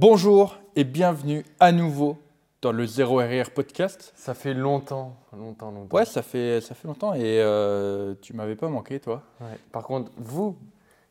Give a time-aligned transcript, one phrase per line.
[0.00, 2.18] Bonjour et bienvenue à nouveau
[2.62, 4.12] dans le 0RR podcast.
[4.14, 5.96] Ça fait longtemps, longtemps, longtemps.
[5.96, 9.24] Ouais, ça fait, ça fait longtemps et euh, tu m'avais pas manqué, toi.
[9.40, 9.58] Ouais.
[9.72, 10.56] Par contre, vous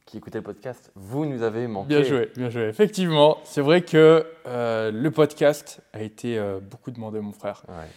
[0.06, 1.90] qui écoutez le podcast, vous nous avez manqué.
[1.90, 2.70] Bien joué, bien joué.
[2.70, 7.66] Effectivement, c'est vrai que euh, le podcast a été euh, beaucoup demandé, mon frère.
[7.68, 7.90] Ouais.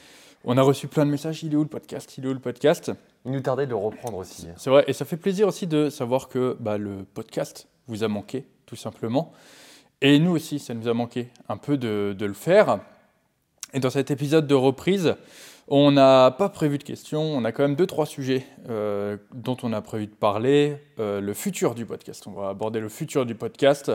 [0.43, 1.45] On a reçu plein de messages.
[1.45, 2.91] Il est où le podcast Il est où le podcast?
[3.25, 4.49] Il nous tardait de le reprendre aussi.
[4.57, 8.09] C'est vrai, et ça fait plaisir aussi de savoir que bah, le podcast vous a
[8.09, 9.33] manqué, tout simplement.
[10.03, 12.81] Et nous aussi, ça nous a manqué un peu de, de le faire.
[13.73, 15.17] Et dans cet épisode de reprise,
[15.73, 19.57] on n'a pas prévu de questions, on a quand même deux, trois sujets euh, dont
[19.63, 20.83] on a prévu de parler.
[20.99, 23.93] Euh, le futur du podcast, on va aborder le futur du podcast.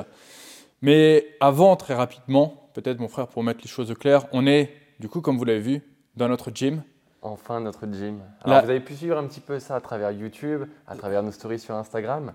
[0.81, 4.71] Mais avant, très rapidement, peut-être mon frère pour mettre les choses au clair, on est,
[5.01, 5.81] du coup, comme vous l'avez vu,
[6.15, 6.81] dans notre gym.
[7.21, 8.21] Enfin, notre gym.
[8.45, 11.31] Alors, vous avez pu suivre un petit peu ça à travers YouTube, à travers nos
[11.31, 12.31] stories sur Instagram.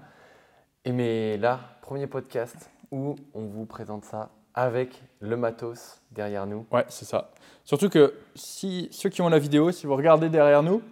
[0.85, 6.67] Et mais là, premier podcast où on vous présente ça avec le matos derrière nous.
[6.73, 7.31] Ouais, c'est ça.
[7.65, 10.83] Surtout que si ceux qui ont la vidéo, si vous regardez derrière nous,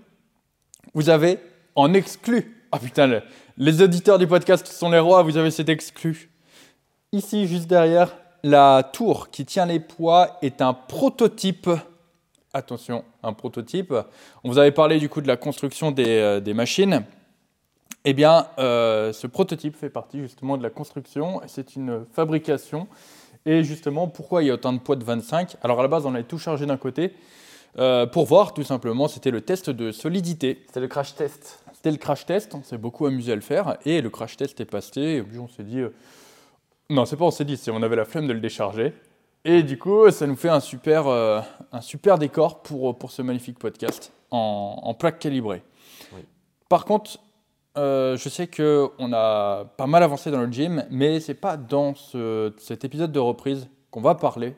[0.94, 1.38] vous avez
[1.74, 2.54] en exclu.
[2.70, 3.22] Ah putain, le-
[3.56, 6.30] les auditeurs du podcast sont les rois, vous avez cet exclu.
[7.12, 11.68] Ici, juste derrière, la tour qui tient les poids est un prototype.
[12.52, 13.92] Attention, un prototype.
[14.44, 17.04] On vous avait parlé du coup de la construction des, euh, des machines.
[18.10, 21.42] Eh bien, euh, ce prototype fait partie justement de la construction.
[21.46, 22.88] C'est une fabrication.
[23.44, 26.06] Et justement, pourquoi il y a autant de poids de 25 Alors à la base,
[26.06, 27.12] on avait tout chargé d'un côté
[27.78, 29.08] euh, pour voir tout simplement.
[29.08, 30.64] C'était le test de solidité.
[30.72, 31.62] C'est le crash test.
[31.74, 32.54] C'était le crash test.
[32.54, 33.76] On s'est beaucoup amusé à le faire.
[33.84, 35.02] Et le crash test est passé.
[35.02, 35.80] Et puis on s'est dit.
[35.80, 35.92] euh,
[36.88, 38.94] Non, c'est pas on s'est dit, c'est on avait la flemme de le décharger.
[39.44, 43.58] Et du coup, ça nous fait un super, un super décor pour, pour ce magnifique
[43.58, 45.62] podcast en, en plaque calibrée.
[46.14, 46.22] Oui.
[46.70, 47.18] Par contre,
[47.76, 51.94] euh, je sais qu'on a pas mal avancé dans le gym, mais c'est pas dans
[51.94, 54.54] ce- cet épisode de reprise qu'on va parler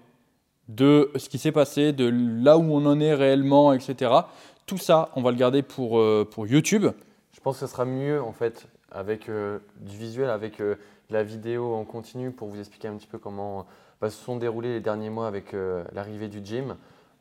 [0.68, 2.08] de ce qui s'est passé, de
[2.42, 4.12] là où on en est réellement, etc.
[4.66, 6.86] Tout ça, on va le garder pour, euh, pour YouTube.
[7.32, 10.62] Je pense que ce sera mieux en fait avec euh, du visuel, avec
[11.10, 13.66] la vidéo en continu pour vous expliquer un petit peu comment
[14.00, 15.54] bah, se sont déroulés les derniers mois avec
[15.92, 16.76] l'arrivée du gym.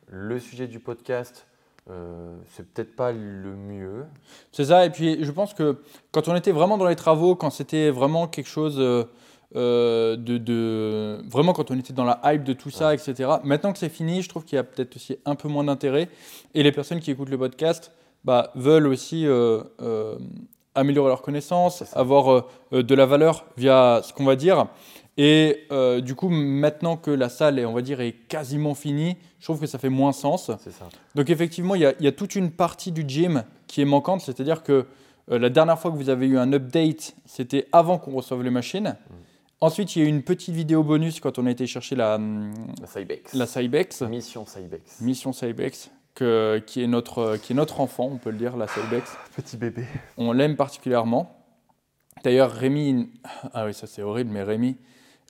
[0.06, 1.46] Le sujet du podcast,
[1.90, 4.04] euh, c'est peut-être pas le mieux.
[4.52, 5.78] C'est ça, et puis je pense que
[6.12, 9.04] quand on était vraiment dans les travaux, quand c'était vraiment quelque chose euh,
[9.56, 13.28] euh, de, de- Vraiment quand on était dans la hype de tout ça, etc.
[13.42, 16.08] Maintenant que c'est fini, je trouve qu'il y a peut-être aussi un peu moins d'intérêt.
[16.54, 17.90] Et les personnes qui écoutent le podcast
[18.24, 19.64] bah, veulent aussi euh,
[20.76, 24.66] améliorer leurs connaissances, avoir de la valeur via ce qu'on va dire.
[25.22, 29.18] Et euh, du coup, maintenant que la salle est, on va dire, est quasiment finie,
[29.38, 30.50] je trouve que ça fait moins sens.
[30.64, 30.88] C'est ça.
[31.14, 33.84] Donc effectivement, il y, a, il y a toute une partie du gym qui est
[33.84, 34.86] manquante, c'est-à-dire que
[35.30, 38.48] euh, la dernière fois que vous avez eu un update, c'était avant qu'on reçoive les
[38.50, 38.96] machines.
[39.60, 42.14] Ensuite, il y a eu une petite vidéo bonus quand on a été chercher la,
[42.14, 43.34] hum, La Cybex.
[43.34, 45.02] la Cybex, Mission Cybex.
[45.02, 48.56] Mission Cybex, que- qui, est notre, euh, qui est notre enfant, on peut le dire,
[48.56, 49.14] la Cybex.
[49.36, 49.84] Petit bébé.
[50.16, 51.36] On l'aime particulièrement.
[52.24, 53.10] D'ailleurs, Rémi,
[53.52, 54.76] ah oui, ça c'est horrible, mais Rémi,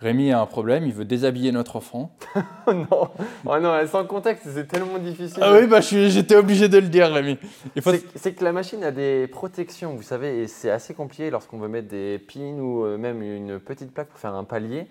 [0.00, 2.10] Rémi a un problème, il veut déshabiller notre enfant.
[2.66, 3.08] Oh non,
[3.46, 5.42] oh non, sans contexte, c'est tellement difficile.
[5.42, 7.36] Ah oui, bah j'étais obligé de le dire, Rémi.
[7.80, 11.58] Faut- C'est que la machine a des protections, vous savez, et c'est assez compliqué lorsqu'on
[11.58, 14.86] veut mettre des pins ou euh, même une petite plaque pour faire un palier.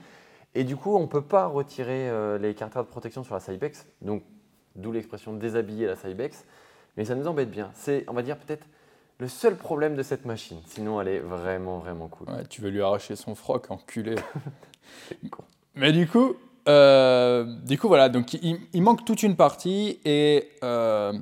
[0.56, 3.40] Et du coup, on ne peut pas retirer euh, les carters de protection sur la
[3.40, 4.24] Cybex, donc
[4.76, 6.44] d'où l'expression déshabiller la Cybex.
[6.98, 7.70] Mais ça nous embête bien.
[7.76, 8.66] C'est, on va dire, peut-être
[9.20, 10.58] le seul problème de cette machine.
[10.66, 12.28] Sinon, elle est vraiment, vraiment cool.
[12.30, 14.16] Ouais, tu veux lui arracher son froc, enculé.
[15.76, 16.36] Mais du coup,
[16.68, 21.14] euh, du coup voilà, donc il, manque toute une partie et euh,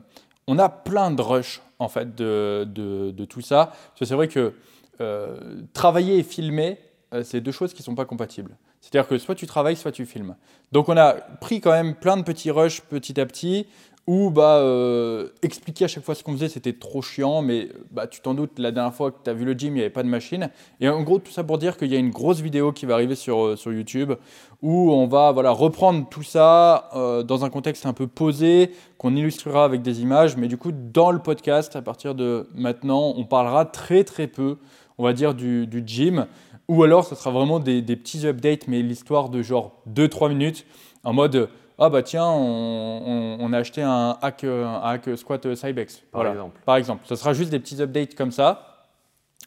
[0.48, 3.72] on a plein de rush en fait de, de, tout ça.
[4.02, 4.54] C'est vrai que
[5.00, 6.80] euh, travailler et filmer,
[7.24, 8.58] c'est deux choses qui sont pas compatibles.
[8.82, 10.36] C'est-à-dire que soit tu travailles, soit tu filmes.
[10.72, 13.68] Donc on a pris quand même plein de petits rushs petit à petit
[14.08, 18.08] où bah, euh, expliquer à chaque fois ce qu'on faisait, c'était trop chiant, mais bah,
[18.08, 19.90] tu t'en doutes, la dernière fois que tu as vu le gym, il n'y avait
[19.90, 20.50] pas de machine.
[20.80, 22.94] Et en gros, tout ça pour dire qu'il y a une grosse vidéo qui va
[22.94, 24.14] arriver sur, euh, sur YouTube
[24.62, 29.14] où on va voilà, reprendre tout ça euh, dans un contexte un peu posé, qu'on
[29.14, 30.38] illustrera avec des images.
[30.38, 34.58] Mais du coup, dans le podcast, à partir de maintenant, on parlera très très peu,
[34.98, 36.28] on va dire, du, du gym.
[36.70, 40.66] Ou alors, ce sera vraiment des, des petits updates, mais l'histoire de genre 2-3 minutes,
[41.04, 45.10] en mode Ah bah tiens, on, on- on a acheté un hack, euh, un hack
[45.18, 45.98] squat euh, Cybex.
[45.98, 46.32] Par Voilà.
[46.32, 46.60] exemple.
[46.66, 47.02] Par exemple.
[47.06, 48.86] Ce sera juste des petits updates comme ça.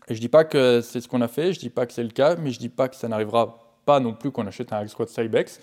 [0.09, 2.03] Et je dis pas que c'est ce qu'on a fait, je dis pas que c'est
[2.03, 4.79] le cas, mais je dis pas que ça n'arrivera pas non plus qu'on achète un
[4.79, 5.61] hack squat Cybex.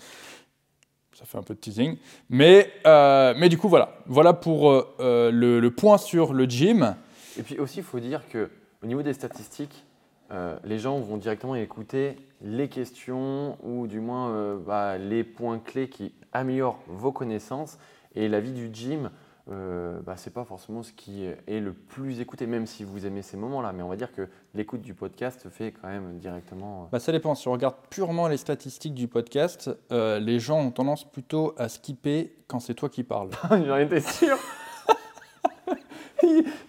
[1.14, 1.96] Ça fait un peu de teasing.
[2.28, 3.94] Mais, euh, mais du coup, voilà.
[4.06, 6.94] Voilà pour euh, le, le point sur le gym.
[7.38, 8.50] Et puis aussi, il faut dire que
[8.82, 9.84] au niveau des statistiques,
[10.30, 15.58] euh, les gens vont directement écouter les questions ou du moins euh, bah, les points
[15.58, 17.78] clés qui améliorent vos connaissances.
[18.14, 19.10] Et la vie du gym,
[19.50, 23.06] euh, bah, ce n'est pas forcément ce qui est le plus écouté, même si vous
[23.06, 23.72] aimez ces moments-là.
[23.72, 26.88] Mais on va dire que l'écoute du podcast fait quand même directement.
[26.92, 27.34] Bah, ça dépend.
[27.34, 32.34] Si on regarde purement les statistiques du podcast, les gens ont tendance plutôt à skipper
[32.46, 33.30] quand c'est toi qui parles.
[33.50, 34.36] J'en étais sûr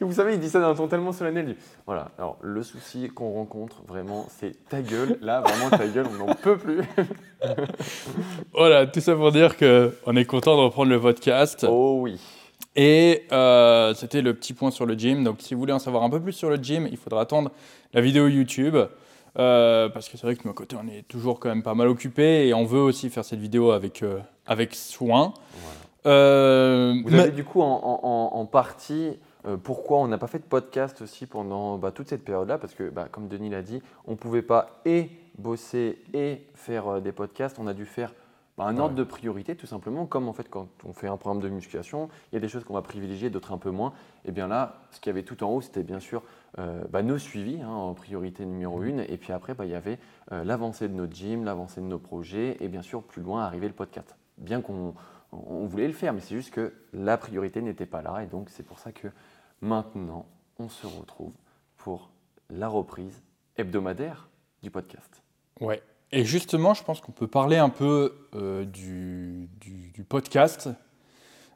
[0.02, 1.56] vous savez, il dit ça d'un ton tellement solennel.
[1.86, 5.18] voilà, alors le souci qu'on rencontre vraiment, c'est ta gueule.
[5.22, 6.82] Là, vraiment, ta gueule, on n'en peut plus.
[8.54, 11.66] voilà, tout ça pour dire qu'on est content de reprendre le podcast.
[11.70, 12.20] Oh oui.
[12.76, 15.24] Et euh, c'était le petit point sur le gym.
[15.24, 17.52] Donc, si vous voulez en savoir un peu plus sur le gym, il faudra attendre
[17.94, 18.78] la vidéo YouTube.
[19.38, 21.76] Euh, parce que c'est vrai que de mon côté, on est toujours quand même pas
[21.76, 25.34] mal occupé et on veut aussi faire cette vidéo avec, euh, avec soin.
[26.04, 29.18] vous avez du coup en, en partie
[29.50, 32.76] euh, pourquoi on n'a pas fait de podcast aussi pendant bah, toute cette période-là Parce
[32.76, 37.00] que, bah, comme Denis l'a dit, on ne pouvait pas et bosser et faire euh,
[37.00, 37.58] des podcasts.
[37.60, 38.14] On a dû faire
[38.58, 40.06] bah, un ordre de priorité, tout simplement.
[40.06, 42.64] Comme en fait, quand on fait un programme de musculation, il y a des choses
[42.64, 43.94] qu'on va privilégier, d'autres un peu moins.
[44.26, 46.22] Et bien là, ce qu'il y avait tout en haut, c'était bien sûr
[46.60, 49.00] euh, nos suivis hein, en priorité numéro une.
[49.00, 49.98] Et puis après, il y avait
[50.32, 52.58] l'avancée de notre gym, l'avancée de nos projets.
[52.60, 54.16] Et bien sûr, plus loin, arriver le podcast.
[54.38, 54.94] Bien qu'on
[55.32, 58.24] on voulait le faire, mais c'est juste que la priorité n'était pas là.
[58.24, 59.08] Et donc, c'est pour ça que
[59.62, 60.26] maintenant,
[60.58, 61.34] on se retrouve
[61.78, 62.10] pour
[62.50, 63.22] la reprise
[63.58, 64.30] hebdomadaire
[64.62, 65.22] du podcast.
[65.60, 65.82] Ouais.
[66.12, 69.50] Et justement, je pense qu'on peut parler un peu euh, du,
[70.08, 70.70] podcast.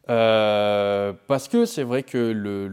[0.10, 2.70] Euh, parce que c'est vrai que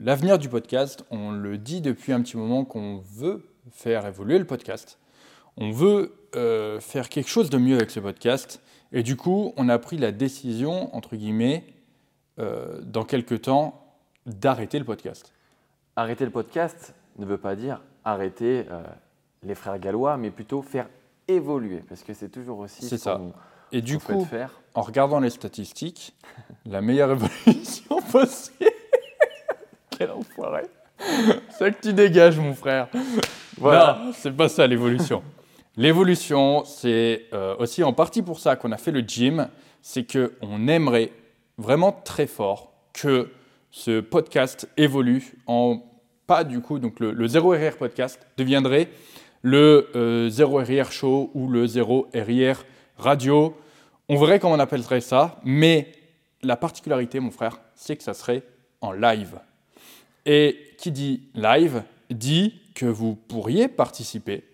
[0.00, 4.46] l'avenir du podcast, on le dit depuis un petit moment qu'on veut faire évoluer le
[4.46, 4.98] podcast.
[5.56, 8.62] On veut euh, faire quelque chose de mieux avec ce podcast.
[8.92, 11.64] Et du coup, on a pris la décision, entre guillemets,
[12.38, 13.87] dans quelques temps,
[14.28, 15.32] d'arrêter le podcast.
[15.96, 18.82] Arrêter le podcast ne veut pas dire arrêter euh,
[19.42, 20.88] les frères gallois, mais plutôt faire
[21.26, 23.20] évoluer, parce que c'est toujours aussi ce ça.
[23.72, 24.60] Et du coup, faire.
[24.74, 26.14] en regardant les statistiques,
[26.66, 28.70] la meilleure évolution possible.
[29.90, 30.62] Quel enfoiré
[31.50, 32.88] C'est que tu dégages, mon frère.
[33.58, 34.00] Voilà.
[34.14, 35.22] c'est pas ça l'évolution.
[35.76, 39.48] L'évolution, c'est euh, aussi en partie pour ça qu'on a fait le gym,
[39.82, 41.12] c'est qu'on aimerait
[41.56, 43.30] vraiment très fort que
[43.70, 45.82] ce podcast évolue en
[46.26, 48.88] pas du coup, donc le, 0 RR podcast deviendrait
[49.42, 52.64] le 0 euh, RR show ou le 0 RR
[52.98, 53.56] radio.
[54.08, 55.90] On verrait comment on appellerait ça, mais
[56.42, 58.42] la particularité, mon frère, c'est que ça serait
[58.80, 59.40] en live.
[60.26, 64.44] Et qui dit live dit que vous pourriez participer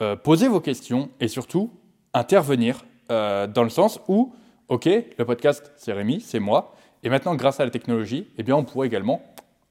[0.00, 1.72] euh, poser vos questions et surtout
[2.14, 4.32] intervenir euh, dans le sens où,
[4.68, 8.56] OK, le podcast, c'est Rémi, c'est moi, et maintenant, grâce à la technologie, eh bien,
[8.56, 9.22] on pourrait également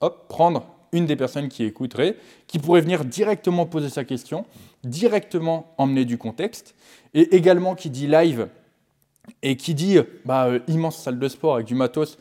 [0.02, 2.16] hop, prendre une des personnes qui écouterait,
[2.48, 4.46] qui pourrait venir directement poser sa question,
[4.84, 6.76] directement emmener du contexte,
[7.14, 8.48] et également qui dit live
[9.44, 12.18] et qui dit bah, euh, immense salle de sport avec du matos,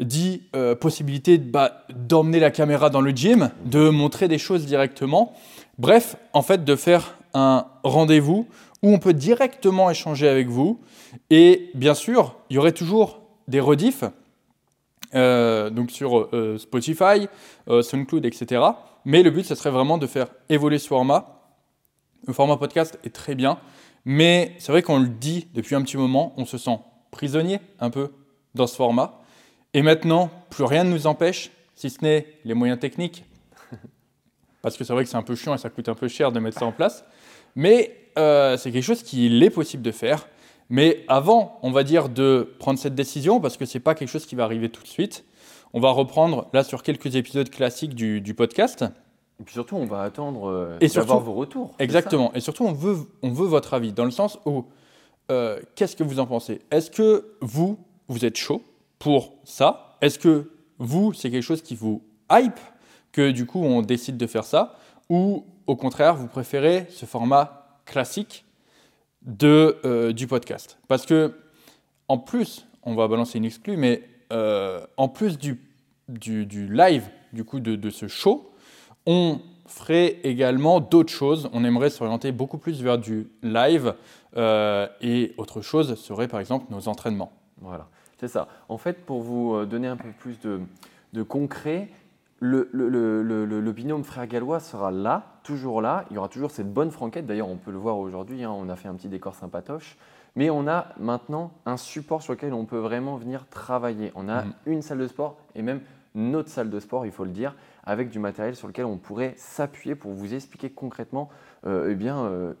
[0.00, 0.42] dit
[0.80, 5.34] possibilité bah, d'emmener la caméra dans le gym, de montrer des choses directement.
[5.78, 8.46] Bref, en fait, de faire un rendez-vous
[8.82, 10.80] où on peut directement échanger avec vous.
[11.28, 14.04] Et bien sûr, il y aurait toujours des rediffs,
[15.14, 17.28] euh, donc sur euh, Spotify,
[17.68, 18.62] euh, SoundCloud, etc.
[19.04, 21.40] Mais le but, ce serait vraiment de faire évoluer ce format.
[22.26, 23.58] Le format podcast est très bien,
[24.04, 26.78] mais c'est vrai qu'on le dit depuis un petit moment, on se sent
[27.10, 28.12] prisonnier un peu
[28.54, 29.20] dans ce format.
[29.72, 33.24] Et maintenant, plus rien ne nous empêche, si ce n'est les moyens techniques,
[34.62, 36.32] parce que c'est vrai que c'est un peu chiant et ça coûte un peu cher
[36.32, 37.04] de mettre ça en place.
[37.56, 40.28] Mais euh, c'est quelque chose qu'il est possible de faire.
[40.70, 44.08] Mais avant, on va dire, de prendre cette décision, parce que ce n'est pas quelque
[44.08, 45.24] chose qui va arriver tout de suite,
[45.72, 48.84] on va reprendre là sur quelques épisodes classiques du, podcast.
[49.40, 51.74] Et puis surtout, on va attendre euh, d'avoir vos retours.
[51.80, 52.32] Exactement.
[52.34, 54.64] Et surtout, on veut, on veut votre avis, dans le sens où,
[55.30, 56.60] euh, qu'est-ce que vous en pensez?
[56.70, 58.62] Est-ce que vous, vous êtes chaud
[58.98, 59.96] pour ça?
[60.00, 62.60] Est-ce que vous, c'est quelque chose qui vous hype
[63.12, 64.76] que du coup on décide de faire ça?
[65.08, 68.44] Ou au contraire, vous préférez ce format classique
[69.22, 71.34] de, euh, du podcast Parce que,
[72.08, 75.60] en plus, on va balancer une exclue, mais euh, en plus du,
[76.08, 78.52] du, live, du coup, de, de, ce show,
[79.06, 81.48] on ferait également d'autres choses.
[81.52, 83.94] On aimerait s'orienter beaucoup plus vers du live
[84.36, 87.32] euh, et autre chose serait par exemple nos entraînements.
[87.60, 88.48] Voilà, c'est ça.
[88.68, 90.60] En fait, pour vous donner un peu plus de,
[91.12, 91.88] de concret,
[92.40, 96.04] le, binôme frère gallois sera là, toujours là.
[96.10, 97.26] Il y aura toujours cette bonne franquette.
[97.26, 98.44] D'ailleurs, on peut le voir aujourd'hui.
[98.44, 99.96] Hein, on a fait un petit décor sympatoche.
[100.36, 104.12] Mais on a maintenant un support sur lequel on peut vraiment venir travailler.
[104.14, 104.52] On a mhm.
[104.66, 105.80] une salle de sport et même
[106.14, 107.54] notre salle de sport, il faut le dire,
[107.84, 111.28] avec du matériel sur lequel on pourrait s'appuyer pour vous expliquer concrètement,
[111.66, 112.52] euh, eh bien, euh,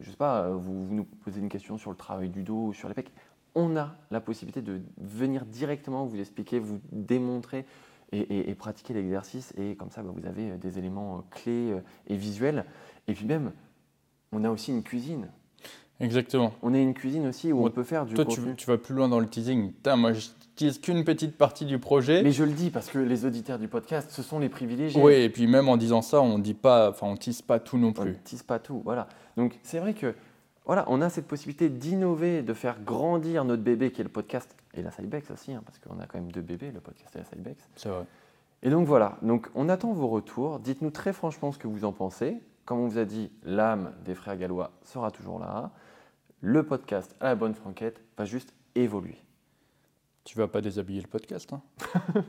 [0.00, 2.72] je sais pas, vous, vous nous posez une question sur le travail du dos ou
[2.72, 3.12] sur les pecs,
[3.54, 7.64] on a la possibilité de venir directement vous expliquer, vous démontrer
[8.12, 9.52] et, pratiquer l'exercice.
[9.56, 11.74] Et comme ça, bah, vous avez des éléments clés
[12.08, 12.64] et visuels.
[13.08, 13.52] Et puis même,
[14.32, 15.28] on a aussi une cuisine.
[16.00, 16.54] Exactement.
[16.62, 18.94] On a une cuisine aussi où on peut faire du toi, Tu, tu, vas plus
[18.94, 19.72] loin dans le teasing.
[19.96, 20.28] moi, je
[20.60, 22.22] n'utilise qu'une petite partie du projet.
[22.22, 25.00] Mais je le dis parce que les auditeurs du podcast, ce sont les privilégiés.
[25.00, 27.76] Oui, et puis même en disant ça, on dit pas, enfin, on tease pas tout
[27.76, 28.12] non plus.
[28.12, 29.08] On tease pas tout, voilà.
[29.36, 30.14] Donc c'est vrai que
[30.64, 34.56] voilà, on a cette possibilité d'innover, de faire grandir notre bébé qui est le podcast
[34.74, 37.18] et la Cybex aussi, hein, parce qu'on a quand même deux bébés, le podcast et
[37.18, 37.68] la Cybex.
[37.76, 38.04] C'est vrai.
[38.62, 40.60] Et donc voilà, donc on attend vos retours.
[40.60, 42.42] Dites-nous très franchement ce que vous en pensez.
[42.66, 45.72] Comme on vous a dit, l'âme des frères gallois sera toujours là
[46.40, 49.18] le podcast à la bonne franquette va juste évoluer.
[50.24, 51.62] Tu vas pas déshabiller le podcast, hein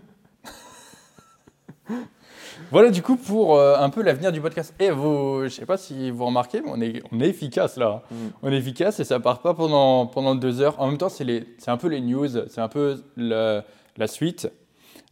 [2.69, 4.73] Voilà du coup pour euh, un peu l'avenir du podcast.
[4.79, 8.03] Et vous, je sais pas si vous remarquez, mais on est, on est efficace là.
[8.11, 8.15] Mm.
[8.43, 10.79] On est efficace et ça part pas pendant, pendant deux heures.
[10.79, 13.63] En même temps, c'est un peu les news, c'est un peu la,
[13.97, 14.51] la suite.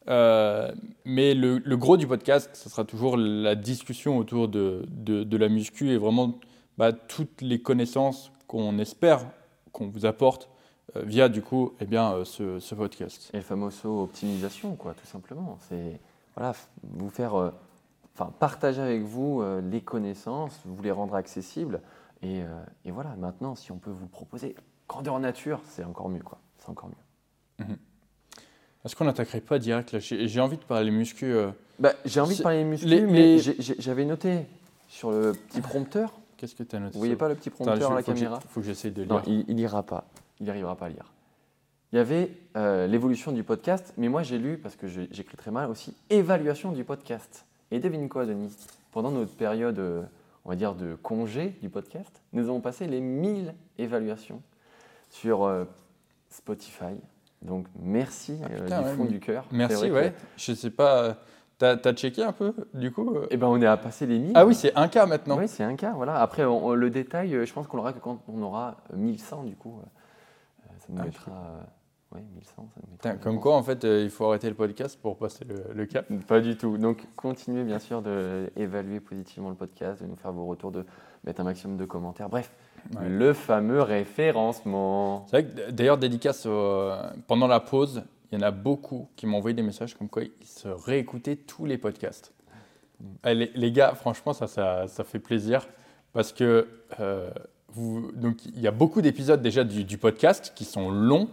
[0.10, 0.72] Euh,
[1.06, 5.38] mais le, le, gros du podcast, ce sera toujours la discussion autour de, de, de
[5.38, 6.40] la muscu et vraiment
[6.78, 9.26] bah, toutes les connaissances qu'on espère
[9.72, 10.50] qu'on vous apporte
[10.96, 13.30] euh, via du coup eh bien, ce, podcast.
[13.34, 15.60] Et le fameux optimisation, quoi, tout simplement.
[15.70, 16.00] C'est
[16.40, 17.52] voilà, vous faire, euh,
[18.16, 21.82] enfin, partager avec vous les connaissances, vous les rendre accessibles.
[22.22, 22.42] Et,
[22.84, 24.56] et, voilà, maintenant, si on peut vous proposer
[24.88, 26.40] grandeur nature, c'est encore mieux, quoi.
[26.58, 27.66] C'est encore mieux.
[27.66, 27.78] Mhm.
[28.86, 30.00] Est-ce qu'on n'attaquerait pas direct là?
[30.00, 31.34] J'ai envie de parler muscu.
[31.80, 34.46] Bah, j'ai envie de parler muscu, mais j'avais noté
[34.88, 37.92] sur le petit prompteur Qu'est-ce que tu as noté Vous voyez pas le petit prompteur
[37.92, 39.14] à la caméra Il faut que j'essaie de lire.
[39.14, 40.06] Non, il n'ira pas.
[40.40, 41.12] Il n'arrivera pas à lire.
[41.92, 45.50] Il y avait euh, l'évolution du podcast, mais moi j'ai lu, parce que j'écris très
[45.50, 47.46] mal aussi, évaluation du podcast.
[47.72, 48.56] Et devine quoi, Denis
[48.92, 50.04] Pendant notre période, euh,
[50.46, 54.44] on va dire, de congé du podcast, nous avons passé les 1000 évaluations
[55.10, 55.66] sur euh,
[56.30, 56.94] Spotify.
[57.42, 59.46] Donc merci ah, du fond du cœur.
[59.52, 60.14] Merci, ouais.
[60.38, 61.18] Je sais pas.
[61.58, 64.32] T'as as checké un peu, du coup Eh ben, on est à passer les 1000.
[64.36, 65.40] Ah oui, c'est un cas maintenant.
[65.40, 66.22] Oui, c'est un cas, voilà.
[66.22, 69.82] Après, le détail, je pense qu'on l'aura que quand on aura 1100, du coup.
[70.78, 71.60] Ça nous ah, mettra...
[72.12, 73.14] Oui, 1100, ça nous mettra...
[73.14, 76.40] Comme quoi, en fait, euh, il faut arrêter le podcast pour passer le, cap Pas
[76.42, 76.78] du tout.
[76.78, 80.86] Donc, continuez, bien sûr, d'évaluer positivement le podcast, de nous faire vos retours, de
[81.24, 82.30] mettre un maximum de commentaires.
[82.30, 82.52] Bref,
[83.02, 85.26] le fameux référencement.
[85.28, 86.48] C'est vrai que, d'ailleurs, dédicace
[87.28, 90.24] pendant la pause, il y en a beaucoup qui m'ont envoyé des messages comme quoi
[90.24, 92.34] ils se réécoutaient tous les podcasts.
[93.00, 93.32] Mm.
[93.56, 95.68] Les, gars, franchement, ça, ça, fait plaisir
[96.14, 96.68] parce que
[97.00, 97.30] euh,
[97.70, 101.30] vous, donc, il y a beaucoup d'épisodes déjà du, podcast qui sont longs,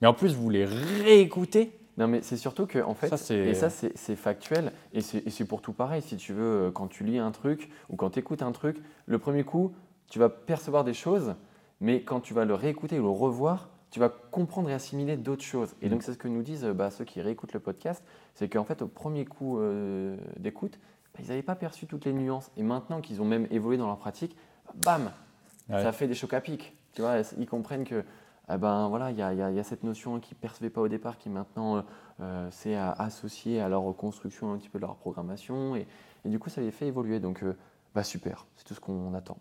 [0.00, 1.72] mais en plus, vous les réécoutez.
[1.96, 5.60] Non, mais c'est surtout que, en fait, ça, et ça, c'est factuel, et c'est pour
[5.60, 6.02] tout pareil.
[6.02, 8.78] Si tu veux, euh, quand tu lis un truc ou quand tu écoutes un truc,
[9.06, 9.74] le premier coup,
[10.08, 11.34] tu vas percevoir des choses,
[11.80, 15.44] mais quand tu vas le réécouter ou le revoir, tu vas comprendre et assimiler d'autres
[15.44, 15.74] choses.
[15.82, 16.02] Et donc, mm.
[16.02, 18.02] c'est ce que nous disent bah, ceux qui réécoutent le podcast,
[18.34, 20.78] c'est qu'en fait, au premier coup euh, d'écoute,
[21.12, 22.50] bah, ils n'avaient pas perçu toutes les nuances.
[22.56, 24.36] Et maintenant qu'ils ont même évolué dans leur pratique,
[24.76, 25.10] bam,
[25.68, 26.74] ça fait des chocs à pic.
[26.94, 28.04] Tu vois, ils comprennent que
[28.52, 31.28] eh ben voilà, il y, a, cette notion qu'ils ne percevaient pas au départ qui
[31.28, 31.82] maintenant euh,
[32.20, 35.86] euh, c'est associé à leur construction un petit peu de leur programmation et,
[36.24, 37.42] du coup ça les fait évoluer donc
[37.94, 39.38] bah super, c'est tout ce qu'on attend.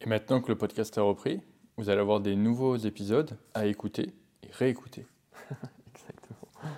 [0.00, 1.40] Et maintenant que le podcast a repris,
[1.76, 5.06] vous allez avoir des nouveaux épisodes à écouter et réécouter.
[5.94, 6.70] Exactement.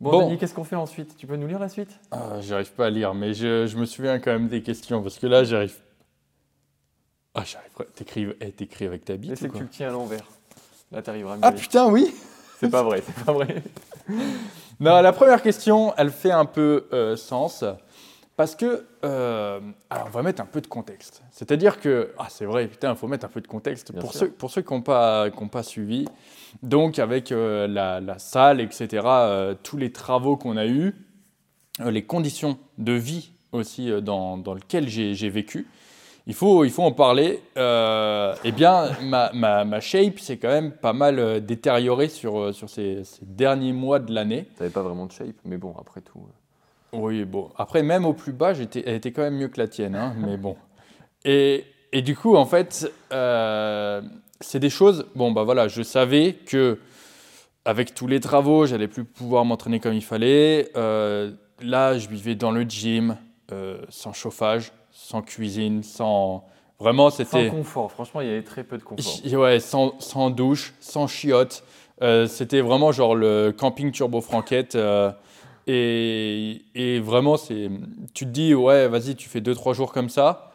[0.00, 1.16] Bon, Denis, qu'est-ce qu'on fait ensuite?
[1.16, 1.98] Tu peux nous lire la suite?
[2.10, 5.18] Ah, J'arrive pas à lire, mais je, je, me souviens quand même des questions, parce
[5.18, 5.74] que là, j'arrive...
[7.34, 7.70] Ah, j'arrive...
[7.94, 10.26] T'écris eh, avec ta bite Mais c'est que tu le tiens à l'envers.
[10.92, 11.42] Là, t'arriveras mieux.
[11.42, 12.12] Ah putain, oui
[12.60, 13.62] C'est pas vrai, c'est pas vrai.
[14.80, 17.64] non, la première question, elle fait un peu euh, sens.
[18.36, 21.22] Parce que, euh, alors on va mettre un peu de contexte.
[21.30, 24.30] C'est-à-dire que, ah c'est vrai, putain, il faut mettre un peu de contexte pour ceux,
[24.30, 26.04] pour ceux qui n'ont pas, pas suivi.
[26.62, 30.94] Donc avec euh, la, salle, etc., euh, tous les travaux qu'on a eus,
[31.82, 35.66] les conditions de vie aussi dans, dans lesquelles j'ai vécu,
[36.26, 37.40] il faut, il faut en parler.
[37.56, 43.04] eh bien, ma, ma, ma shape s'est quand même pas mal détériorée sur, sur ces,
[43.04, 44.46] ces derniers mois de l'année.
[44.56, 46.20] Tu n'avais pas vraiment de shape, mais bon, après tout.
[46.92, 47.50] Oui, bon.
[47.56, 50.14] Après, même au plus bas, j'étais, elle était quand même mieux que la tienne, hein,
[50.18, 50.56] mais bon.
[51.24, 54.00] Et, et, du coup, en fait, euh,
[54.40, 55.06] c'est des choses.
[55.14, 56.78] Bon, bah voilà, je savais que
[57.64, 60.70] avec tous les travaux, j'allais plus pouvoir m'entraîner comme il fallait.
[60.76, 63.16] Euh, là, je vivais dans le gym,
[63.52, 66.44] euh, sans chauffage, sans cuisine, sans.
[66.80, 67.48] Vraiment, c'était.
[67.48, 67.92] Sans confort.
[67.92, 69.12] Franchement, il y avait très peu de confort.
[69.38, 71.62] Ouais, sans, sans douche, sans chiotte.
[72.28, 74.76] c'était vraiment genre le camping turbo franquette.
[75.68, 77.68] Et, et vraiment, c'est,
[78.14, 80.52] tu te dis, ouais, vas-y, tu fais 2-3 jours comme ça.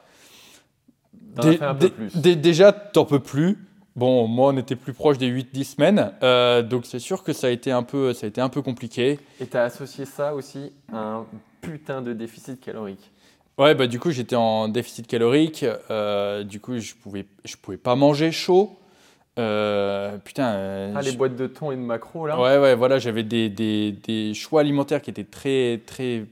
[1.14, 3.58] Dé- dé- dé- déjà, t'en peux plus.
[3.96, 6.14] Bon, moi, on était plus proche des 8-10 semaines.
[6.24, 8.62] euh, donc, c'est sûr que ça a été un peu, ça a été un peu
[8.62, 9.20] compliqué.
[9.42, 11.26] Et tu as associé ça aussi à un
[11.60, 13.12] putain de déficit calorique.
[13.58, 15.66] Ouais, bah, du coup, j'étais en déficit calorique.
[15.90, 18.78] euh, du coup, je pouvais, je pouvais pas manger chaud.
[19.40, 20.50] Euh, putain.
[20.54, 23.24] euh, Ah, les je- boîtes de thon et de macro là Ouais, ouais, voilà, j'avais
[23.24, 26.26] des, des, des choix alimentaires qui étaient très, très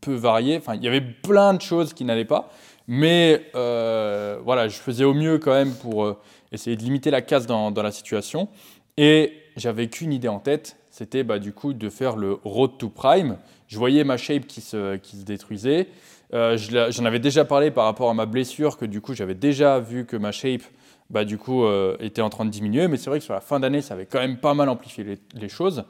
[0.00, 0.56] peu variés.
[0.58, 2.50] Enfin, il y avait plein de choses qui n'allaient pas.
[2.86, 6.16] Mais euh, voilà, je faisais au mieux quand même pour
[6.52, 8.48] essayer de limiter la casse dans, dans la situation.
[8.96, 12.88] Et j'avais qu'une idée en tête, c'était bah, du coup de faire le Road to
[12.88, 13.36] Prime.
[13.66, 15.88] Je voyais ma shape qui se, qui se détruisait.
[16.32, 16.56] Euh,
[16.90, 20.06] J'en avais déjà parlé par rapport à ma blessure, que du coup j'avais déjà vu
[20.06, 20.62] que ma shape
[21.10, 22.88] bah, du coup, euh, était en train de diminuer.
[22.88, 25.18] Mais c'est vrai que sur la fin d'année, ça avait quand même pas mal amplifié
[25.34, 25.84] les, choses.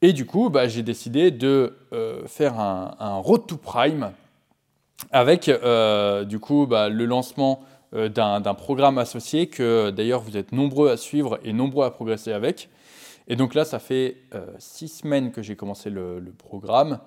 [0.00, 4.12] Et du coup, bah, j'ai décidé de euh, faire un, Road to Prime
[5.12, 5.50] avec
[6.26, 7.60] du coup bah, le lancement
[7.92, 12.70] d'un programme associé que d'ailleurs vous êtes nombreux à suivre et nombreux à progresser avec.
[13.28, 14.16] Et donc là, ça fait
[14.58, 16.98] six semaines que j'ai commencé le programme.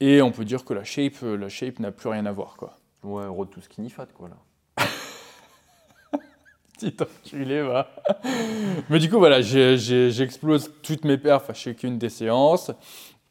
[0.00, 2.56] Et on peut dire que la shape, euh, la shape n'a plus rien à voir.
[2.56, 2.76] Quoi.
[3.02, 4.86] Ouais, road to skinny fat quoi là.
[6.72, 7.90] Petit enculé, va.
[8.88, 12.70] Mais du coup, voilà, j'explose toutes mes perfs à chacune des séances.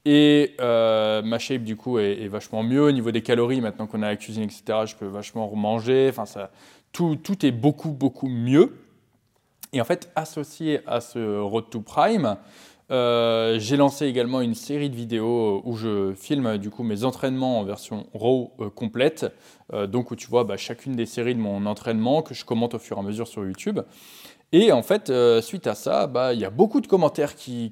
[0.05, 2.83] Et euh, ma shape, du coup, est, est vachement mieux.
[2.83, 6.07] Au niveau des calories, maintenant qu'on a la cuisine, etc., je peux vachement remanger.
[6.09, 6.51] Enfin, ça,
[6.91, 8.77] tout, tout est beaucoup, beaucoup mieux.
[9.73, 12.37] Et en fait, associé à ce Road to Prime,
[12.91, 17.59] euh, j'ai lancé également une série de vidéos où je filme du coup mes entraînements
[17.59, 19.27] en version RAW euh, complète,
[19.73, 22.73] euh, donc où tu vois bah, chacune des séries de mon entraînement que je commente
[22.73, 23.79] au fur et à mesure sur YouTube.
[24.51, 27.71] Et en fait, euh, suite à ça, bah, il y a beaucoup de commentaires qui,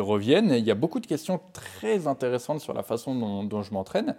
[0.00, 4.16] reviennent, il y a beaucoup de questions très intéressantes sur la façon dont, je m'entraîne.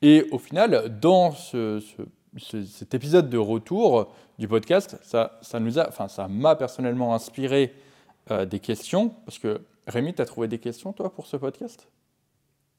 [0.00, 2.02] Et au final, dans ce, ce-
[2.38, 7.74] ce- cet épisode de retour du podcast, ça, nous a, ça m'a personnellement inspiré
[8.30, 11.88] euh, des questions, parce que Rémi, tu as trouvé des questions, toi, pour ce podcast?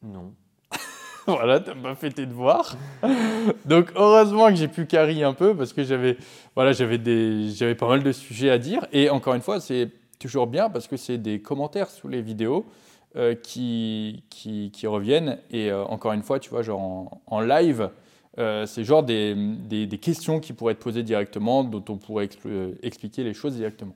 [0.02, 0.34] Non.
[1.26, 2.76] Voilà, t'as pas fait tes devoirs.
[3.64, 6.18] Donc, heureusement que j'ai pu carry un peu, parce que j'avais
[6.54, 8.86] voilà, j'avais des- j'avais pas mal de sujets à dire.
[8.92, 9.90] Et encore une fois, c'est
[10.20, 12.66] toujours bien, parce que c'est des commentaires sous les vidéos
[13.16, 15.38] euh, qui, qui, qui reviennent.
[15.50, 17.90] Et euh, encore une fois, tu vois, genre en, en live,
[18.38, 22.26] euh, c'est genre des, des, des questions qui pourraient être posées directement, dont on pourrait
[22.26, 23.96] expl- expliquer les choses directement.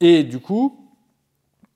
[0.00, 0.78] Et du coup,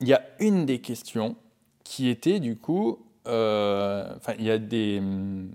[0.01, 1.37] il y a une des questions
[1.85, 5.51] qui était du coup, euh, enfin, il y a des, hum,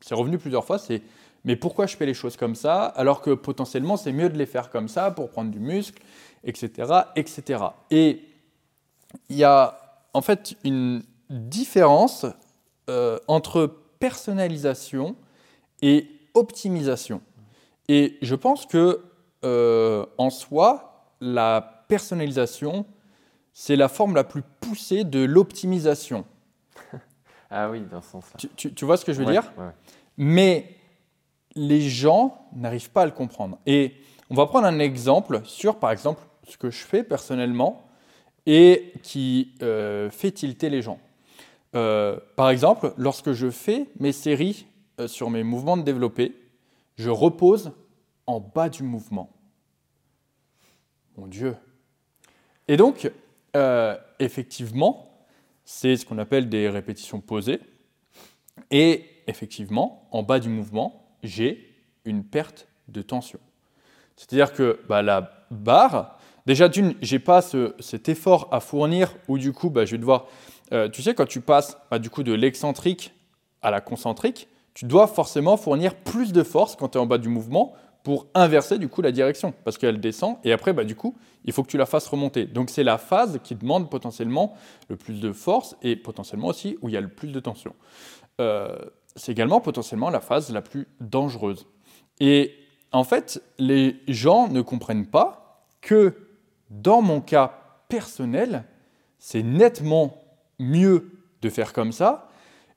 [0.00, 1.02] c'est revenu plusieurs fois, c'est
[1.44, 4.46] mais pourquoi je fais les choses comme ça alors que potentiellement c'est mieux de les
[4.46, 6.02] faire comme ça pour prendre du muscle,
[6.42, 7.64] etc., etc.
[7.90, 8.24] Et
[9.28, 12.26] il y a en fait une différence
[12.90, 15.16] euh, entre personnalisation
[15.82, 17.20] et optimisation.
[17.88, 19.04] Et je pense que
[19.44, 22.86] euh, en soi, la personnalisation,
[23.58, 26.26] c'est la forme la plus poussée de l'optimisation.
[27.48, 28.34] Ah oui, dans ce sens-là.
[28.38, 29.70] Tu, tu- tu vois ce que je veux Ouais, dire ouais.
[30.16, 30.76] Mais
[31.54, 33.56] les gens n'arrivent pas à le comprendre.
[33.66, 33.94] Et
[34.30, 37.86] on va prendre un exemple sur, par exemple, ce que je fais personnellement
[38.46, 40.98] et qui euh, fait tilter les gens.
[41.76, 44.66] Euh, par exemple, lorsque je fais mes séries
[44.98, 46.36] euh, sur mes mouvements de développé,
[46.98, 47.70] je repose
[48.26, 49.30] en bas du mouvement.
[51.16, 51.56] Mon Dieu.
[52.66, 53.10] Et donc,
[53.56, 55.10] euh, effectivement,
[55.64, 57.60] c'est ce qu'on appelle des répétitions posées.
[58.70, 63.38] Et effectivement, en bas du mouvement, j'ai une perte de tension.
[64.16, 69.38] C'est-à-dire que bah, la barre, déjà d'une, j'ai pas ce- cet effort à fournir où
[69.38, 70.26] du coup, bah, je vais devoir,
[70.72, 73.12] euh, tu sais, quand tu passes bah, du coup de l'excentrique
[73.62, 77.18] à la concentrique, tu dois forcément fournir plus de force quand tu es en bas
[77.18, 77.74] du mouvement
[78.06, 81.52] pour inverser du coup la direction parce qu'elle descend et après bah, du coup il
[81.52, 82.46] faut que tu la fasses remonter.
[82.46, 84.54] Donc c'est la phase qui demande potentiellement
[84.88, 87.74] le plus de force et potentiellement aussi où il y a le plus de tension.
[88.40, 88.78] Euh,
[89.16, 91.66] c'est également potentiellement la phase la plus dangereuse.
[92.20, 92.54] Et
[92.92, 96.28] en fait, les gens ne comprennent pas que
[96.70, 98.66] dans mon cas personnel,
[99.18, 100.22] c'est nettement
[100.60, 101.10] mieux
[101.42, 102.28] de faire comme ça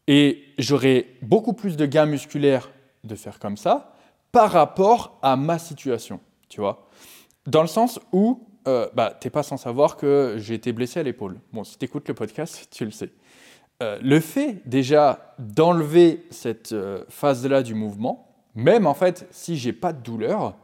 [0.08, 2.72] et j'aurai beaucoup plus de gains musculaires
[3.04, 3.94] de faire comme ça
[4.32, 6.88] par rapport à ma situation, tu vois.
[7.48, 11.00] Dans le sens où euh, bah, tu n'es pas sans savoir que j'ai été blessé
[11.00, 11.40] à l'épaule.
[11.54, 13.12] Bon, si tu écoutes le podcast, tu le sais.
[13.82, 19.72] Euh, le fait déjà d'enlever cette euh, phase-là du mouvement, même en fait si j'ai
[19.72, 20.56] pas de douleur,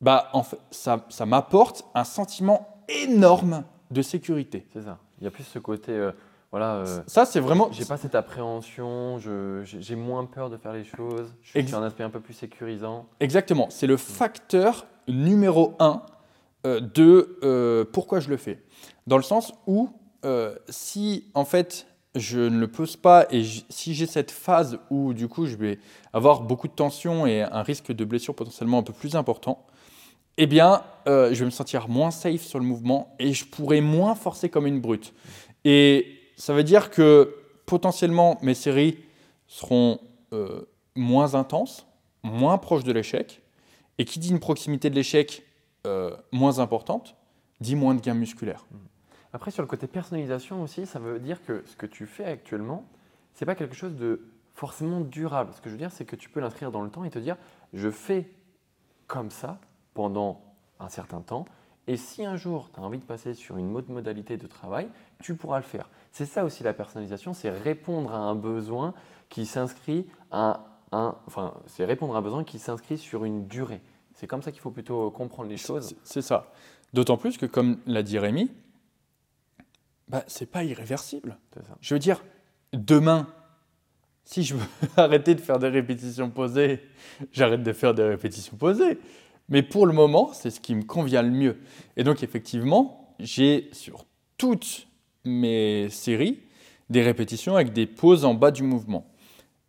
[0.00, 4.66] bah, en fait, ça, ça m'apporte un sentiment énorme de sécurité.
[4.72, 4.98] C'est ça.
[5.20, 6.12] Il y a plus ce côté, euh,
[6.54, 7.68] voilà, euh, Ça, c'est vraiment.
[7.72, 11.82] j'ai pas cette appréhension, j'ai moins peur de faire les choses, je suis sur un
[11.82, 13.06] aspect un peu plus sécurisant.
[13.18, 13.66] Exactement.
[13.70, 16.02] C'est le facteur numéro un
[16.64, 18.62] euh, de euh, pourquoi je le fais.
[19.08, 19.90] Dans le sens où,
[20.68, 25.26] si en fait je ne le pose pas et si j'ai cette phase où du
[25.26, 25.80] coup je vais
[26.12, 29.66] avoir beaucoup de tension et un risque de blessure potentiellement un peu plus important,
[30.38, 34.14] eh bien je vais me sentir moins safe sur le mouvement et je pourrai moins
[34.14, 35.12] forcer comme une brute.
[35.64, 38.98] Et ça veut dire que potentiellement mes séries
[39.46, 40.00] seront
[40.32, 40.62] euh,
[40.94, 41.86] moins intenses,
[42.22, 43.42] moins proches de l'échec.
[43.98, 45.44] Et qui dit une proximité de l'échec
[45.86, 47.14] euh, moins importante,
[47.60, 48.66] dit moins de gains musculaires.
[49.32, 52.88] Après, sur le côté personnalisation aussi, ça veut dire que ce que tu fais actuellement,
[53.34, 55.52] c'est pas quelque chose de forcément durable.
[55.54, 57.18] Ce que je veux dire, c'est que tu peux l'inscrire dans le temps et te
[57.18, 57.36] dire,
[57.72, 58.28] je fais
[59.06, 59.60] comme ça
[59.92, 60.40] pendant
[60.80, 61.44] un certain temps.
[61.86, 64.88] Et si un jour tu as envie de passer sur une autre modalité de travail,
[65.20, 65.90] tu pourras le faire.
[66.14, 68.94] C'est ça aussi la personnalisation, c'est répondre à un besoin
[69.30, 73.80] qui s'inscrit à un, enfin, c'est répondre à un besoin qui s'inscrit sur une durée.
[74.14, 75.96] C'est comme ça qu'il faut plutôt comprendre les choses.
[76.04, 76.52] C'est- ça.
[76.92, 78.48] D'autant plus que, comme l'a dit Rémi,
[80.06, 81.36] bah, c'est pas irréversible.
[81.52, 81.62] Ça.
[81.80, 82.22] Je veux dire,
[82.72, 83.26] demain,
[84.24, 86.80] si je veux arrêter de faire des répétitions posées,
[87.32, 89.00] j'arrête de faire des répétitions posées.
[89.48, 91.58] Mais pour le moment, c'est ce qui me convient le mieux.
[91.96, 94.06] Et donc, effectivement, j'ai sur
[94.38, 94.86] toutes
[95.24, 96.40] mes séries
[96.90, 99.06] des répétitions avec des pauses en bas du mouvement.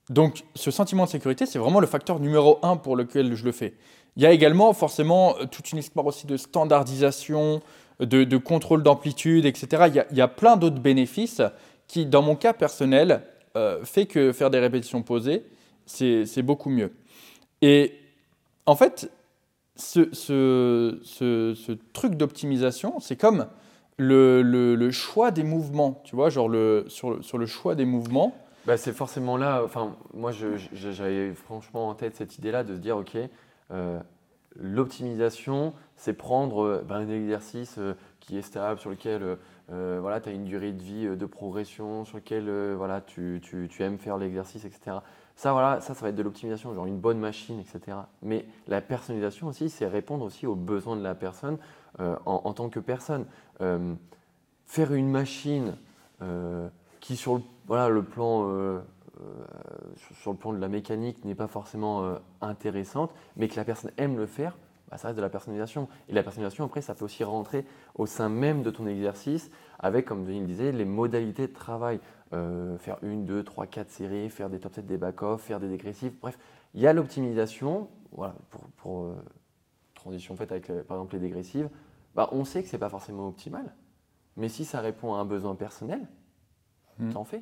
[0.09, 3.51] Donc, ce sentiment de sécurité, c'est vraiment le facteur numéro un pour lequel je le
[3.51, 3.73] fais.
[4.17, 7.61] Il y a également forcément toute une histoire aussi de standardisation,
[7.99, 9.91] de, contrôle d'amplitude, etc.
[10.11, 11.41] Il y, a, plein d'autres bénéfices
[11.87, 13.23] qui, dans mon cas personnel,
[13.57, 15.43] euh, fait que faire des répétitions posées,
[15.85, 16.93] c'est beaucoup mieux.
[17.61, 17.93] Et
[18.65, 19.11] en fait,
[19.75, 20.09] ce
[21.93, 23.47] truc d'optimisation, c'est comme
[23.97, 28.35] le, le- choix des mouvements, tu vois, genre le, sur, sur le choix des mouvements.
[28.65, 32.97] Bah, c'est forcément là, enfin, moi j'avais franchement en tête cette idée-là de se dire,
[32.97, 33.15] ok,
[33.71, 33.99] euh,
[34.59, 39.37] l'optimisation, c'est prendre euh, bah, un exercice euh, qui est stable, sur lequel
[39.69, 43.81] voilà, tu as une durée de vie de progression, sur lequel voilà, tu, tu- tu
[43.83, 44.97] aimes faire l'exercice, etc.
[45.35, 47.97] Ça, voilà, ça, ça va être de l'optimisation, genre une bonne machine, etc.
[48.21, 51.57] Mais la personnalisation aussi, c'est répondre aussi aux besoins de la personne
[51.99, 53.25] en, en tant que personne.
[53.61, 53.95] Euh,
[54.65, 55.75] faire une machine
[56.21, 56.67] euh,
[56.99, 58.79] qui, sur le, plan, euh,
[59.21, 59.45] euh,
[60.21, 63.91] sur, le plan de la mécanique, n'est pas forcément euh, intéressante, mais que la personne
[63.97, 64.57] aime le faire,
[64.89, 65.87] bah, ça reste de la personnalisation.
[66.09, 70.05] Et la personnalisation, après, ça peut aussi rentrer au sein même de ton exercice, avec,
[70.05, 71.99] comme Denis le disait, les modalités de travail.
[72.33, 75.69] Euh, faire une, deux, trois, quatre séries, faire des top sets, des back-off, faire des
[75.69, 76.13] dégressifs.
[76.19, 76.39] Bref,
[76.73, 77.87] il y a l'optimisation.
[78.11, 78.35] Voilà,
[78.77, 79.15] pour, euh,
[79.93, 81.69] transition faite avec, euh, par exemple, les dégressives.
[82.15, 83.73] Bah, on sait que c'est pas forcément optimal,
[84.37, 86.07] mais si ça répond à un besoin personnel,
[86.97, 87.09] Mm.
[87.11, 87.41] t'en fais.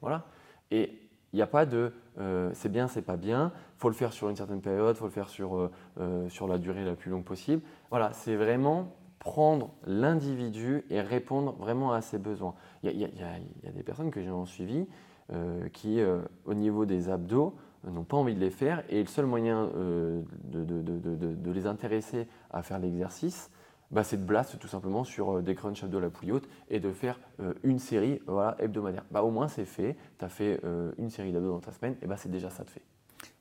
[0.00, 0.24] Voilà.
[0.70, 0.98] Et
[1.32, 4.28] il n'y a pas de euh, c'est bien, c'est pas bien, faut le faire sur
[4.30, 7.24] une certaine période, faut le faire sur, euh, euh, sur la durée la plus longue
[7.24, 7.60] possible.
[7.90, 12.54] Voilà, c'est vraiment prendre l'individu et répondre vraiment à ses besoins.
[12.82, 14.22] Il y a, il y a- il y a- il y a des personnes que
[14.22, 14.86] j'ai en suivi
[15.32, 16.00] euh, qui,
[16.44, 20.22] au niveau des abdos, n'ont pas envie de les faire et le seul moyen de,
[20.44, 23.50] de- de- de- de- de les intéresser à faire l'exercice,
[23.90, 26.48] bah, c'est de blast tout simplement sur euh, des crunch abdos à la poulie haute
[26.68, 29.04] et de faire euh, une série voilà, hebdomadaire.
[29.10, 31.96] Bah, au moins c'est fait, tu as fait euh, une série d'abdos dans ta semaine,
[32.02, 32.82] et bah, c'est déjà ça de fait.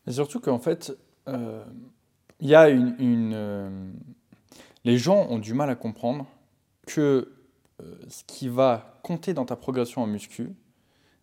[0.08, 0.96] Et surtout qu'en fait,
[1.28, 1.64] euh,
[2.40, 2.96] il y a une.
[3.00, 3.94] une,
[4.86, 6.26] les gens ont du mal à comprendre
[6.86, 7.32] que
[8.08, 10.50] ce qui va compter dans ta progression en muscu,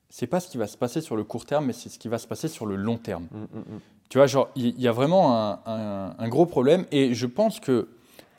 [0.09, 2.09] c'est pas ce qui va se passer sur le court terme, mais c'est ce qui
[2.09, 3.29] va se passer sur le long terme.
[3.31, 3.81] Mm, mm, mm.
[4.09, 7.61] Tu vois, genre, il y a vraiment un, un- un gros problème, et je pense
[7.61, 7.89] que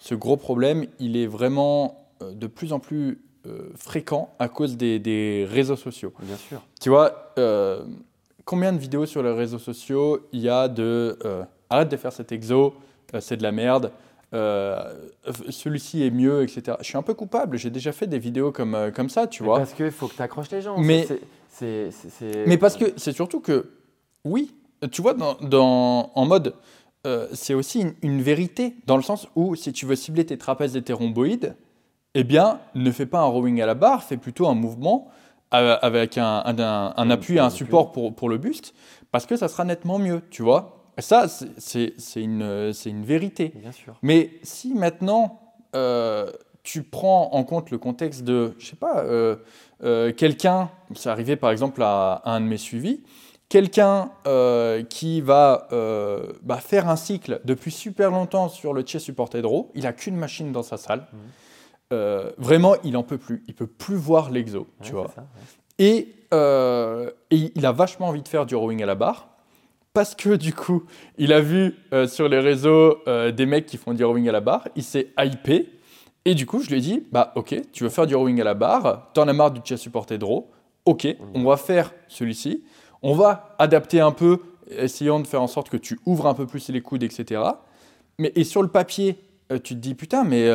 [0.04, 4.76] ce gros problème, il est vraiment euh, de plus en plus euh, fréquent à cause
[4.78, 6.12] des, des réseaux sociaux.
[6.24, 6.60] Bien sûr.
[6.82, 7.84] Tu vois, euh,
[8.46, 12.12] combien de vidéos sur les réseaux sociaux il y a de euh, arrête de faire
[12.14, 12.74] cet exo,
[13.14, 13.92] euh, c'est de la merde,
[15.50, 16.78] celui-ci est mieux, etc.
[16.80, 19.48] Je suis un peu coupable, j'ai déjà fait des vidéos comme, comme ça, tu Mais
[19.50, 19.58] vois.
[19.60, 20.78] Parce qu'il faut que tu accroches les gens.
[20.80, 23.70] Mais- c'est- c'est- c'est- Mais parce que c'est surtout que,
[24.26, 24.56] oui,
[24.92, 26.54] tu vois, dans, dans- en mode,
[27.08, 30.38] euh, c'est aussi une, une vérité, dans le sens où si tu veux cibler tes
[30.38, 31.56] trapèzes et tes rhomboïdes,
[32.14, 35.08] eh bien, ne fais pas un rowing à la barre, fais plutôt un mouvement
[35.54, 38.74] euh, avec un, un- un- un appui, un support pour, pour le buste,
[39.12, 40.78] parce que ça sera nettement mieux, tu vois.
[40.98, 43.54] Et ça, c'est- une, une vérité.
[43.56, 43.96] Bien sûr.
[44.02, 45.40] Mais si maintenant
[45.76, 46.30] euh,
[46.64, 49.38] tu prends en compte le contexte de, je sais pas, euh,
[49.84, 53.02] euh, quelqu'un, c'est arrivé par exemple à, à un de mes suivis,
[53.52, 59.04] quelqu'un euh, qui va euh, bah, faire un cycle depuis super longtemps sur le chest
[59.04, 61.06] supported row, il a qu'une machine dans sa salle.
[61.12, 61.20] Mhm.
[61.92, 63.44] Euh, vraiment, il en peut plus.
[63.50, 65.08] Il peut plus voir l'exo, tu vois.
[65.10, 65.28] c'est ça, ouais.
[65.80, 66.16] Et,
[67.36, 69.28] et il a vachement envie de faire du rowing à la barre
[69.94, 70.86] parce que du coup,
[71.18, 71.76] il a vu
[72.08, 75.68] sur les réseaux des mecs qui font du rowing à la barre, il s'est hypé,
[76.24, 78.46] et du coup, je lui ai dit, bah ok, tu veux faire du rowing à
[78.46, 80.50] la barre, t'en as marre du chest supporté draw,
[80.86, 82.64] ok, on va faire celui-ci,
[83.02, 86.46] on va adapter un peu, essayant de faire en sorte que tu ouvres un peu
[86.46, 87.42] plus les coudes, etc.
[88.18, 89.18] Mais, et sur le papier,
[89.52, 90.48] euh, tu te dis, putain, mais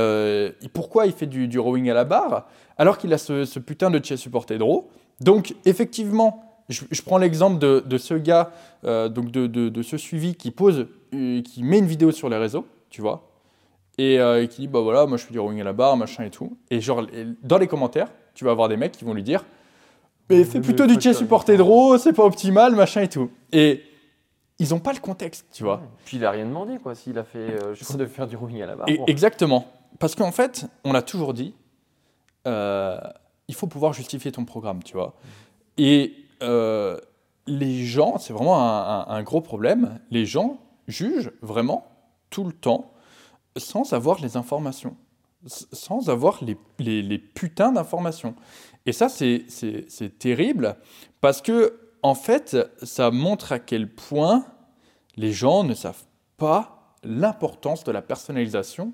[0.72, 2.46] pourquoi il fait du, rowing à la barre,
[2.78, 4.88] alors qu'il a ce, putain de chest supporté draw
[5.20, 8.50] Donc, effectivement, je, prends l'exemple de, ce gars,
[8.85, 12.66] euh, donc de, ce suivi qui pose, euh, qui met une vidéo sur les réseaux,
[12.90, 13.28] tu vois,
[14.00, 16.24] euh, et, qui dit bah voilà, moi je fais du rowing à la barre, machin
[16.24, 16.56] et tout.
[16.70, 17.06] Et genre
[17.42, 19.44] dans les commentaires, tu vas avoir des mecs qui vont lui dire
[20.28, 23.30] mais fais plutôt du chest supporté draw, c'est pas optimal, machin et tout.
[23.52, 23.82] Et
[24.58, 25.82] ils ont pas le contexte, tu vois.
[26.04, 28.62] Puis il a rien demandé quoi, s'il a fait je crois de faire du rowing
[28.62, 28.88] à la barre.
[29.06, 29.66] Exactement,
[29.98, 31.54] parce qu'en fait, on a toujours dit
[33.48, 35.14] il faut pouvoir justifier ton programme, tu vois.
[35.78, 36.98] Et euh,
[37.46, 40.58] les gens, c'est vraiment un, gros problème, les gens
[40.88, 41.86] jugent vraiment
[42.30, 42.92] tout le temps
[43.56, 44.96] sans avoir les informations,
[45.46, 48.35] sans avoir les, les, putains d'informations.
[48.85, 50.76] Et ça, c'est terrible
[51.20, 54.44] parce que, en fait, ça montre à quel point
[55.16, 56.04] les gens ne savent
[56.37, 58.92] pas l'importance de la personnalisation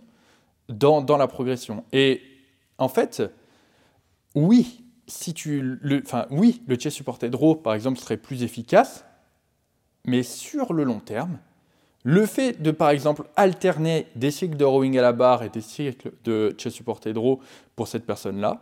[0.69, 1.85] dans, dans la progression.
[1.93, 2.23] Et
[2.79, 3.23] en fait,
[4.35, 9.05] oui, si tu le, enfin, oui, le chest supported draw, par exemple, serait plus efficace,
[10.05, 11.39] mais sur le long terme,
[12.05, 15.61] le fait de, par exemple, alterner des cycles de rowing à la barre et des
[15.61, 17.41] cycles de chest supported draw
[17.77, 18.61] pour cette personne-là,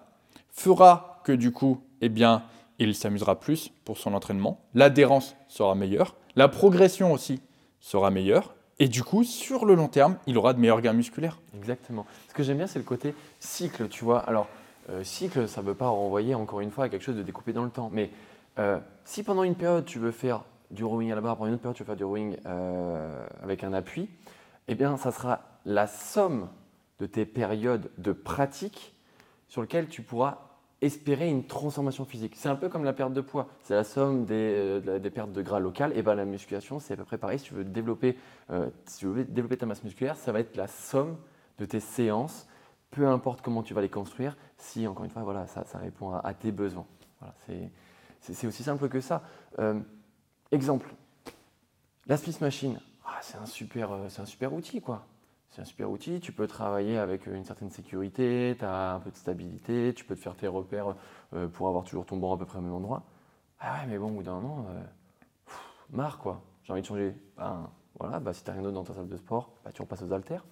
[0.50, 2.42] fera que du coup, eh bien,
[2.78, 7.40] il s'amusera plus pour son entraînement, l'adhérence sera meilleure, la progression aussi
[7.80, 11.38] sera meilleure, et du coup, sur le long terme, il aura de meilleurs gains musculaires.
[11.54, 12.06] Exactement.
[12.28, 14.20] Ce que j'aime bien, c'est le côté cycle, tu vois.
[14.20, 14.48] Alors,
[14.88, 17.52] euh, cycle, ça ne veut pas renvoyer encore une fois à quelque chose de découpé
[17.52, 17.90] dans le temps.
[17.92, 18.10] Mais
[18.58, 21.54] euh, si pendant une période tu veux faire du rowing à la barre, pendant une
[21.54, 24.08] autre période tu veux faire du rowing euh, avec un appui,
[24.68, 26.48] eh bien ça sera la somme
[26.98, 28.94] de tes périodes de pratique
[29.48, 30.38] sur lesquelles tu pourras
[30.80, 32.34] espérer une transformation physique.
[32.36, 33.48] C'est un peu comme la perte de poids.
[33.62, 35.92] C'est la somme des, des, pertes de gras locales.
[35.94, 37.38] Et bien la musculation, c'est à peu près pareil.
[37.38, 38.16] Si tu veux développer,
[38.86, 41.18] si tu veux développer ta masse musculaire, ça va être la somme
[41.58, 42.46] de tes séances
[42.90, 46.12] peu importe comment tu vas les construire, si, encore une fois, voilà, ça, ça répond
[46.12, 46.86] à, tes besoins.
[47.20, 47.34] Voilà,
[48.20, 49.22] c'est aussi simple que ça.
[49.58, 49.78] Euh,
[50.52, 50.92] exemple,
[52.06, 55.06] la Space Machine, ah, c'est un, super, euh, un super outil, quoi.
[55.50, 59.10] C'est un super outil, tu peux travailler avec une certaine sécurité, tu as un peu
[59.10, 60.94] de stabilité, tu peux te faire tes repères
[61.34, 63.02] euh, pour avoir toujours ton banc à peu près au même endroit.
[63.58, 64.66] Ah ouais, mais bon, au bout d'un moment,
[65.90, 67.14] marre quoi, j'ai envie de changer.
[67.36, 69.82] Ben, voilà, bah, si tu n'as rien d'autre dans ta salle de sport, bah, tu
[69.82, 70.44] repasses aux haltères.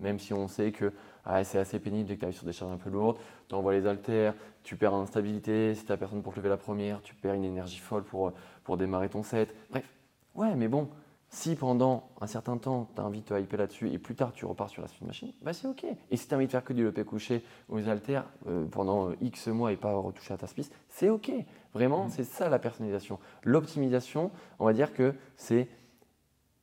[0.00, 0.92] Même si on sait que
[1.24, 3.54] ah, c'est assez pénible dès que tu arrives sur des charges un peu lourdes, tu
[3.54, 7.00] envoies les haltères, tu perds en stabilité, si tu personne pour te lever la première,
[7.02, 8.32] tu perds une énergie folle pour,
[8.64, 9.54] pour démarrer ton set.
[9.70, 9.88] Bref,
[10.34, 10.88] ouais, mais bon,
[11.28, 14.32] si pendant un certain temps, tu as envie de te hyper là-dessus et plus tard
[14.32, 15.84] tu repars sur la suite machine, bah c'est ok.
[16.10, 18.66] Et si tu as envie de faire que du levé couché ou des haltères euh,
[18.66, 21.32] pendant euh, X mois et pas retoucher à ta spice, c'est ok.
[21.72, 22.10] Vraiment, mmh.
[22.10, 23.18] c'est ça la personnalisation.
[23.42, 25.68] L'optimisation, on va dire que c'est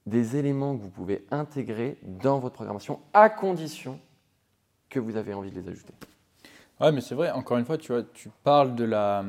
[0.06, 4.00] des éléments que vous pouvez intégrer dans votre programmation à condition
[4.90, 5.94] que vous avez envie de les ajouter.
[6.80, 9.24] Ouais, mais c'est vrai, encore une fois, tu, vois, tu parles de la,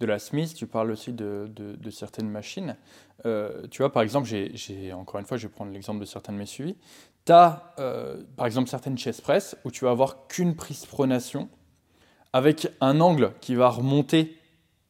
[0.00, 2.76] de la Smith, tu parles aussi de, de, certaines machines.
[3.26, 4.28] Euh, tu vois, par exemple,
[4.92, 6.76] encore une fois, je vais prendre l'exemple de certains de mes suivis.
[7.24, 11.48] Tu as, euh, par exemple, certaines chest press où tu vas avoir qu'une prise pronation
[12.32, 14.36] avec un angle qui va remonter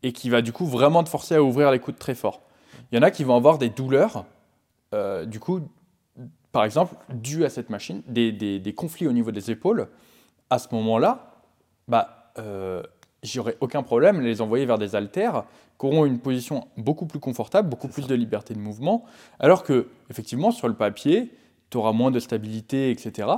[0.02, 2.42] et qui va du coup vraiment te forcer à ouvrir les coudes très fort.
[2.90, 4.24] Il y en a qui vont avoir des douleurs
[4.94, 5.60] euh, du coup,
[6.52, 9.88] par exemple, dû à cette machine, des, conflits au niveau des épaules,
[10.50, 11.42] à ce moment-là,
[11.88, 12.32] bah,
[13.24, 15.44] j'aurais aucun problème à les envoyer vers des haltères
[15.78, 19.04] qui auront une position beaucoup plus confortable, beaucoup plus de liberté de mouvement,
[19.40, 21.32] alors que, effectivement, sur le papier,
[21.70, 23.28] tu auras moins de stabilité, etc.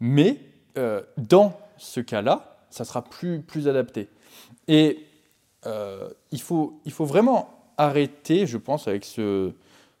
[0.00, 0.40] Mais
[0.76, 4.08] euh, dans ce cas-là, ça sera plus, plus adapté.
[4.68, 5.06] Et
[5.64, 9.52] euh, il, faut, il faut vraiment arrêter, je pense, avec ce,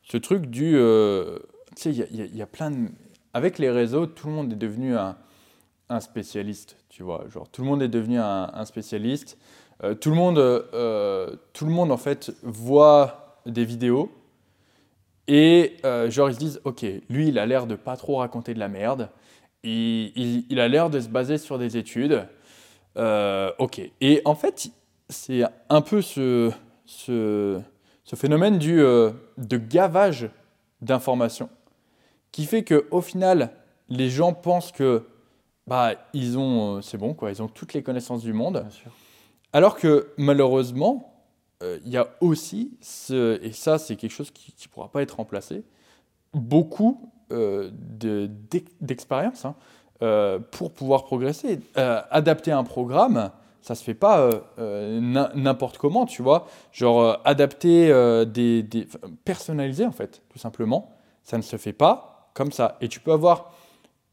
[0.02, 0.76] ce truc du.
[0.76, 1.38] Euh,
[1.76, 2.88] tu sais, il y, a plein de.
[3.32, 5.16] Avec les réseaux, tout le monde est devenu un,
[5.88, 7.24] un spécialiste, tu vois.
[7.28, 9.38] Genre, tout le monde est devenu un, spécialiste.
[9.84, 14.10] Euh, tout, le monde, euh, tout le monde, en fait, voit des vidéos
[15.28, 15.76] et,
[16.08, 18.68] genre, ils se disent Ok, lui, il a l'air de pas trop raconter de la
[18.68, 19.10] merde.
[19.64, 22.26] Il, a l'air de se baser sur des études.
[22.96, 23.80] ok.
[24.00, 24.70] Et en fait,
[25.08, 26.52] c'est un peu ce.
[26.86, 27.62] ce
[28.14, 30.30] phénomène du, euh, de gavage
[30.80, 31.48] d'informations
[32.32, 33.50] qui fait qu'au final,
[33.88, 35.06] les gens pensent que
[35.66, 38.64] bah, ils ont, euh, c'est bon, quoi, ils ont toutes les connaissances du monde.
[39.52, 41.12] Alors que malheureusement,
[41.62, 45.02] euh, il y a aussi, ce, et ça c'est quelque chose qui ne pourra pas
[45.02, 45.64] être remplacé,
[46.34, 49.54] beaucoup euh, de- d'ex- d'expérience hein,
[50.02, 51.60] euh, pour pouvoir progresser.
[51.74, 53.30] Adapter un programme,
[53.62, 56.46] ça se fait pas n'im- n'importe comment, tu vois.
[56.72, 57.88] Genre adapter
[58.26, 58.86] des,
[59.24, 60.90] personnaliser en fait, tout simplement,
[61.24, 62.76] ça ne se fait pas comme ça.
[62.80, 63.52] Et tu peux avoir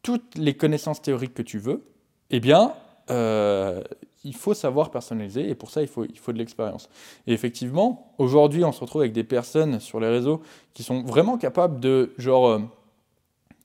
[0.04, 1.82] toutes les connaissances théoriques que tu veux,
[2.30, 2.74] eh bien,
[3.10, 3.82] euh,
[4.22, 6.88] il faut savoir personnaliser et pour ça, il faut, il faut de l'expérience.
[7.26, 10.42] Et effectivement, aujourd'hui, on se retrouve avec des personnes sur les réseaux
[10.74, 12.58] qui sont vraiment capables de, genre, euh,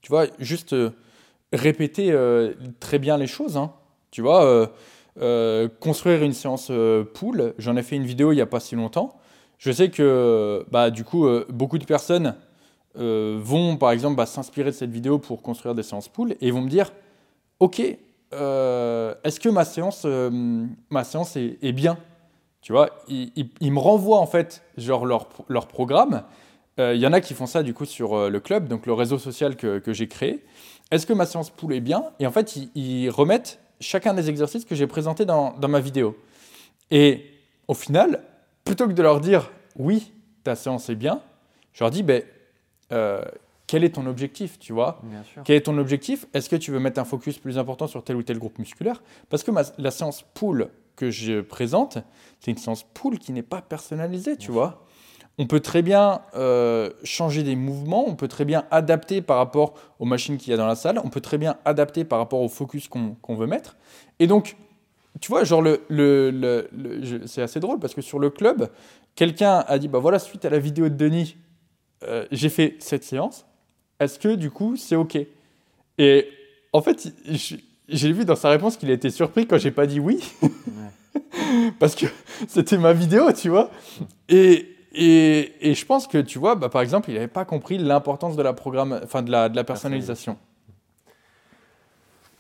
[0.02, 0.91] tu vois, juste euh,
[1.52, 2.15] répéter
[2.80, 3.58] très bien les choses.
[3.58, 3.73] hein.
[4.12, 4.71] Tu vois,
[5.80, 6.71] construire une séance
[7.13, 9.19] pool, j'en ai fait une vidéo il n'y a pas si longtemps.
[9.58, 12.36] Je sais que, bah, du coup, beaucoup de personnes
[12.97, 16.52] euh, vont, par exemple, bah, s'inspirer de cette vidéo pour construire des séances pool et
[16.52, 16.91] vont me dire,
[17.60, 17.82] OK,
[18.34, 21.97] euh, est-ce que ma séance, euh, ma séance est, bien?
[22.62, 26.23] Tu vois, ils, me renvoient en fait genre leur, leur programme.
[26.78, 29.17] Il y en a qui font ça du coup sur le club, donc le réseau
[29.17, 30.45] social que, que j'ai créé.
[30.91, 32.06] Est-ce que ma séance pool est bien?
[32.19, 35.82] Et en fait, ils, ils remettent chacun des exercices que j'ai présentés dans, dans ma
[35.82, 36.15] vidéo.
[36.89, 37.25] Et
[37.67, 38.23] au final,
[38.63, 41.21] plutôt que de leur dire oui, ta séance est bien,
[41.73, 42.23] je leur dis ben,
[42.91, 43.21] euh,
[43.67, 45.43] quel est ton objectif, tu vois Bien sûr.
[45.45, 46.25] quel est ton objectif?
[46.34, 49.04] Est-ce que tu veux mettre un focus plus important sur tel ou tel groupe musculaire?
[49.30, 51.99] Parce que ma- la séance pool que je présente,
[52.39, 54.86] c'est une séance pool qui n'est pas personnalisée, tu Bien vois.
[55.38, 59.75] On peut très bien euh, changer des mouvements, on peut très bien adapter par rapport
[59.99, 62.41] aux machines qu'il y a dans la salle, on peut très bien adapter par rapport
[62.41, 63.78] au focus qu'on veut mettre.
[64.19, 64.58] Et donc,
[65.21, 68.30] tu vois, genre, le, le- le- le- je- c'est assez drôle parce que sur le
[68.30, 68.69] club,
[69.15, 71.38] quelqu'un a dit, bah voilà, suite à la vidéo de Denis,
[72.04, 73.46] euh, j'ai fait cette séance.
[74.00, 75.18] Est-ce que du coup, c'est OK?
[75.98, 76.28] Et
[76.72, 77.14] en fait,
[77.90, 81.72] j'ai vu dans sa réponse qu'il a été surpris quand j'ai pas dit oui, Ouais.
[81.80, 82.06] parce que
[82.48, 83.72] c'était ma vidéo, tu vois.
[84.30, 87.78] Et, et, et je pense que, tu vois, bah, par exemple, il n'avait pas compris
[87.78, 90.38] l'importance de la, programme, enfin, de la, de la personnalisation.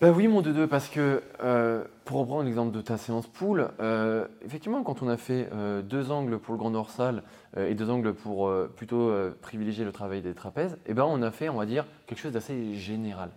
[0.01, 4.29] Bah oui, mon deux parce que euh, pour reprendre l'exemple de ta séance pool, euh,
[4.45, 7.21] effectivement, quand on a fait euh, deux angles pour le grand dorsal
[7.57, 11.31] euh, et deux angles pour plutôt privilégier le travail des trapèzes, eh ben on a
[11.31, 13.31] fait, on va dire, quelque chose d'assez général.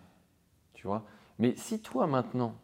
[0.75, 1.03] Tu vois?
[1.41, 2.55] Mais si toi maintenant,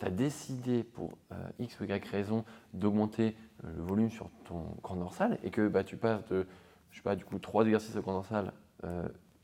[0.00, 1.12] tu as décidé pour
[1.60, 5.96] X ou Y raison d'augmenter le volume sur ton grand dorsal et que bah, tu
[5.96, 6.44] passes de,
[6.90, 8.52] je sais pas, du coup, trois exercices au grand dorsal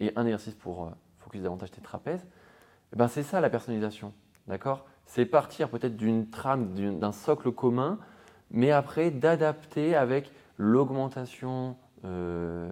[0.00, 2.26] et un exercice pour focus davantage tes trapèzes,
[2.94, 4.12] ben, c'est ça la personnalisation,
[4.46, 4.84] d'accord?
[5.06, 7.98] C'est partir peut-être d'une trame, d'un socle commun,
[8.50, 12.68] mais après d'adapter avec l'augmentation euh,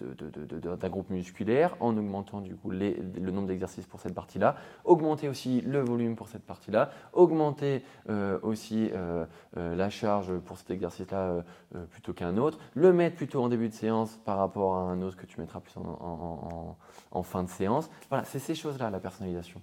[0.00, 5.28] d'un groupe musculaire en augmentant du coup les- le nombre d'exercices pour cette partie-là, augmenter
[5.28, 9.24] aussi le volume pour cette partie-là, augmenter euh, aussi euh,
[9.56, 11.44] euh, la charge pour cet exercice-là
[11.90, 15.16] plutôt qu'un autre, le mettre plutôt en début de séance par rapport à un autre
[15.16, 16.76] que tu mettras plus en, en- en-
[17.18, 17.90] en fin de séance.
[18.08, 19.60] Voilà, c'est ces choses-là la personnalisation.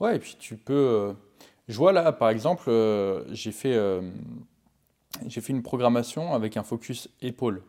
[0.00, 1.14] Ouais, et puis tu peux.
[1.68, 2.70] je vois là, par exemple,
[3.32, 3.78] j'ai fait,
[5.26, 7.62] j'ai fait une programmation avec un focus épaule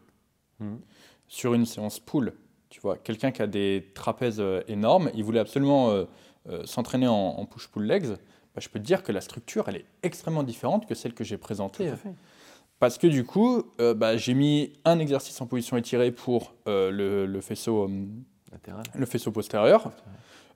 [0.60, 0.80] Mhm.
[1.28, 2.34] Sur une séance pool.
[2.70, 6.06] Tu vois, quelqu'un qui a des trapèzes euh, énormes, il voulait absolument euh,
[6.50, 8.08] euh, s'entraîner en, en push-pull legs.
[8.08, 11.24] Bah, je peux te dire que la structure, elle est extrêmement différente que celle que
[11.24, 11.90] j'ai présentée.
[11.96, 12.13] fait.
[12.80, 17.26] Parce que du coup, euh, bah, j'ai mis un exercice en position étirée pour le,
[17.26, 17.90] le faisceau.
[18.96, 19.92] le faisceau postérieur.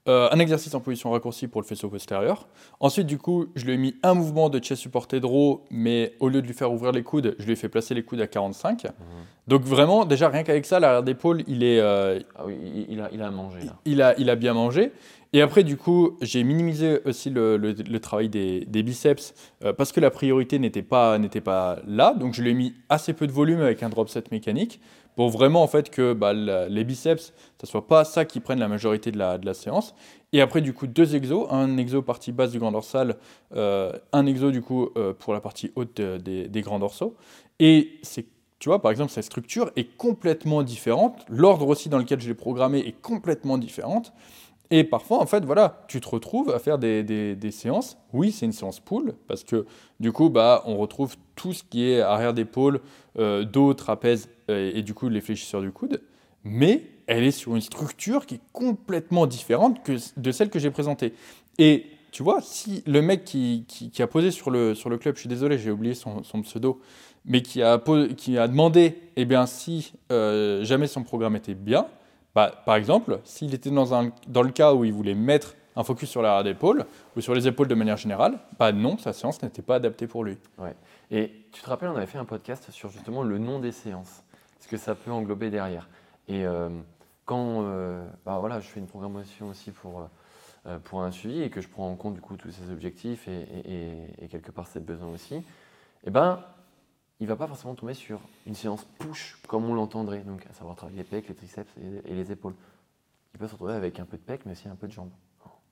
[0.07, 2.47] Euh, un exercice en position raccourcie pour le faisceau postérieur.
[2.79, 6.27] Ensuite, du coup, je lui ai mis un mouvement de chest supported row, mais au
[6.27, 8.25] lieu de lui faire ouvrir les coudes, je lui ai fait placer les coudes à
[8.25, 8.87] 45.
[9.47, 12.55] Donc vraiment, déjà, rien qu'avec ça, l'arrière d'épaule, il, est, euh, Ah oui,
[12.89, 13.75] il, a, il a mangé là.
[13.85, 14.91] il, a, il a bien mangé.
[15.33, 19.33] Et après, du coup, j'ai minimisé aussi le, le- le travail des, des biceps
[19.63, 22.13] euh, parce que la priorité n'était pas, n'était pas là.
[22.19, 24.81] Donc, je lui ai mis assez peu de volume avec un drop set mécanique
[25.15, 28.67] pour vraiment en fait que bah, les biceps, ça soit pas ça qui prenne la
[28.67, 29.93] majorité de la, de la séance.
[30.33, 33.17] Et après, du coup, deux exos, un exo partie basse du grand dorsal,
[33.55, 37.15] euh, un exo du coup euh, pour la partie haute de- des, des grands dorsaux.
[37.59, 38.25] Et c'est
[38.59, 41.25] tu vois, par exemple, cette structure est complètement différente.
[41.29, 44.13] L'ordre aussi dans lequel je l'ai programmé est complètement différente.
[44.69, 47.97] Et parfois, en fait, voilà, tu te retrouves à faire des, des- séances.
[48.13, 49.65] Oui, c'est une séance pool, parce que
[49.99, 52.81] du coup, bah, on retrouve tout ce qui est arrière d'épaule,
[53.19, 56.01] euh, dos, trapèze euh, et, du coup les fléchisseurs du coude.
[56.43, 59.79] Mais elle est sur une structure qui est complètement différente
[60.17, 61.13] de celle que j'ai présentée.
[61.57, 65.21] Et tu vois, si le mec qui, a posé sur le, sur le club, je
[65.21, 66.81] suis désolé, j'ai oublié son, pseudo,
[67.25, 67.81] mais qui a,
[68.17, 71.87] qui a demandé eh bien, si euh, jamais son programme était bien,
[72.33, 75.83] bah, par exemple, s'il était dans, un, dans le cas où il voulait mettre un
[75.83, 76.85] focus sur l'arrière d'épaule
[77.15, 80.23] ou sur les épaules de manière générale, bah non, sa séance n'était pas adaptée pour
[80.23, 80.37] lui.
[80.57, 80.75] Ouais.
[81.11, 84.23] Et tu te rappelles, on avait fait un podcast sur justement le nom des séances,
[84.61, 85.89] ce que ça peut englober derrière.
[86.27, 86.69] Et euh,
[87.25, 90.07] quand euh, bah voilà, je fais une programmation aussi pour,
[90.67, 93.27] euh, pour un suivi et que je prends en compte du coup tous ces objectifs
[93.27, 95.43] et, quelque part ces besoins aussi,
[96.05, 96.41] eh ben,
[97.19, 100.75] il va pas forcément tomber sur une séance push comme on l'entendrait, donc à savoir
[100.75, 102.55] travailler les pecs, les triceps et, et les épaules.
[103.33, 105.11] Il peut se retrouver avec un peu de pecs mais aussi un peu de jambes.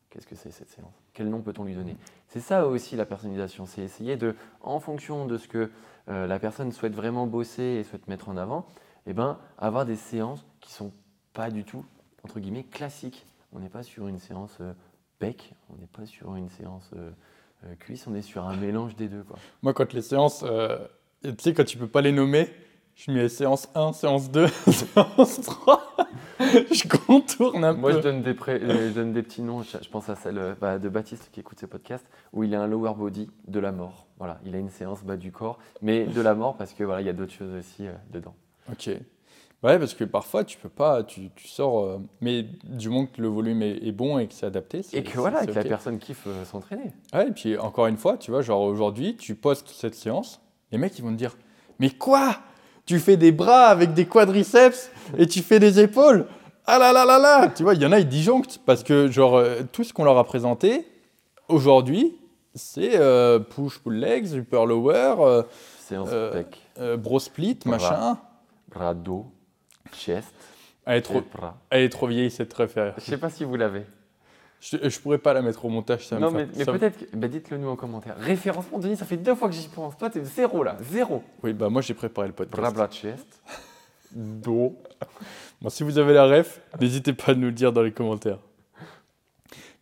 [0.09, 0.93] Qu'est-ce que c'est cette séance?
[1.13, 1.95] Quel nom peut-on lui donner?
[2.27, 5.69] C'est ça aussi la personnalisation, c'est essayer de, en fonction de ce que
[6.09, 8.65] euh, la personne souhaite vraiment bosser et souhaite mettre en avant,
[9.05, 10.91] eh ben, avoir des séances qui sont
[11.33, 11.85] pas du tout,
[12.23, 13.25] entre guillemets, classiques.
[13.53, 14.73] On n'est pas sur une séance euh,
[15.19, 17.11] bec, on n'est pas sur une séance euh,
[17.65, 19.23] euh, cuisse, on est sur un mélange des deux.
[19.23, 19.37] Quoi.
[19.61, 20.43] Moi, quand les séances,
[21.23, 22.49] tu sais, quand tu peux pas les nommer,
[22.95, 25.78] je mets séance 1, séance 2, séance 3.
[26.71, 28.03] je contourne un Moi, je peu.
[28.03, 29.61] donne des, pré- euh, je donne des petits noms.
[29.63, 32.61] Je, pense à celle euh, bah, de Baptiste qui écoute ses podcasts, où il a
[32.61, 34.07] un lower body de la mort.
[34.17, 37.01] Voilà, il a une séance bas du corps, mais de la mort parce que voilà,
[37.01, 38.35] il y a d'autres choses aussi euh, dedans.
[38.71, 38.89] Ok.
[39.61, 43.21] Ouais, parce que parfois, tu peux pas, tu, tu sors, euh, mais du moment que
[43.21, 44.85] le volume est, est bon et que c'est adapté.
[44.93, 46.93] Et que voilà, que la personne kiffe euh, s'entraîner.
[47.13, 50.41] Ouais, et puis encore une fois, tu vois, genre aujourd'hui, tu postes cette séance,
[50.71, 51.35] les mecs ils vont te dire
[51.79, 52.37] Mais quoi?
[52.85, 56.25] Tu fais des bras avec des quadriceps et tu fais des épaules
[56.71, 59.09] Ah là là là là Tu vois, il y en a, ils disjonctent parce que,
[59.09, 60.87] genre, euh, tout ce qu'on leur a présenté
[61.47, 62.15] aujourd'hui,
[62.55, 65.43] c'est euh, push pull legs, upper lower, euh,
[65.91, 66.43] Euh,
[66.79, 67.77] euh, bro split, Bras.
[67.77, 68.17] machin.
[68.71, 69.25] bras dos,
[69.91, 70.27] chest,
[70.85, 71.57] Elle est trop, bras.
[71.71, 72.93] elle est trop vieille cette référence.
[72.99, 73.85] Je sais pas si vous l'avez.
[74.61, 76.77] Je, je pourrais pas la mettre au montage, ça me Non, fait- mais, mais me-
[76.77, 77.05] peut-être.
[77.15, 78.15] bah, Dites-le nous en commentaire.
[78.19, 79.97] Référencement, Denis, ça fait deux fois que j'y pense.
[79.97, 81.23] Toi, t'es zéro là, zéro.
[81.41, 82.75] Oui, bah moi j'ai préparé le Bras, podcast.
[82.75, 83.41] bras, chest,
[84.11, 84.75] dos.
[85.67, 88.39] Si vous avez la ref, n'hésitez pas à nous le dire dans les commentaires.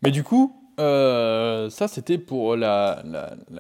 [0.01, 3.03] Mais du coup, euh, ça c'était pour la,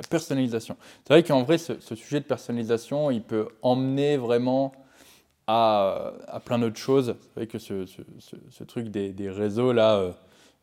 [0.09, 0.77] personnalisation.
[1.05, 4.71] C'est vrai qu'en vrai, ce, sujet de personnalisation, il peut emmener vraiment
[5.45, 7.15] à, plein d'autres choses.
[7.19, 10.11] C'est vrai que ce, truc des, réseaux, là, euh,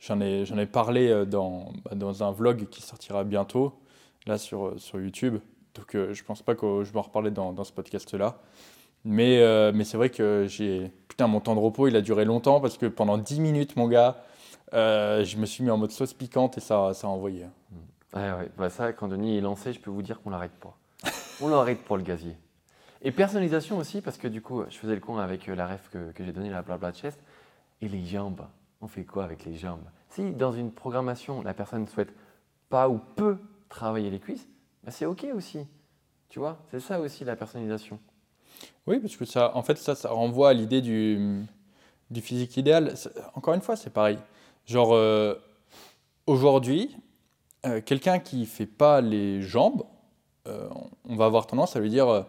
[0.00, 3.74] j'en ai, parlé euh, dans, bah, dans un vlog qui sortira bientôt,
[4.26, 5.38] là sur, YouTube.
[5.74, 8.40] Donc euh, je pense pas que je vais en reparler dans ce podcast-là.
[9.04, 10.46] Mais, euh, mais c'est vrai que.
[11.08, 13.86] Putain, mon temps de repos, il a duré longtemps parce que pendant 10 minutes, mon
[13.86, 14.16] gars,
[14.72, 17.46] euh, je me suis mis en mode sauce piquante et ça, ça a envoyé.
[18.14, 18.50] Ouais, ouais.
[18.56, 20.76] Bah, ça, quand Denis est lancé, je peux vous dire qu'on l'arrête pas.
[21.40, 22.36] On l'arrête pour le gazier.
[23.02, 25.90] Et personnalisation aussi, parce que du coup, je faisais le con avec euh, la ref
[25.90, 27.20] que, j'ai donnée, la blabla chest.
[27.80, 28.46] Et les jambes.
[28.80, 29.84] On fait quoi avec les jambes?
[30.08, 32.14] Si dans une programmation, la personne ne souhaite
[32.70, 33.36] pas ou peu
[33.68, 34.48] travailler les cuisses,
[34.82, 35.66] bah, c'est OK aussi.
[36.28, 36.58] Tu vois?
[36.70, 37.98] C'est ça aussi la personnalisation.
[38.86, 41.44] Oui, parce que ça, en fait, ça, ça renvoie à l'idée du,
[42.10, 42.94] du physique idéal.
[43.34, 44.18] Encore une fois, c'est pareil.
[44.66, 45.34] Genre, euh,
[46.26, 46.96] aujourd'hui,
[47.66, 49.84] euh, quelqu'un qui fait pas les jambes,
[50.46, 50.68] euh,
[51.08, 52.26] on va avoir tendance à lui dire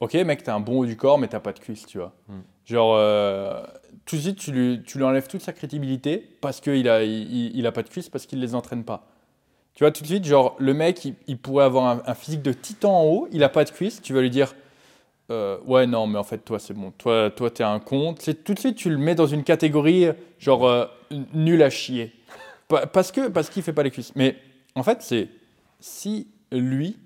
[0.00, 2.12] Ok, mec, t'as un bon haut du corps, mais t'as pas de cuisses, tu vois.
[2.28, 2.40] Mm.
[2.66, 3.66] Genre,
[4.04, 7.56] tout de suite, tu lui, tu lui enlèves toute sa crédibilité parce qu'il a, il,
[7.56, 9.06] il a pas de cuisses, parce qu'il les entraîne pas.
[9.74, 12.42] Tu vois, tout de suite, genre, le mec, il, il pourrait avoir un, un physique
[12.42, 14.54] de titan en haut, il a pas de cuisses, tu vas lui dire
[15.30, 16.90] euh, ouais, non, mais en fait, toi, c'est bon.
[16.98, 18.14] Toi, toi, t'es un con.
[18.18, 20.06] C'est tout de suite, tu le mets dans une catégorie
[20.38, 20.86] genre euh,
[21.32, 22.12] nul à chier.
[22.68, 24.12] Pa- parce que parce qu'il fait pas les cuisses.
[24.16, 24.36] Mais
[24.74, 25.28] en fait, c'est
[25.80, 26.98] si lui,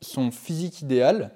[0.00, 1.30] son physique idéal,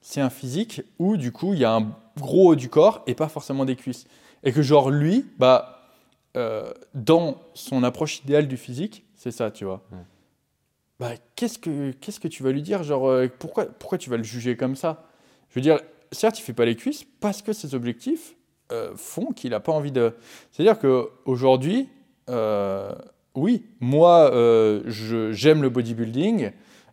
[0.00, 3.14] c'est un physique où du coup, il y a un gros haut du corps et
[3.14, 4.06] pas forcément des cuisses.
[4.44, 5.88] Et que genre lui, bah,
[6.36, 9.82] euh, dans son approche idéale du physique, c'est ça, tu vois.
[10.98, 14.22] Bah, qu'est-ce que qu'est-ce que tu vas lui dire genre pourquoi pourquoi tu vas le
[14.22, 15.04] juger comme ça?
[15.56, 15.80] Je veux dire,
[16.12, 18.36] certes, il fait pas les cuisses parce que ses objectifs
[18.72, 20.12] euh, font qu'il n'a pas envie de.
[20.52, 21.88] C'est-à-dire qu'aujourd'hui,
[22.28, 22.92] euh,
[23.34, 24.82] oui, moi, euh,
[25.32, 26.50] j'aime le bodybuilding.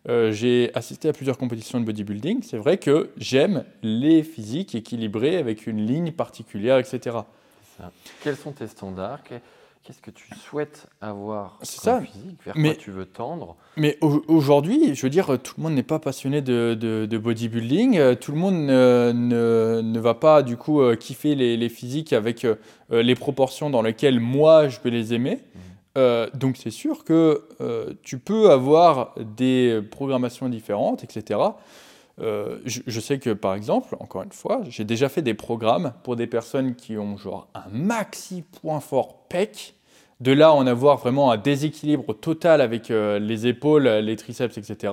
[0.08, 2.42] euh, J'ai assisté à plusieurs compétitions de bodybuilding.
[2.42, 7.18] C'est vrai que j'aime les physiques équilibrés avec une ligne particulière, etc.
[8.22, 9.20] Quels sont tes standards?
[9.86, 12.00] Qu'est-ce que tu souhaites avoir C'est comme ça.
[12.00, 15.62] physique Vers Mais- quoi tu veux tendre Mais au- aujourd'hui, je veux dire, tout le
[15.62, 17.98] monde n'est pas passionné de, de- de bodybuilding.
[17.98, 21.68] euh, Tout le monde ne, ne- ne va pas, du coup, euh, kiffer les, les
[21.68, 22.54] physiques avec euh,
[22.92, 25.40] euh, les proportions dans lesquelles moi, je vais les aimer.
[25.98, 31.38] Euh, donc, c'est sûr que euh, tu peux avoir des programmations différentes, etc.
[32.20, 35.92] Euh, je, je sais que, par exemple, encore une fois, j'ai déjà fait des programmes
[36.02, 39.74] pour des personnes qui ont genre un maxi point fort PEC.
[40.20, 44.92] De là, en avoir vraiment un déséquilibre total avec euh, les épaules, les triceps, etc.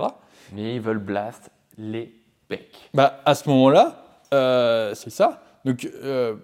[0.51, 2.11] Mais ils veulent blast les
[2.47, 2.89] pecs.
[2.93, 4.03] Bah, à ce moment-là,
[4.34, 5.43] euh, c'est ça.
[5.63, 5.88] Donc,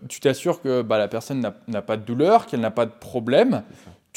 [0.07, 3.63] tu t'assures que bah, la personne n'a pas de douleur, qu'elle n'a pas de problème.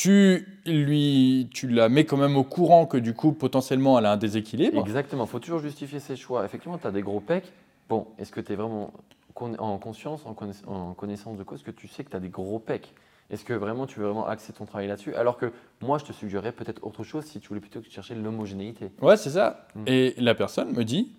[0.01, 4.13] Tu, lui, tu la mets quand même au courant que du coup, potentiellement, elle a
[4.13, 4.81] un déséquilibre.
[4.81, 6.43] Exactement, il faut toujours justifier ses choix.
[6.43, 7.53] Effectivement, tu as des gros pecs.
[7.87, 8.95] Bon, est-ce que tu es vraiment
[9.37, 10.35] en conscience, en,
[10.73, 12.95] en connaissance de cause, que tu sais que tu as des gros pecs?
[13.29, 15.15] Est-ce que vraiment tu veux vraiment axer ton travail là-dessus?
[15.17, 18.93] Alors que moi, je te suggérerais peut-être autre chose si tu voulais plutôt chercher l'homogénéité.
[19.03, 19.69] Ouais, c'est ça.
[19.75, 19.85] Mm.
[19.87, 21.13] Et la personne me dit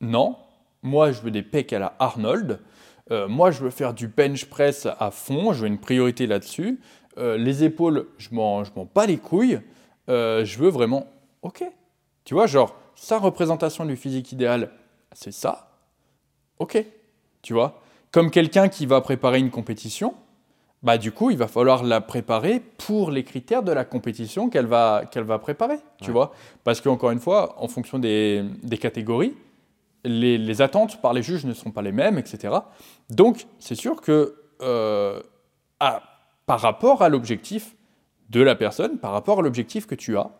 [0.00, 0.36] non,
[0.84, 2.60] moi je veux des pecs à la Arnold.
[3.10, 5.52] Euh, moi, je veux faire du bench press à fond.
[5.52, 6.78] Je veux une priorité là-dessus.
[7.18, 9.60] Euh, les épaules, je m'en, je m'en bats les couilles.
[10.08, 11.06] Euh, je veux vraiment.
[11.42, 11.64] Ok.
[12.24, 14.70] Tu vois, genre, sa représentation du physique idéal,
[15.12, 15.70] c'est ça.
[16.58, 16.82] Ok.
[17.42, 20.14] Tu vois Comme quelqu'un qui va préparer une compétition
[20.82, 24.66] bah, du coup, il va falloir la préparer pour les critères de la compétition qu'elle
[24.66, 26.32] va, qu'elle va préparer, tu vois.
[26.62, 29.34] Parce qu'encore une fois, en fonction des, des catégories,
[30.04, 32.54] les, les, attentes par les juges ne sont pas les mêmes, etc.
[33.10, 35.20] Donc, c'est sûr que euh,
[35.80, 36.02] à,
[36.48, 37.76] par rapport à l'objectif
[38.30, 40.30] de la personne, par rapport à l'objectif que tu as,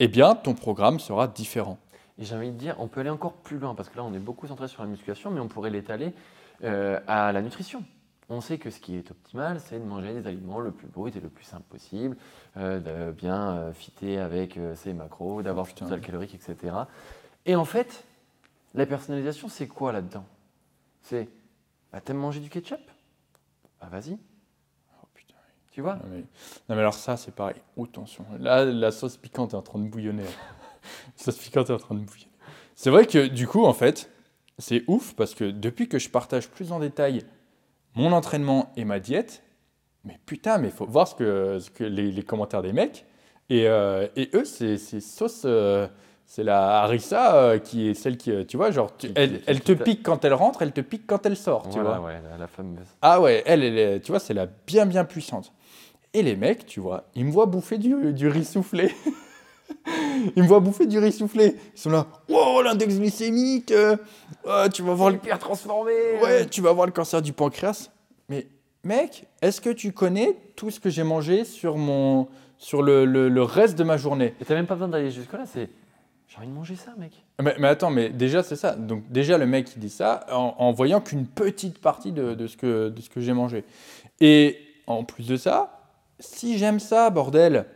[0.00, 1.78] eh bien, ton programme sera différent.
[2.18, 4.12] Et j'ai envie de dire, on peut aller encore plus loin, parce que là, on
[4.12, 6.12] est beaucoup centré sur la musculation, mais on pourrait l'étaler
[6.64, 7.82] euh, à la nutrition
[8.30, 11.14] on sait que ce qui est optimal, c'est de manger des aliments le plus brut
[11.16, 12.16] et le plus simple possible,
[12.56, 16.74] euh, de bien euh, fitter avec euh, ses macros, d'avoir oh, total calorique, etc.
[17.46, 18.04] Et en fait,
[18.74, 20.26] la personnalisation, c'est quoi là-dedans?
[21.02, 21.28] C'est,
[21.90, 22.80] bah, t'aimes manger du ketchup?
[23.80, 24.18] Bah vas-y.
[25.78, 26.24] Tu vois non
[26.70, 27.54] mais, alors ça, c'est pareil.
[27.76, 28.24] Oh, attention.
[28.40, 30.24] Là, la sauce piquante est en train de bouillonner.
[30.82, 32.32] la sauce piquante est en train de bouillonner.
[32.74, 34.10] C'est vrai que du coup, en fait,
[34.58, 37.22] c'est ouf parce que depuis que je partage plus en détail
[37.94, 39.44] mon entraînement et ma diète,
[40.02, 43.06] mais putain, mais il faut voir ce que, ce que les, commentaires des mecs.
[43.48, 45.42] Et, euh, et eux, c'est sauce.
[45.44, 45.86] Euh,
[46.26, 50.02] c'est la harissa euh, qui est celle qui, tu vois, genre, elle, elle, te pique
[50.02, 52.00] quand elle rentre, elle te pique quand elle sort, tu vois.
[52.00, 52.84] Ouais, la fameuse.
[53.00, 55.52] Ah ouais, elle, elle, tu vois, c'est la bien, bien puissante.
[56.14, 58.94] Et les mecs, tu vois, ils me voient bouffer du, du riz soufflé.
[60.36, 61.54] ils me voient bouffer du riz soufflé.
[61.74, 63.72] Ils sont là, wow, l'index glycémique,
[64.72, 65.92] tu vas voir le pire transformé.
[66.22, 67.90] Ouais, tu vas voir le cancer du pancréas.
[68.28, 68.46] Mais
[68.84, 73.42] mec, est-ce que tu connais tout ce que j'ai mangé sur, mon, sur le, le,
[73.42, 74.34] reste de ma journée?
[74.40, 75.70] Et t'as même pas besoin d'aller jusque-là, c'est
[76.28, 77.12] j'ai envie de manger ça, mec.
[77.42, 78.74] Mais, mais attends, mais déjà, c'est ça.
[78.74, 82.46] Donc, déjà, le mec, il dit ça en, en voyant qu'une petite partie de, de,
[82.46, 83.64] ce que, de ce que j'ai mangé.
[84.20, 85.77] Et en plus de ça,
[86.20, 87.66] si j'aime ça, bordel,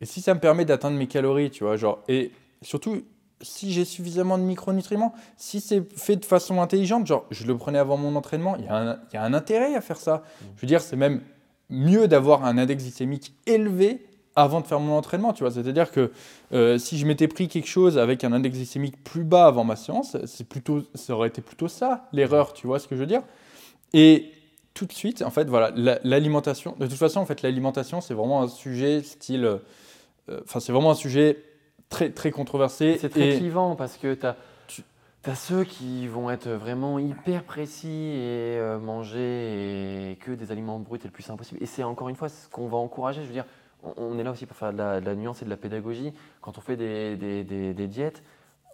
[0.00, 3.02] et si ça me permet d'atteindre mes calories, tu vois, genre, et surtout,
[3.40, 7.78] si j'ai suffisamment de micronutriments, si c'est fait de façon intelligente, genre je le prenais
[7.78, 10.16] avant mon entraînement, il y, a un, intérêt à faire ça.
[10.16, 10.44] Mm.
[10.56, 11.20] Je veux dire, c'est même
[11.68, 15.50] mieux d'avoir un index glycémique élevé avant de faire mon entraînement, tu vois.
[15.50, 16.12] C'est-à-dire que
[16.52, 19.76] euh, si je m'étais pris quelque chose avec un index glycémique plus bas avant ma
[19.76, 23.06] séance, c'est plutôt, ça aurait été plutôt ça l'erreur, tu vois ce que je veux
[23.06, 23.22] dire.
[23.92, 24.32] Et
[24.74, 25.70] tout de suite, en fait, voilà,
[26.02, 26.74] l'alimentation.
[26.78, 29.44] De toute façon, en fait, l'alimentation, c'est vraiment un sujet style.
[29.44, 31.38] Euh, enfin, c'est vraiment un sujet
[31.88, 32.96] très, très controversé.
[32.98, 34.36] C'est très clivant parce que tu as,
[35.24, 40.78] as, ceux qui vont être vraiment hyper précis et euh, manger et que des aliments
[40.78, 41.62] bruts et le plus simple possible.
[41.62, 43.20] Et c'est encore une fois ce qu'on va encourager.
[43.22, 43.46] Je veux dire,
[43.96, 46.12] on, est là aussi pour faire de la, nuance et de la pédagogie.
[46.40, 48.22] Quand on fait des, des, des, diètes,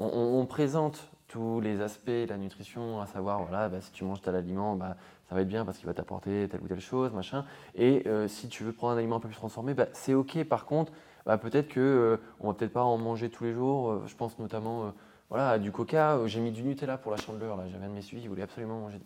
[0.01, 4.21] on, présente tous les aspects de la nutrition, à savoir, voilà, bah, si tu manges
[4.21, 4.97] tel aliment, bah,
[5.29, 7.45] ça va être bien parce qu'il va t'apporter telle ou telle chose, machin.
[7.75, 10.43] Et euh, si tu veux prendre un aliment un peu plus transformé, bah, c'est OK.
[10.45, 10.93] Par contre,
[11.29, 13.91] bah, peut-être qu'on euh, on va peut-être pas en manger tous les jours.
[13.91, 14.91] Euh, je pense notamment euh,
[15.29, 16.19] voilà, du coca.
[16.25, 17.61] J'ai mis du Nutella pour la chandeleur.
[17.71, 18.99] J'avais un de mes suivis, il voulait absolument manger.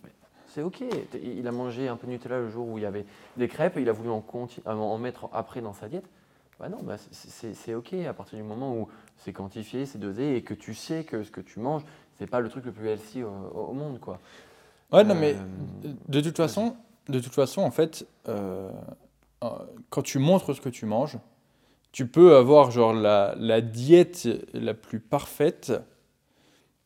[0.47, 0.85] C'est ok.
[1.20, 3.07] Il a mangé un peu de Nutella le jour où il y avait
[3.37, 3.75] des crêpes.
[3.77, 6.09] Il a voulu en, mettre après dans sa diète.
[6.61, 6.79] Bah non,
[7.11, 11.03] c'est ok à partir du moment où c'est quantifié, c'est dosé et que tu sais
[11.03, 11.83] que ce que tu manges,
[12.18, 14.20] c'est pas le truc le plus healthy au, monde, quoi.
[14.93, 15.36] Ouais, non, mais
[16.09, 16.76] de toute façon,
[17.09, 18.07] de toute façon, en fait,
[19.90, 21.18] quand tu montres ce que tu manges,
[21.93, 25.72] tu peux avoir genre la, la, diète la plus parfaite.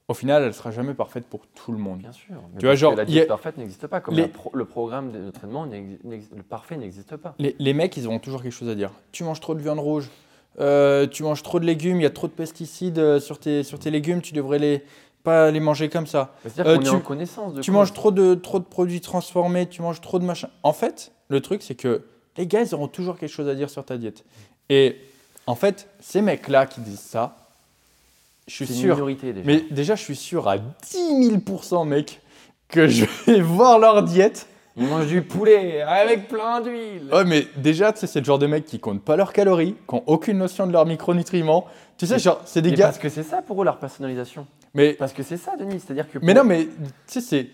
[0.08, 1.98] Au final, elle sera jamais parfaite pour tout le monde.
[1.98, 2.36] Bien sûr.
[2.58, 4.00] tu vois, genre, la diète parfaite n'existe pas.
[4.00, 7.34] Comme le programme d'entraînement, le parfait n'existe pas.
[7.38, 8.90] Les, les, mecs, ils auront toujours quelque chose à dire.
[9.12, 10.10] Tu manges trop de viande rouge.
[10.58, 12.00] Euh, tu manges trop de légumes.
[12.00, 14.22] Il y a trop de pesticides euh, sur tes, sur tes légumes.
[14.22, 14.82] Tu devrais les
[15.26, 16.30] pas les manger comme ça.
[16.44, 19.66] C'est-à-dire euh, qu'on est en connaissance de Tu manges trop de, trop de produits transformés.
[19.66, 20.48] Tu manges trop de machin.
[20.62, 22.04] En fait, le truc, c'est que
[22.36, 24.24] les gars, ils auront toujours quelque chose à dire sur ta diète.
[24.70, 24.96] Et
[25.48, 27.36] en fait, ces mecs-là qui disent ça,
[28.46, 28.90] je suis sûr.
[28.90, 29.46] Une minorité déjà.
[29.46, 32.20] Mais déjà, je suis sûr à 10 000 mec,
[32.68, 34.46] que je vais voir leur diète.
[34.76, 37.08] Ils mangent du poulet avec plein d'huile.
[37.10, 39.74] Ouais, mais déjà, tu sais, c'est le genre de mecs qui comptent pas leurs calories,
[39.88, 41.66] qui ont aucune notion de leurs micronutriments.
[41.96, 42.86] Tu sais, genre, c'est des gars.
[42.86, 44.46] Parce que c'est ça pour eux leur personnalisation.
[44.76, 45.80] Mais parce que c'est ça, Denis.
[45.80, 46.18] C'est-à-dire que.
[46.22, 46.70] Mais non, mais tu
[47.06, 47.48] sais, c'est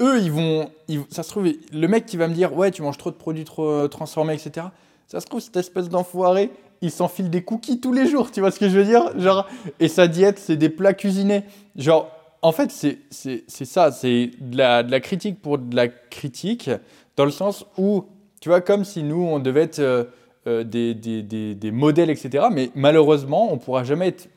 [0.00, 0.70] eux, ils vont,
[1.10, 3.44] ça se trouve, le mec qui va me dire, ouais, tu manges trop de produits
[3.44, 4.66] trop euh, transformés, etc.
[5.06, 8.50] Ça se trouve, cette espèce d'enfoiré, il s'enfile des cookies tous les jours, tu vois
[8.50, 9.18] ce que je veux dire?
[9.18, 9.46] Genre,
[9.80, 11.42] et sa diète, c'est des plats cuisinés.
[11.76, 12.10] Genre,
[12.42, 16.70] en fait, c'est ça, c'est de la, de la, critique pour de la critique,
[17.16, 18.04] dans le sens où,
[18.40, 20.04] tu vois, comme si nous, on devait être euh,
[20.46, 22.46] euh, des, des, des, des, modèles, etc.
[22.52, 24.28] Mais malheureusement, on ne pourra jamais être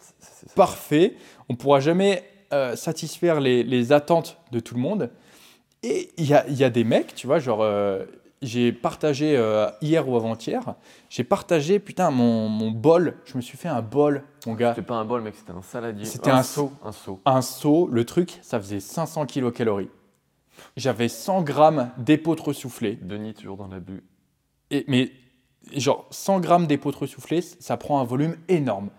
[0.55, 1.13] parfait,
[1.51, 2.23] on ne pourra jamais
[2.53, 5.09] euh, satisfaire les, les, attentes de tout le monde.
[5.83, 7.67] Et il y a, y a, des mecs, tu vois, genre,
[8.41, 9.33] j'ai partagé
[9.81, 10.75] hier ou avant-hier,
[11.09, 13.17] j'ai partagé, putain, mon, mon, bol.
[13.25, 14.75] Je me suis fait un bol, mon gars.
[14.75, 16.05] C'était pas un bol, mec, c'était un saladier.
[16.05, 16.71] C'était un, seau.
[16.85, 17.19] Un seau.
[17.25, 17.89] Un seau.
[17.91, 19.89] Le truc, ça faisait 500 kilocalories.
[20.77, 22.95] J'avais 100 grammes d'épeautre soufflé.
[23.01, 24.03] Denis, toujours dans la bulle.
[24.69, 25.11] Et, mais,
[25.75, 28.91] genre, 100 grammes d'épeautre soufflé, ça prend un volume énorme.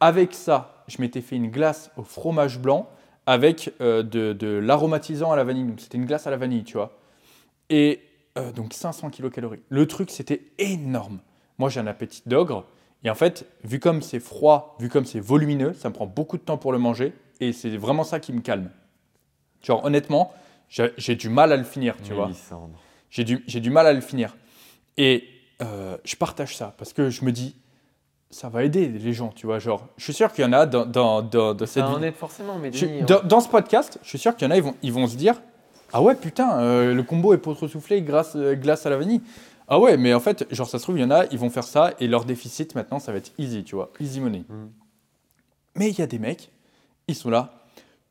[0.00, 2.88] Avec ça, je m'étais fait une glace au fromage blanc
[3.26, 5.64] avec euh, de, de l'aromatisant à la vanille.
[5.64, 6.98] Donc, c'était une glace à la vanille, tu vois.
[7.68, 8.00] Et
[8.38, 9.62] euh, donc, 500 kilocalories.
[9.68, 11.20] Le truc, c'était énorme.
[11.58, 12.64] Moi, j'ai un appétit d'ogre.
[13.04, 16.36] Et en fait, vu comme c'est froid, vu comme c'est volumineux, ça me prend beaucoup
[16.36, 17.12] de temps pour le manger.
[17.40, 18.70] Et c'est vraiment ça qui me calme.
[19.62, 20.32] Genre, honnêtement,
[20.68, 22.30] j'ai du mal à le finir, tu vois.
[23.10, 24.36] J'ai du, du, mal à le finir.
[24.96, 25.24] Et
[25.62, 27.56] euh, je partage ça parce que je me dis,
[28.30, 29.58] ça va aider les gens, tu vois.
[29.58, 32.14] Genre, je suis sûr qu'il y en a dans, dans, dans, cette Ça en aide
[32.14, 33.20] forcément, mais hein.
[33.24, 35.16] dans, ce podcast, je suis sûr qu'il y en a, ils vont, ils vont se
[35.16, 35.34] dire,
[35.92, 38.98] ah ouais, putain, euh, le combo est pour trop souffler grâce, euh, glace à la
[38.98, 39.22] vanille.
[39.66, 41.50] Ah ouais, mais en fait, genre, ça se trouve, il y en a, ils vont
[41.50, 44.44] faire ça et leur déficit maintenant, ça va être easy, tu vois, easy money.
[44.48, 44.68] Mm.
[45.76, 46.50] Mais il y a des mecs,
[47.06, 47.52] ils sont là,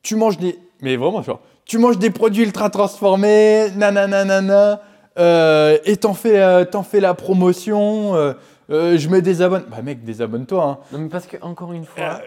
[0.02, 0.58] tu manges des.
[0.82, 4.82] Mais vraiment, genre, tu manges des produits ultra transformés, nanana,
[5.18, 8.14] euh, et t'en fais, euh, fais la promotion.
[8.70, 9.66] Euh, euh, je me désabonne.
[9.70, 10.64] Bah mec, désabonne-toi.
[10.64, 10.80] Hein.
[10.92, 12.22] Non mais parce que encore une fois,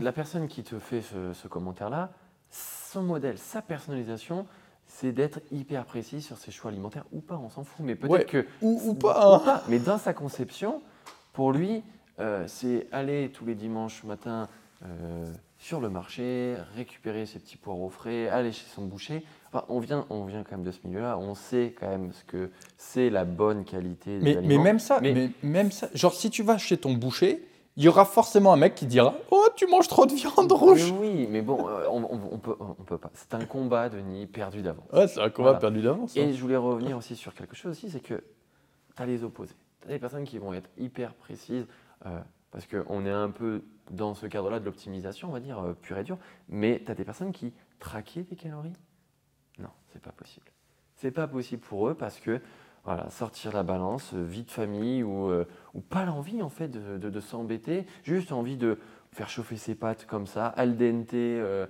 [0.00, 2.10] la personne qui te fait ce, ce commentaire-là,
[2.50, 4.46] son modèle, sa personnalisation,
[4.86, 7.84] c'est d'être hyper précis sur ses choix alimentaires ou pas, on s'en fout.
[7.84, 8.46] Mais peut-être que.
[8.60, 9.60] Ou, pas, hein.
[9.68, 10.82] Mais dans sa conception,
[11.32, 11.82] pour lui,
[12.18, 14.48] euh, c'est aller tous les dimanches matin
[14.84, 19.24] euh, sur le marché, récupérer ses petits poireaux frais, aller chez son boucher.
[19.52, 21.18] Enfin, on vient, on vient quand même de ce milieu-là.
[21.18, 24.18] On sait quand même ce que c'est la bonne qualité.
[24.18, 27.44] Des mais, mais même ça, mais même ça, genre si tu vas chez ton boucher,
[27.76, 30.92] il y aura forcément un mec qui dira Oh, tu manges trop de viande rouge.
[31.00, 33.10] oui, mais bon, euh, on, on, peut, on peut pas.
[33.14, 34.84] C'est un combat, Denis, perdu d'avance.
[34.92, 36.16] Ouais, c'est un combat perdu d'avance.
[36.16, 36.30] Et hein.
[36.32, 38.22] je voulais revenir aussi sur quelque chose aussi c'est que
[38.94, 39.54] tu as les opposés.
[39.80, 41.66] Tu as des personnes qui vont être hyper précises,
[42.06, 42.20] euh,
[42.52, 45.98] parce qu'on est un peu dans ce cadre-là de l'optimisation, on va dire, euh, pur
[45.98, 46.18] et dur.
[46.48, 48.74] Mais tu as des personnes qui traquaient des calories
[49.60, 50.46] Non, c'est pas possible.
[50.96, 52.40] C'est pas possible pour eux parce que
[52.84, 55.44] voilà, sortir la balance, euh, vie de famille ou, euh,
[55.74, 58.78] ou pas l'envie en fait de, de, s'embêter, juste envie de
[59.12, 61.66] faire chauffer ses pâtes comme ça, al dente, euh,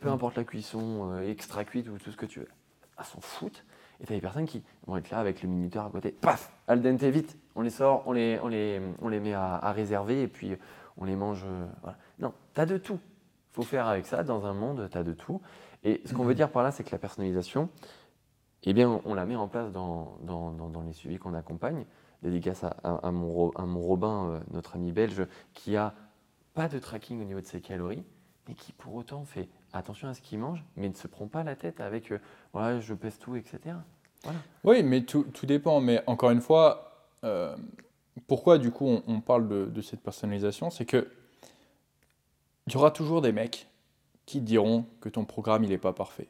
[0.00, 0.12] peu mm.
[0.12, 2.48] importe la cuisson, extra cuite ou tout ce que tu veux.
[2.96, 3.60] À s'en foutre.
[4.00, 6.52] Et tu as des personnes qui vont être là avec le minuteur à côté, paf,
[6.66, 9.72] al dente vite, on les sort, on les, on les, on les met à, à
[9.72, 10.56] réserver et puis
[10.96, 11.44] on les mange.
[11.82, 11.98] Voilà.
[12.18, 12.98] Non, tu as de tout.
[13.52, 14.22] Il faut faire avec ça.
[14.22, 15.40] Dans un monde, tu as de tout.
[15.84, 17.68] Et ce qu'on veut dire par là, c'est que la personnalisation,
[18.64, 20.18] eh bien, on la met en place dans,
[20.86, 21.84] les suivis qu'on accompagne.
[22.22, 25.24] Dédicace à, mon, Robin, euh, notre ami belge,
[25.54, 25.94] qui a
[26.52, 28.02] pas de tracking au niveau de ses calories,
[28.48, 31.44] mais qui pour autant fait attention à ce qu'il mange, mais ne se prend pas
[31.44, 32.18] la tête avec euh,
[32.52, 33.76] voilà, je pèse tout, etc.
[34.24, 34.38] Voilà.
[34.64, 35.80] Oui, mais tout, tout, dépend.
[35.80, 37.56] Mais encore une fois, euh,
[38.26, 40.70] pourquoi du coup on, on parle de, de, cette personnalisation?
[40.70, 41.08] C'est que
[42.66, 43.67] il y aura toujours des mecs
[44.28, 46.28] qui diront que ton programme il n'est pas parfait.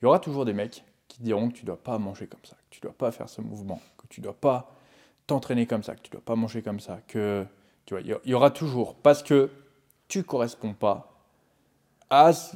[0.00, 2.44] Il y aura toujours des mecs qui diront que tu ne dois pas manger comme
[2.44, 4.70] ça, que tu ne dois pas faire ce mouvement, que tu ne dois pas
[5.26, 7.44] t'entraîner comme ça, que tu ne dois pas manger comme ça, que
[7.84, 9.50] tu vois, il y aura toujours parce que
[10.06, 11.20] tu corresponds pas
[12.10, 12.54] à ce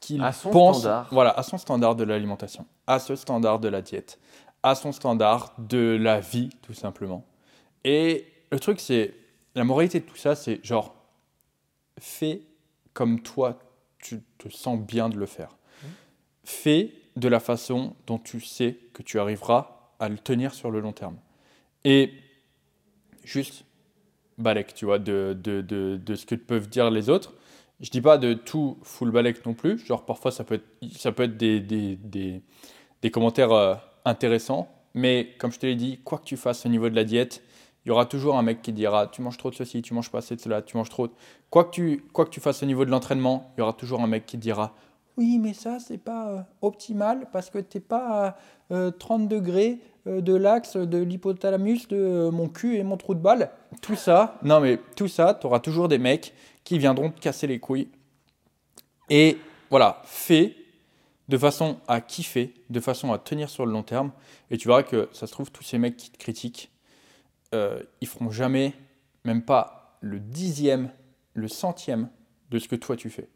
[0.00, 1.08] qu'il pense, standard.
[1.10, 4.20] voilà, à son standard de l'alimentation, à ce standard de la diète,
[4.62, 7.24] à son standard de la vie tout simplement.
[7.82, 9.12] Et le truc c'est
[9.56, 10.94] la moralité de tout ça, c'est genre
[11.98, 12.42] fais
[12.92, 13.58] comme toi
[14.04, 15.48] tu te sens bien de le faire.
[15.50, 15.86] Mmh.
[16.44, 20.80] Fais de la façon dont tu sais que tu arriveras à le tenir sur le
[20.80, 21.16] long terme.
[21.84, 22.12] Et
[23.24, 23.64] juste,
[24.38, 27.34] balèque, tu vois, de, de, de, de, ce que peuvent dire les autres.
[27.80, 29.78] Je dis pas de tout full balèque non plus.
[29.84, 32.42] Genre, parfois, ça peut être, ça peut être des, des, des,
[33.02, 33.74] des commentaires euh,
[34.04, 34.68] intéressants.
[34.94, 37.42] Mais comme je te l'ai dit, quoi que tu fasses au niveau de la diète,
[37.84, 40.10] il y aura toujours un mec qui dira tu manges trop de ceci, tu manges
[40.10, 41.08] pas assez de cela, tu manges trop.
[41.50, 44.00] Quoi que tu, quoi que tu fasses au niveau de l'entraînement, il y aura toujours
[44.00, 44.74] un mec qui dira
[45.16, 48.36] oui, mais ça, c'est pas euh, optimal parce que tu n'es pas
[48.70, 53.14] à 30 euh, degrés euh, de l'axe de l'hypothalamus de mon cul et mon trou
[53.14, 53.50] de balle.
[53.80, 57.46] Tout ça, non mais tout ça, tu auras toujours des mecs qui viendront te casser
[57.46, 57.88] les couilles.
[59.08, 59.38] Et
[59.70, 60.56] voilà, fais
[61.28, 64.10] de façon à kiffer, de façon à tenir sur le long terme.
[64.50, 66.70] Et tu verras que ça se trouve, tous ces mecs qui te critiquent,
[67.54, 68.74] euh, ils feront jamais,
[69.24, 70.90] même pas le dixième,
[71.34, 72.10] le centième
[72.50, 73.28] de ce que toi tu fais.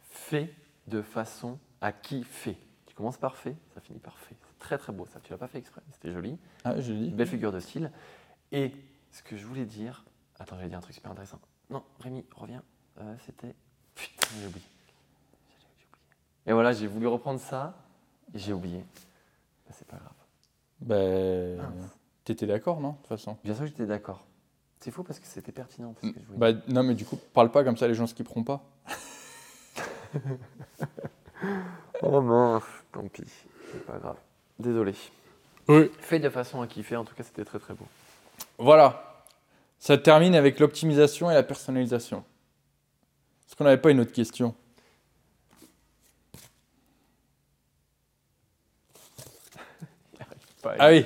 [0.00, 0.54] Fais
[0.86, 2.56] de façon à kiffer.
[2.86, 4.36] Tu commences par fait, ça finit par fait.
[4.48, 5.20] C'est très très beau ça.
[5.20, 6.38] Tu l'as pas fait exprès, c'était joli.
[6.64, 6.74] Ah.
[6.76, 7.90] Une belle figure de style.
[8.52, 8.72] Et
[9.10, 10.04] ce que je voulais dire.
[10.38, 11.40] Attends, j'allais dire un truc super intéressant.
[11.70, 12.62] Non, Rémi, reviens.
[13.00, 13.54] Euh, c'était.
[13.94, 14.64] Putain, j'ai oublié.
[15.58, 15.86] J'ai oublié.
[16.46, 17.76] Et voilà, j'ai voulu reprendre ça
[18.32, 18.78] et j'ai oublié.
[19.66, 20.12] Bah, c'est pas grave.
[20.80, 21.98] Ben, Mince.
[22.24, 23.36] T'étais d'accord, non De toute façon?
[23.44, 24.24] Bien sûr que j'étais d'accord.
[24.80, 25.94] C'est faux parce que c'était pertinent.
[26.00, 28.06] parce que je voulais Bah, non, mais du coup, parle pas comme ça, les gens
[28.06, 28.62] se skipperont pas.
[32.02, 32.62] Oh mince,
[32.92, 33.22] tant pis.
[33.70, 34.16] C'est pas grave.
[34.58, 34.94] Désolé.
[35.68, 35.90] Oui.
[36.00, 37.86] Fait de façon à kiffer, en tout cas, c'était très très beau.
[38.58, 39.24] Voilà.
[39.78, 42.24] Ça termine avec l'optimisation et la personnalisation.
[43.46, 44.54] Est-ce qu'on n'avait pas une autre question?
[50.78, 51.04] Ah oui.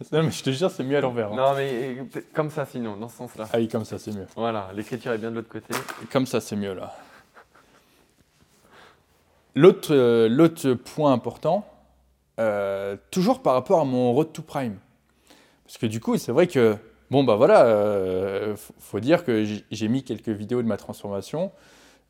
[0.12, 1.32] Non, mais je te jure, c'est mieux à l'envers.
[1.32, 1.36] hein.
[1.36, 1.96] Non, mais
[2.32, 3.46] comme ça sinon, dans ce sens-là.
[3.52, 4.26] Ah oui, comme ça, c'est mieux.
[4.36, 5.74] Voilà, l'écriture est bien de l'autre côté.
[6.12, 6.94] Comme ça, c'est mieux là.
[9.54, 11.66] L'autre euh, l'autre point important,
[12.38, 14.78] euh, toujours par rapport à mon Road to Prime.
[15.64, 16.76] Parce que du coup, c'est vrai que,
[17.10, 20.76] bon, bah voilà, euh, faut- faut dire que j'ai- j'ai mis quelques vidéos de ma
[20.76, 21.50] transformation.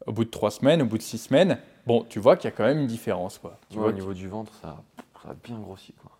[0.06, 2.52] Au bout de trois semaines, au bout de six semaines, bon, tu vois qu'il y
[2.52, 3.56] a quand même une différence, quoi.
[3.70, 4.76] Tu Ouais, vois au niveau du ventre, ça,
[5.22, 6.12] ça a bien grossi, quoi.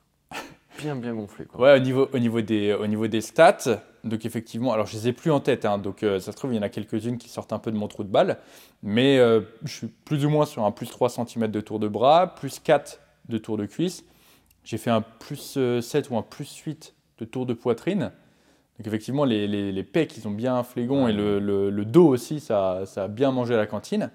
[0.79, 1.61] Bien, bien gonflé, quoi.
[1.61, 5.09] Ouais, au niveau, au, niveau des, au niveau des stats, donc effectivement, alors je les
[5.09, 7.18] ai plus en tête, hein, donc euh, ça se trouve, il y en a quelques-unes
[7.18, 8.39] qui sortent un peu de mon trou de balle,
[8.83, 11.89] mais euh, je suis plus ou moins sur un plus 3 cm de tour de
[11.89, 14.05] bras, plus 4 de tour de cuisse.
[14.64, 18.12] J'ai fait un plus euh, 7 ou un plus 8 de tour de poitrine.
[18.79, 21.85] Donc effectivement, les, les, les pecs, ils ont bien un flégon et le, le- le
[21.85, 24.11] dos aussi, ça, ça a bien mangé à la cantine.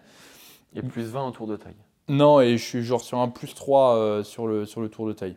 [0.75, 1.75] Et plus 20 autour de taille.
[2.07, 5.05] Non, et je suis genre sur un plus 3 euh, sur, le, sur le tour
[5.07, 5.35] de taille.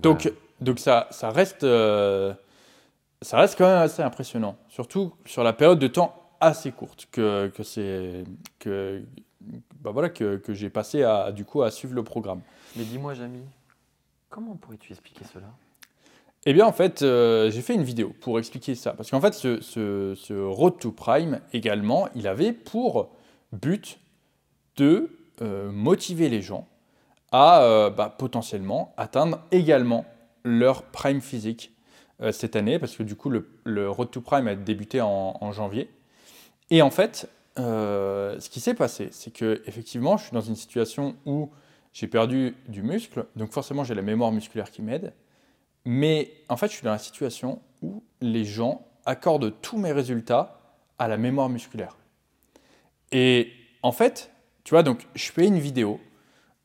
[0.00, 0.34] Donc, Ouais.
[0.60, 2.32] donc ça, ça, reste, euh,
[3.20, 7.48] ça reste quand même assez impressionnant, surtout sur la période de temps assez courte que,
[7.48, 8.24] que, c'est-
[8.58, 9.02] que,
[9.80, 12.40] bah voilà, que, que j'ai passé à, du coup, à suivre le programme.
[12.76, 13.42] Mais dis-moi, Jamy,
[14.30, 15.46] comment pourrais-tu expliquer cela?
[16.44, 18.94] Eh bien, en fait, euh, j'ai fait une vidéo pour expliquer ça.
[18.94, 23.10] Parce qu'en fait, ce, ce, ce Road to Prime, également, il avait pour
[23.52, 24.00] but
[24.76, 26.66] de euh, motiver les gens
[27.32, 30.04] à euh, bah, potentiellement atteindre également
[30.44, 31.74] leur prime physique
[32.20, 32.78] euh, cette année.
[32.78, 35.90] Parce que du coup, le, Road to Prime a débuté en, en janvier.
[36.70, 37.28] Et en fait,
[37.58, 41.50] euh, ce qui s'est passé, c'est que effectivement, je suis dans une situation où
[41.92, 43.26] j'ai perdu du muscle.
[43.36, 45.12] Donc forcément, j'ai la mémoire musculaire qui m'aide.
[45.84, 50.60] Mais en fait, je suis dans la situation où les gens accordent tous mes résultats
[50.98, 51.96] à la mémoire musculaire.
[53.10, 53.52] Et
[53.82, 54.30] en fait,
[54.64, 56.00] tu vois, donc je fais une vidéo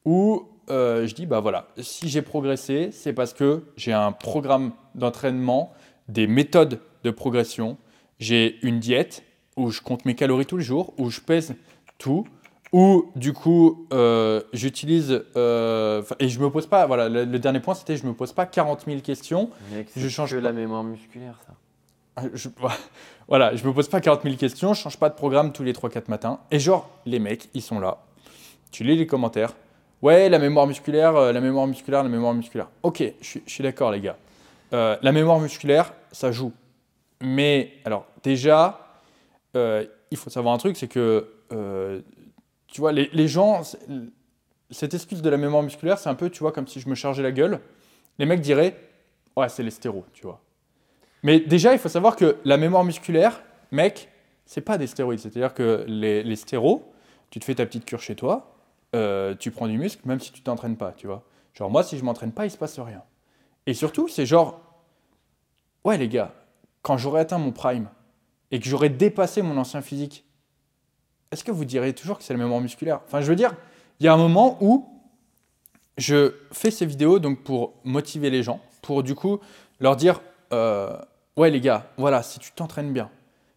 [0.05, 4.71] où euh, je dis, bah voilà, si j'ai progressé, c'est parce que j'ai un programme
[4.95, 5.73] d'entraînement,
[6.07, 7.77] des méthodes de progression,
[8.19, 9.23] j'ai une diète
[9.55, 11.55] où je compte mes calories tous les jours, où je pèse
[11.97, 12.25] tout,
[12.73, 17.61] où du coup euh, j'utilise euh, et je me pose pas voilà le, le dernier
[17.61, 19.49] point c'était je me pose pas 40 000 questions.
[19.71, 22.23] Mec, Je change que la mémoire musculaire, ça.
[22.33, 22.49] je,
[23.27, 25.71] voilà je me pose pas 40 000 questions je change pas de programme tous les
[25.73, 26.39] 3-4 matins.
[26.51, 27.99] Et genre les mecs ils sont là.
[28.71, 29.53] Tu lis les commentaires
[30.01, 32.69] ouais la mémoire musculaire euh, la mémoire musculaire la mémoire musculaire.
[32.83, 34.17] Ok je suis, d'accord les gars.
[34.73, 36.53] Euh, la mémoire musculaire ça joue.
[37.21, 38.79] Mais alors déjà
[39.55, 41.27] euh, il faut savoir un truc c'est que
[42.67, 43.61] tu vois les, gens
[44.69, 46.95] cette excuse de la mémoire musculaire c'est un peu tu vois comme si je me
[46.95, 47.59] chargeais la gueule.
[48.19, 48.75] Les mecs diraient
[49.35, 50.41] ouais c'est les stéros tu vois.
[51.23, 53.41] Mais déjà, il faut savoir que la mémoire musculaire,
[53.71, 54.09] mec,
[54.45, 55.19] c'est pas des stéroïdes.
[55.19, 58.56] C'est-à-dire que les, les tu te fais ta petite cure chez toi,
[58.95, 61.23] euh, tu prends du muscle, même si tu t'entraînes pas, tu vois.
[61.53, 63.03] Genre, moi, si je m'entraîne pas, il se passe rien.
[63.65, 64.61] Et surtout, c'est genre,
[65.83, 66.33] ouais, les gars,
[66.81, 67.89] quand j'aurai atteint mon prime
[68.51, 70.23] et que j'aurai dépassé mon ancien physique,
[71.31, 73.01] est-ce que vous direz toujours que c'est la mémoire musculaire?
[73.05, 73.55] Enfin, je veux dire,
[73.99, 74.87] il y a un moment où
[75.97, 79.39] je fais ces vidéos donc pour motiver les gens, pour du coup
[79.79, 80.21] leur dire
[80.53, 80.97] euh,
[81.35, 83.09] ouais les gars, voilà, si tu t'entraînes bien,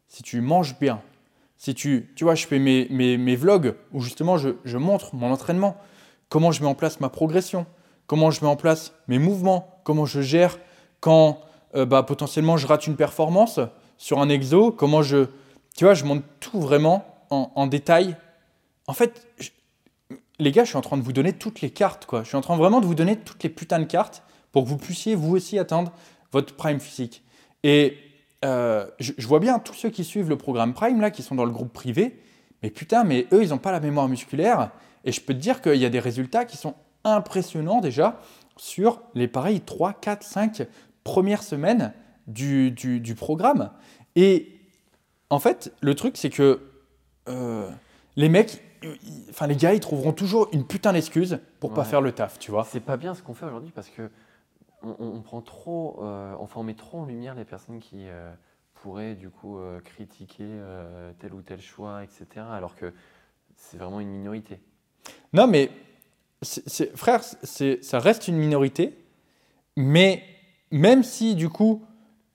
[0.09, 1.03] si tu manges bien,
[1.61, 5.31] si tu, tu vois, je fais mes, mes, vlogs où justement je, je montre mon
[5.31, 5.77] entraînement,
[6.31, 7.67] comment je mets en place ma progression,
[8.07, 10.59] comment je mets en place mes mouvements, comment je gère
[11.01, 11.39] quand
[11.77, 13.61] euh, bah, potentiellement je rate une performance
[13.99, 15.27] sur un exo, comment je,
[15.77, 18.17] tu vois, je montre tout vraiment en, en détail.
[18.87, 19.29] En fait,
[20.39, 22.23] les gars, je suis en train de vous donner toutes les cartes, quoi.
[22.23, 24.69] Je suis en train vraiment de vous donner toutes les putains de cartes pour que
[24.71, 25.93] vous puissiez vous aussi atteindre
[26.33, 27.23] votre prime physique.
[27.65, 27.99] Et
[28.45, 31.35] euh, je, je vois bien tous ceux qui suivent le programme Prime, là, qui sont
[31.35, 32.19] dans le groupe privé,
[32.63, 34.71] mais putain, mais eux, ils n'ont pas la mémoire musculaire.
[35.05, 36.75] Et je peux te dire qu'il y a des résultats qui sont
[37.05, 38.21] impressionnants déjà
[38.57, 40.67] sur les pareils 3, 4, 5
[41.05, 41.93] premières semaines
[42.27, 43.71] du, du, du programme.
[44.17, 44.59] Et
[45.31, 46.61] en fait, le truc, c'est que
[47.29, 47.69] euh,
[48.17, 48.63] les mecs,
[49.31, 51.87] enfin les gars, ils trouveront toujours une putain d'excuse pour pas Ouais.
[51.87, 52.67] faire le taf, tu vois.
[52.71, 54.11] C'est pas bien ce qu'on fait aujourd'hui parce que
[54.83, 58.33] on, prend trop, euh, enfin on met trop en lumière les personnes qui euh,
[58.75, 62.47] pourraient du coup euh, critiquer euh, tel ou tel choix, etc.
[62.51, 62.93] Alors que
[63.57, 64.61] c'est vraiment une minorité.
[65.33, 65.71] Non, mais
[66.95, 68.97] frère, ça reste une minorité,
[69.77, 70.25] mais
[70.71, 71.85] même si du coup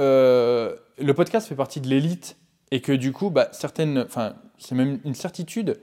[0.02, 2.38] euh, le podcast fait partie de l'élite
[2.72, 5.80] et que du coup, bah, certaines, enfin, c'est même une certitude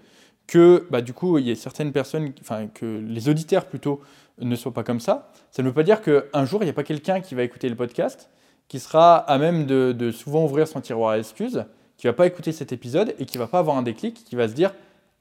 [0.47, 4.01] que bah, du coup, il y a certaines personnes, enfin, que les auditeurs plutôt
[4.39, 5.31] ne soient pas comme ça.
[5.51, 7.69] Ça ne veut pas dire qu'un jour, il n'y a pas quelqu'un qui va écouter
[7.69, 8.31] le podcast
[8.69, 11.67] qui sera à même de, souvent ouvrir son tiroir à excuses,
[11.99, 14.49] qui va pas écouter cet épisode et qui va pas avoir un déclic, qui va
[14.49, 14.75] se dire,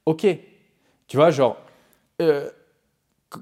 [0.06, 0.26] ok,
[1.06, 1.58] tu vois, genre,
[2.22, 2.48] euh,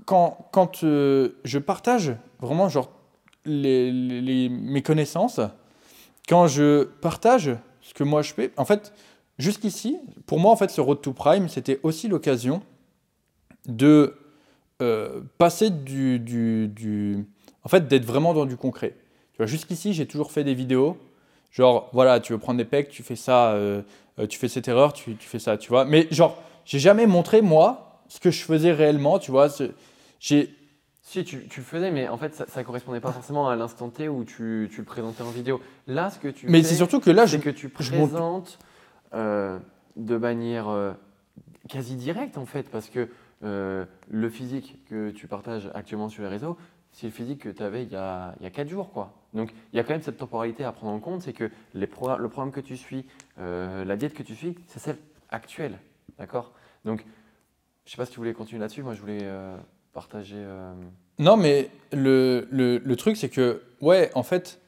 [0.06, 2.90] quand, quand euh, je partage vraiment genre
[3.44, 5.40] les- mes connaissances,
[6.28, 8.92] quand je partage ce que moi je fais, en fait,
[9.38, 9.96] jusqu'ici,
[10.26, 12.62] pour moi, en fait, ce Road to Prime, c'était aussi l'occasion
[13.66, 14.16] de
[14.80, 17.24] euh, passer du, du, du-
[17.64, 18.94] en fait, d'être vraiment dans du concret.
[19.32, 20.96] Tu vois, jusqu'ici, j'ai toujours fait des vidéos,
[21.52, 23.82] genre, voilà, tu veux prendre des pecs, tu fais ça, euh,
[24.18, 25.84] euh, tu fais cette erreur, tu, tu fais ça, tu vois.
[25.84, 29.48] Mais genre, j'ai jamais montré, moi, ce que je faisais réellement, tu vois.
[30.18, 30.54] J'ai,
[31.02, 33.88] Si tu, tu le faisais, mais en fait ça, ça correspondait pas forcément à l'instant
[33.88, 35.60] T où tu, tu le présentais en vidéo.
[35.86, 37.90] Là, ce que tu mais fais, c'est surtout que là, je, c'est que tu je
[37.90, 38.58] présentes
[39.14, 39.58] euh,
[39.96, 40.92] de manière euh,
[41.68, 43.08] quasi directe en fait, parce que
[43.42, 46.58] euh, le physique que tu partages actuellement sur les réseaux,
[46.92, 48.92] c'est le physique que tu avais il y, a, il y a 4 jours.
[48.92, 49.14] Quoi.
[49.32, 51.86] Donc il y a quand même cette temporalité à prendre en compte, c'est que le
[51.86, 53.06] programme que tu suis,
[53.38, 54.98] euh, la diète que tu suis, c'est celle
[55.30, 55.78] actuelle.
[56.18, 56.52] D'accord?
[56.84, 57.04] Donc
[57.86, 59.56] je sais pas si tu voulais continuer là-dessus, moi je voulais euh,
[59.94, 60.44] partager...
[61.18, 64.60] Non, mais le, truc, c'est que, ouais, en fait,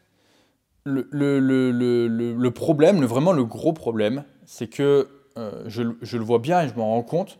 [0.84, 6.68] le, problème, le, vraiment le gros problème, c'est que je, je le vois bien et
[6.68, 7.38] je m'en rends compte,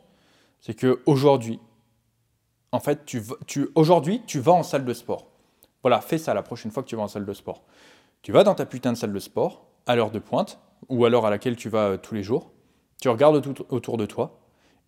[0.62, 1.60] c'est qu'aujourd'hui,
[2.70, 3.20] en fait, tu,
[3.74, 5.26] aujourd'hui, tu vas en salle de sport.
[5.82, 7.64] Voilà, fais ça la prochaine fois que tu vas en salle de sport.
[8.22, 11.10] Tu vas dans ta putain de salle de sport, à l'heure de pointe, ou à
[11.10, 12.52] l'heure à laquelle tu vas euh, tous les jours.
[13.00, 14.38] Tu regardes tout autour de toi,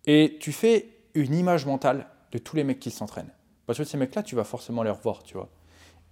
[0.05, 3.33] et tu fais une image mentale de tous les mecs qui s'entraînent.
[3.65, 5.49] Parce que ces mecs-là, tu vas forcément les revoir, tu vois.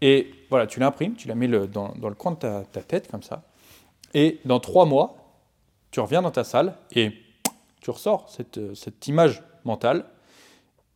[0.02, 3.24] Et voilà, tu l'imprimes, tu la mets dans, le coin de ta, ta tête, comme
[3.24, 3.44] ça.
[4.14, 5.16] Et dans trois mois,
[5.92, 7.14] tu reviens dans ta salle et
[7.80, 10.06] tu ressors cette, euh, cette image mentale.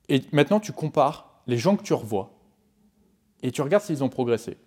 [0.10, 2.32] Et maintenant, tu compares les gens que tu revois
[3.42, 4.58] et tu regardes s'ils ont progressé.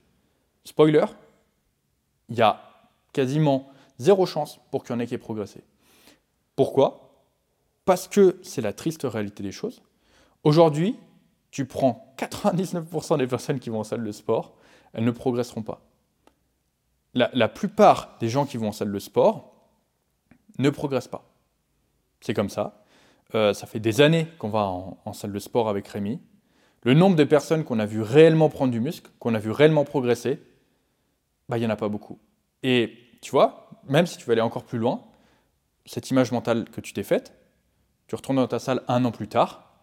[0.65, 1.05] Spoiler,
[2.29, 2.63] il y a
[3.13, 5.65] quasiment zéro chance pour qu'il y en ait qui aient progressé.
[6.57, 7.25] Pourquoi?
[7.85, 9.83] Parce que c'est la triste réalité des choses.
[10.45, 10.97] Aujourd'hui,
[11.51, 14.55] tu prends 99% des personnes qui vont en salle de sport,
[14.93, 15.83] elles ne progresseront pas.
[17.15, 19.53] La plupart des gens qui vont en salle de sport
[20.59, 21.29] ne progressent pas.
[22.21, 22.80] C'est comme ça.
[23.35, 26.21] Euh, ça fait des années qu'on va en, en salle de sport avec Rémi.
[26.83, 29.85] Le nombre de personnes qu'on a vu réellement prendre du muscle, qu'on a vu réellement
[29.85, 30.41] progresser,
[31.49, 32.19] bah, il n'y en a pas beaucoup.
[32.63, 35.05] Et tu vois, même si tu veux aller encore plus loin,
[35.85, 37.35] cette image mentale que tu t'es faite,
[38.07, 39.83] tu retournes dans ta salle un an plus tard,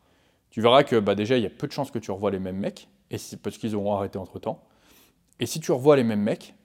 [0.49, 2.39] tu verras que bah, déjà, il y a peu de chances que tu revois les
[2.39, 4.63] mêmes mecs, et c'est parce qu'ils auront arrêté entre temps.
[5.39, 6.55] Et si tu revois les mêmes mecs,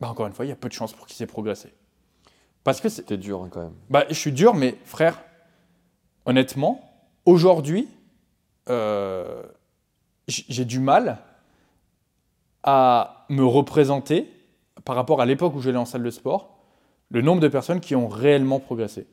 [0.00, 1.72] bah, encore une fois, il y a peu de chances pour qu'ils aient progressé.
[2.64, 3.02] Parce que c'est.
[3.02, 3.74] C'était dur hein, quand même.
[3.88, 5.22] Bah, je suis dur, mais frère,
[6.26, 6.80] honnêtement,
[7.24, 7.88] aujourd'hui,
[8.68, 9.42] euh,
[10.28, 11.18] j'ai du mal
[12.62, 14.30] à me représenter
[14.84, 16.58] par rapport à l'époque où j'allais en salle de sport,
[17.10, 19.06] le nombre de personnes qui ont réellement progressé.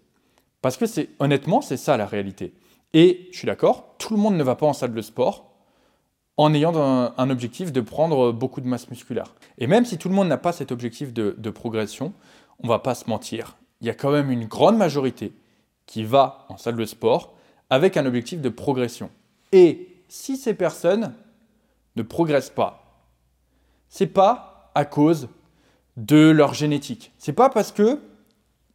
[0.61, 2.53] Parce que c'est honnêtement, c'est ça la réalité.
[2.93, 5.51] Et je suis d'accord, tout le monde ne va pas en salle de sport
[6.37, 9.33] en ayant un, un objectif de prendre beaucoup de masse musculaire.
[9.57, 12.13] Et même si tout le monde n'a pas cet objectif de, de progression,
[12.59, 15.33] on va pas se mentir, il y a quand même une grande majorité
[15.87, 17.33] qui va en salle de sport
[17.71, 19.09] avec un objectif de progression.
[19.51, 21.13] Et si ces personnes
[21.95, 23.03] ne progressent pas,
[23.89, 25.29] c'est pas à cause
[25.95, 27.11] de leur génétique.
[27.17, 27.99] C'est pas parce que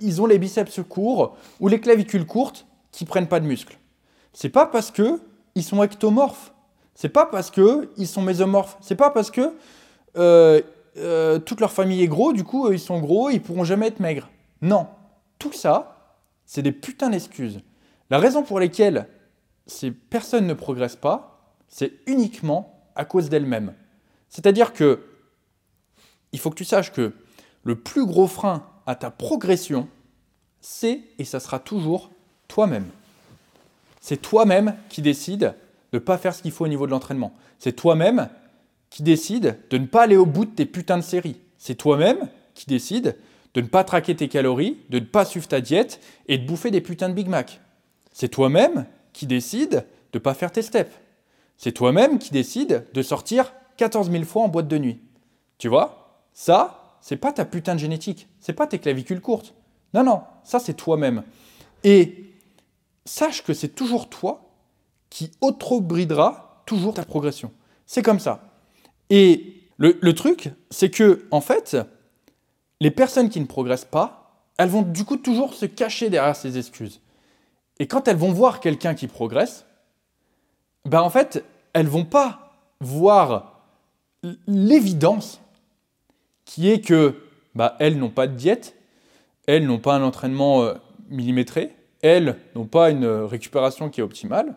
[0.01, 3.79] ils ont les biceps courts ou les clavicules courtes qui prennent pas de muscles.
[4.33, 5.21] C'est pas parce que
[5.55, 6.53] ils sont ectomorphes.
[6.95, 8.77] C'est pas parce que ils sont mésomorphes.
[8.81, 9.55] C'est pas parce que
[10.17, 10.61] euh,
[10.99, 13.87] euh, toute leur famille est gros, du coup euh, ils sont gros, ils pourront jamais
[13.87, 14.29] être maigres.
[14.61, 14.87] Non,
[15.39, 15.92] tout ça,
[16.47, 17.61] c'est des putains d'excuses.
[18.11, 19.09] La raison pour laquelle
[19.67, 23.75] ces personnes ne progressent pas, c'est uniquement à cause d'elles-mêmes.
[24.29, 25.01] C'est-à-dire que
[26.33, 27.13] il faut que tu saches que
[27.63, 29.89] le plus gros frein à ta progression,
[30.61, 32.11] c'est et ça sera toujours
[32.49, 32.87] toi-même.
[34.01, 35.55] C'est toi-même qui décide
[35.93, 37.33] de ne pas faire ce qu'il faut au niveau de l'entraînement.
[37.59, 38.29] C'est toi-même
[38.91, 41.41] qui décide de ne pas aller au bout de tes putains de séries.
[41.57, 43.17] c'est toi-même qui décides
[43.55, 46.71] de ne pas traquer tes calories, de ne pas suivre ta diète et de bouffer
[46.71, 47.61] des putains de Big Mac.
[48.13, 50.95] C'est toi-même qui décides de ne pas faire tes steps.
[51.57, 55.01] C'est toi-même qui décides de sortir 14 000 fois en boîte de nuit.
[55.59, 56.25] Tu vois?
[56.33, 58.29] Ça, c'est pas ta putain de génétique.
[58.41, 59.55] C'est pas tes clavicules courtes.
[59.95, 61.23] Non, non, ça c'est toi-même.
[61.85, 62.35] Et
[63.05, 64.51] sache que c'est toujours toi
[65.11, 67.53] qui auto-bridera toujours ta progression.
[67.87, 68.53] C'est comme ça.
[69.11, 71.77] Et le, le truc, c'est que, en fait,
[72.83, 76.59] les personnes qui ne progressent pas, elles vont du coup toujours se cacher derrière ces
[76.59, 77.01] excuses.
[77.79, 79.67] Et quand elles vont voir quelqu'un qui progresse,
[80.85, 83.61] ben en fait, elles vont pas voir
[84.49, 85.41] l'évidence
[86.45, 87.23] qui est que
[87.55, 88.75] bah, elles n'ont pas de diète,
[89.47, 90.75] elles n'ont pas un entraînement euh,
[91.09, 94.57] millimétré, elles n'ont pas une récupération qui est optimale,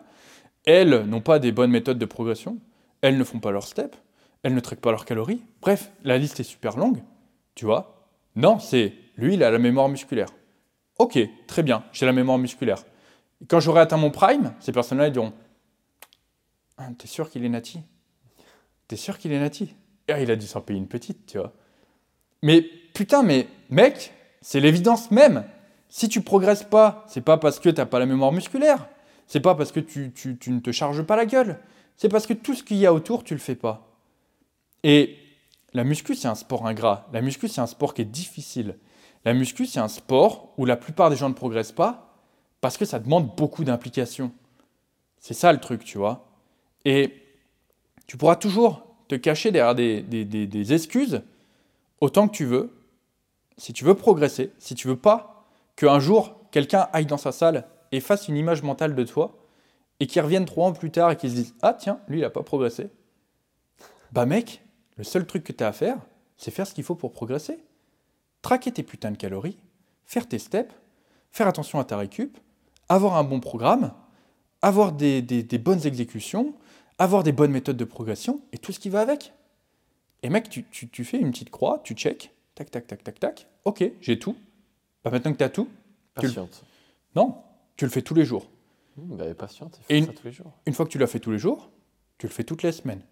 [0.64, 2.58] elles n'ont pas des bonnes méthodes de progression,
[3.02, 3.94] elles ne font pas leur step,
[4.42, 5.44] elles ne traquent pas leurs calories.
[5.60, 7.04] Bref, la liste est super longue,
[7.54, 7.95] tu vois.
[8.36, 10.28] Non, c'est lui, il a la mémoire musculaire.
[10.98, 12.84] Ok, très bien, j'ai la mémoire musculaire.
[13.48, 15.32] Quand j'aurai atteint mon prime, ces personnes-là diront
[16.78, 17.80] ah, T'es sûr qu'il est nati?
[18.88, 19.74] T'es sûr qu'il est nati?
[20.08, 21.52] Ah, Il a dû s'en payer une petite, tu vois.
[22.42, 22.62] Mais
[22.94, 25.44] putain, mais mec, c'est l'évidence même.
[25.88, 28.88] Si tu progresses pas, c'est pas parce que t'as pas la mémoire musculaire.
[29.26, 31.58] C'est pas parce que tu, tu, tu, ne te charges pas la gueule.
[31.96, 33.88] C'est parce que tout ce qu'il y a autour, tu le fais pas.
[34.82, 35.16] Et
[35.76, 37.06] la muscu, c'est un sport ingrat.
[37.12, 38.78] La muscu, c'est un sport qui est difficile.
[39.26, 42.14] La muscu, c'est un sport où la plupart des gens ne progressent pas
[42.62, 44.32] parce que ça demande beaucoup d'implication.
[45.18, 46.30] C'est ça le truc, tu vois.
[46.86, 47.12] Et
[48.06, 51.20] tu pourras toujours te cacher derrière des, excuses
[52.00, 52.74] autant que tu veux,
[53.58, 55.46] si tu veux progresser, si tu veux pas
[55.76, 59.36] qu'un jour quelqu'un aille dans sa salle et fasse une image mentale de toi
[60.00, 62.22] et qu'il revienne trois ans plus tard et qu'il se dise Ah tiens, lui il
[62.22, 62.88] n'a pas progressé.
[64.12, 64.62] Bah mec,
[64.96, 65.98] le seul truc que tu as à faire,
[66.36, 67.58] c'est faire ce qu'il faut pour progresser.
[68.42, 69.58] Traquer tes putains de calories,
[70.04, 70.74] faire tes steps,
[71.30, 72.38] faire attention à ta récup,
[72.88, 73.92] avoir un bon programme,
[74.62, 75.22] avoir des,
[75.58, 76.54] bonnes exécutions,
[76.98, 79.32] avoir des bonnes méthodes de progression et tout ce qui va avec.
[80.22, 83.84] Et mec, tu, fais une petite croix, tu check, tac, tac, tac, tac, tac, ok,
[84.00, 84.36] j'ai tout.
[85.04, 85.68] Bah maintenant que tu as tout,
[86.14, 86.64] patiente.
[87.14, 87.36] Non,
[87.76, 88.48] tu le fais tous les jours.
[88.96, 90.52] Mmh, bah, patiente, et ça tous les jours.
[90.64, 91.70] Une fois que tu l'as fait tous les jours,
[92.18, 93.02] tu le fais toutes les semaines,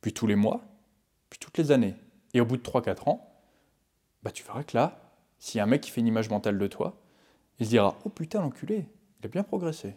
[0.00, 0.62] puis tous les mois,
[1.30, 1.94] puis toutes les années.
[2.34, 3.28] Et au bout de 3-4 ans,
[4.22, 5.00] bah tu verras que là,
[5.38, 7.00] s'il y a un mec qui fait une image mentale de toi,
[7.58, 8.86] il se dira Oh putain, l'enculé,
[9.20, 9.94] il a bien progressé.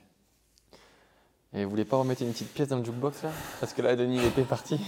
[1.54, 3.30] Et vous voulez pas remettre une petite pièce dans le jukebox là?
[3.60, 4.80] Parce que là, Denis, il était parti.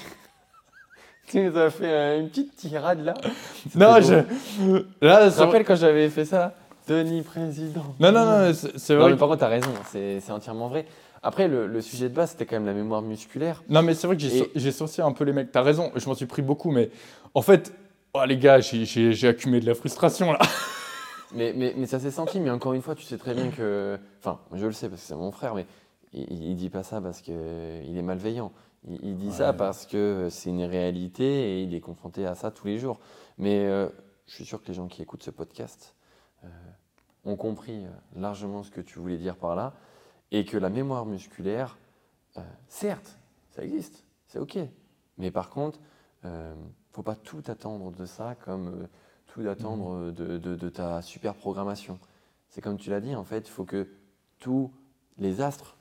[1.27, 3.13] tu nous as fait euh, une petite tirade là.
[3.75, 4.13] Non, je.
[5.01, 6.55] Là, je me rappelle quand j'avais fait ça?
[6.87, 7.95] Denis président.
[7.99, 9.11] Non, non, non, c'est vrai.
[9.11, 10.85] mais par contre, t'as raison, c'est entièrement vrai.
[11.25, 13.63] Après, le, sujet de base, c'était quand même la mémoire musculaire.
[13.69, 15.53] Non, mais c'est vrai que j'ai sorti un peu les mecs.
[15.53, 16.91] T'as raison, je m'en suis pris beaucoup, mais
[17.33, 17.73] en fait,
[18.13, 20.39] oh, les gars, j'ai accumulé de la frustration là.
[21.33, 23.97] mais, mais, mais, ça s'est senti, mais encore une fois, tu sais très bien que.
[24.19, 25.65] Enfin, je le sais parce que c'est mon frère, mais
[26.11, 28.51] il, ne dit pas ça parce qu'il est malveillant.
[28.85, 32.67] Il, dit ça parce que c'est une réalité et il est confronté à ça tous
[32.67, 32.99] les jours.
[33.37, 33.87] Mais euh,
[34.27, 35.95] je suis sûr que les gens qui écoutent ce podcast
[36.43, 36.47] euh,
[37.23, 39.73] ont compris euh, largement ce que tu voulais dire par là
[40.33, 41.77] et que la mémoire musculaire,
[42.37, 43.17] euh, certes,
[43.51, 44.57] ça existe, c'est OK.
[45.17, 45.79] Mais par contre,
[46.23, 46.59] il euh, ne
[46.91, 48.87] faut pas tout attendre de ça comme euh,
[49.27, 50.39] tout attendre mhm.
[50.39, 51.99] de, ta super programmation.
[52.49, 53.87] C'est comme tu l'as dit, en fait, il faut que
[54.39, 54.71] tous
[55.17, 55.77] les astres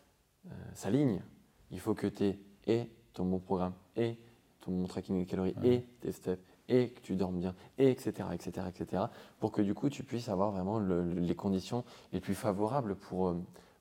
[0.75, 1.23] s'alignent.
[1.71, 4.19] Il faut que tu aies et ton bon programme, et
[4.61, 8.29] ton bon tracking des calories, et tes steps, et que tu dormes bien, et etc.,
[8.33, 9.05] etc., etc.,
[9.39, 13.35] pour que du coup tu puisses avoir vraiment les conditions les plus favorables pour,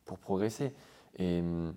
[0.05, 0.73] pour progresser.
[1.17, 1.73] Et hum,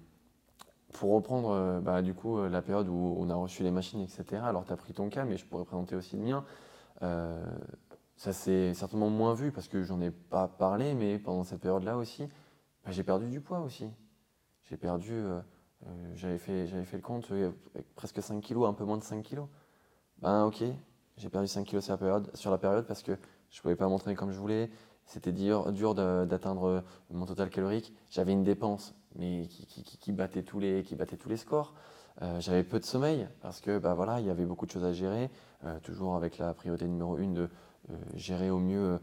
[0.95, 4.01] pour reprendre euh, bah, du coup euh, la période où on a reçu les machines,
[4.01, 4.43] etc.
[4.45, 6.45] Alors tu as pris ton cas, mais je pourrais présenter aussi le mien.
[7.03, 7.45] Euh,
[8.17, 11.97] ça s'est certainement moins vu parce que j'en ai pas parlé, mais pendant cette période-là
[11.97, 12.27] aussi,
[12.85, 13.91] bah, j'ai perdu du poids aussi.
[14.71, 15.23] J'ai perdu,
[16.15, 19.47] j'avais fait, le compte, avec presque 5 kilos, un peu moins de 5 kilos.
[20.23, 20.63] Ben ok,
[21.19, 23.13] j'ai perdu 5 kilos sur la période, parce que
[23.51, 24.71] je pouvais pas m'entraîner comme je voulais,
[25.07, 27.93] c'était dur, dur d'atteindre mon total calorique.
[28.11, 31.75] J'avais une dépense, mais qui, battait, tous les, qui battait tous les scores.
[32.23, 34.85] Euh, j'avais peu de sommeil parce que bah, voilà, il y avait beaucoup de choses
[34.85, 35.31] à gérer,
[35.65, 37.51] euh, toujours avec la priorité numéro une de
[37.91, 39.01] euh, gérer au mieux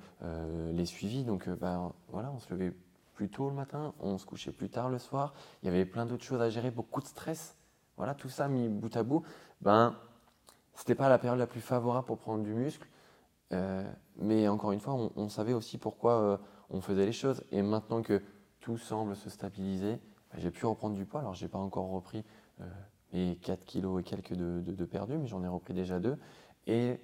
[0.72, 1.24] les suivis.
[1.24, 2.74] Donc bah, voilà, on se levait
[3.14, 5.34] plus tôt le matin, on se couchait plus tard le soir.
[5.62, 7.56] Il y avait plein d'autres choses à gérer, beaucoup de stress.
[7.98, 9.24] Voilà, tout ça mis bout à bout.
[9.60, 9.96] Ben,
[10.74, 12.88] c'était pas la période la plus favorable pour prendre du muscle.
[13.54, 13.84] Euh,
[14.18, 16.38] mais encore une fois, on, savait aussi pourquoi euh,
[16.70, 17.44] on faisait les choses.
[17.52, 18.22] Et maintenant que
[18.60, 19.96] tout semble se stabiliser,
[20.32, 21.22] bah, j'ai pu reprendre du poids.
[21.22, 22.24] Alors, je n'ai pas encore repris
[22.62, 22.66] euh,
[23.14, 26.18] mes 4 kilos et quelques de, de, perdus, mais j'en ai repris déjà deux.
[26.68, 27.00] Et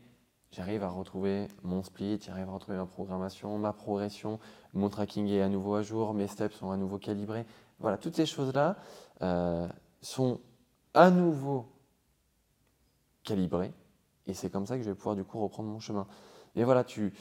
[0.51, 4.39] j'arrive à retrouver mon split, j'arrive à retrouver ma programmation, ma progression,
[4.73, 7.45] mon tracking est à nouveau à jour, mes steps sont à nouveau calibrés.
[7.79, 8.77] Voilà, toutes ces choses-là
[10.01, 10.39] sont
[10.93, 11.65] à nouveau
[13.23, 13.73] calibrées
[14.27, 16.07] et c'est comme ça que je vais pouvoir du coup reprendre mon chemin.
[16.57, 17.13] Et voilà, tu,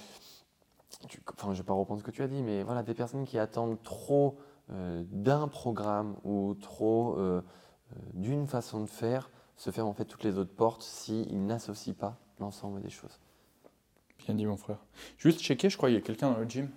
[1.32, 3.26] enfin, je ne vais pas reprendre ce que tu as dit, mais voilà, des personnes
[3.26, 4.39] qui attendent trop
[4.72, 7.43] euh, d'un programme ou trop euh,
[8.14, 12.18] d'une façon de faire se ferment en fait toutes les autres portes s'ils n'associent pas
[12.41, 13.20] l'ensemble des choses.
[14.24, 14.78] Bien dit, mon frère.
[15.18, 16.70] Juste checker, je crois qu'il y a quelqu'un dans le gym.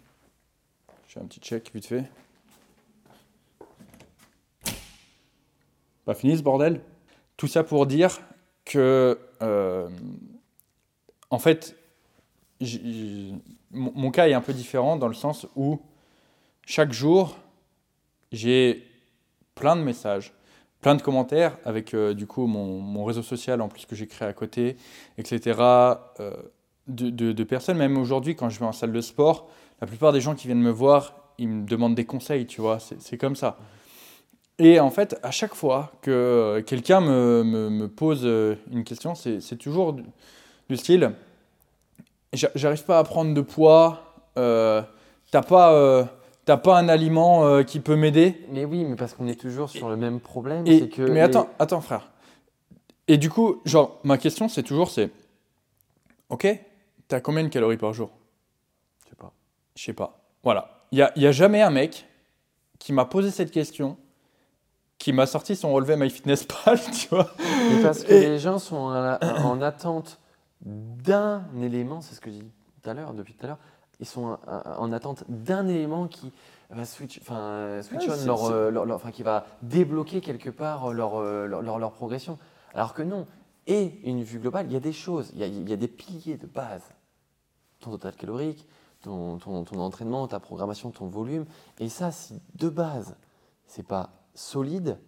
[1.08, 2.04] J'ai un petit check vite fait.
[6.06, 6.82] Pas fini ce bordel
[7.38, 8.20] Tout ça pour dire
[8.66, 9.90] que, euh,
[11.30, 11.79] en fait,
[13.72, 15.80] mon cas est un peu différent dans le sens où
[16.66, 17.38] chaque jour,
[18.32, 18.84] j'ai
[19.56, 20.34] plein de messages,
[20.82, 24.28] plein de commentaires avec euh, du coup mon, réseau social en plus que j'ai créé
[24.28, 24.78] à côté,
[25.18, 25.60] etc.
[26.20, 26.34] Euh,
[26.88, 29.50] de, personnes, même aujourd'hui quand je vais en salle de sport,
[29.82, 32.80] la plupart des gens qui viennent me voir, ils me demandent des conseils, tu vois,
[32.80, 33.58] c'est comme ça.
[34.58, 39.58] Et en fait, à chaque fois que quelqu'un me, me, pose euh, une question, c'est
[39.58, 41.14] toujours du, style,
[42.34, 44.82] j'arrive pas à prendre de poids, euh,
[45.32, 46.06] t'as pas, euh,
[46.46, 48.46] pas un aliment qui peut m'aider?
[48.52, 50.64] Mais oui, mais parce qu'on est toujours sur le même problème.
[50.66, 52.10] que mais attends, attends frère.
[53.08, 55.10] Et du coup, genre, ma question c'est toujours, c'est,
[56.30, 56.48] ok,
[57.10, 58.12] T'as combien de calories par jour?
[59.04, 59.34] Je sais pas.
[59.76, 60.22] Je sais pas.
[60.44, 60.86] Voilà.
[60.92, 62.06] Il n'y a, y a jamais un mec
[62.78, 63.98] qui m'a posé cette question,
[65.00, 67.32] qui m'a sorti son relevé MyFitnessPal, tu vois.
[67.40, 70.20] Mais parce que les gens sont en, attente
[70.62, 72.52] d'un élément, c'est ce que j'ai dit
[72.82, 73.60] tout à l'heure, depuis tout à l'heure,
[74.00, 76.32] ils sont en, attente d'un élément qui
[76.70, 81.48] va switch, enfin, switch on euh, leur, enfin, qui va débloquer quelque part leur, euh,
[81.48, 82.38] leur, leur, progression.
[82.74, 83.28] Alors que non.
[83.68, 85.78] Et une vue globale, il y a des choses, il y a, il y a
[85.78, 86.84] des piliers de base
[87.80, 88.68] ton total calorique,
[89.02, 91.46] ton, ton, ton, entraînement, ta programmation, ton volume.
[91.80, 93.16] Et ça, si de base,
[93.66, 95.00] c'est pas solide,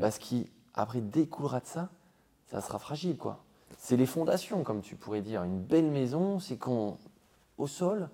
[0.00, 1.90] parce qu'après découlera de ça,
[2.46, 3.16] ça sera fragile.
[3.16, 3.44] quoi.
[3.78, 5.42] C'est les fondations, comme tu pourrais dire.
[5.42, 6.98] Une belle maison, c'est quand
[7.58, 8.08] au sol,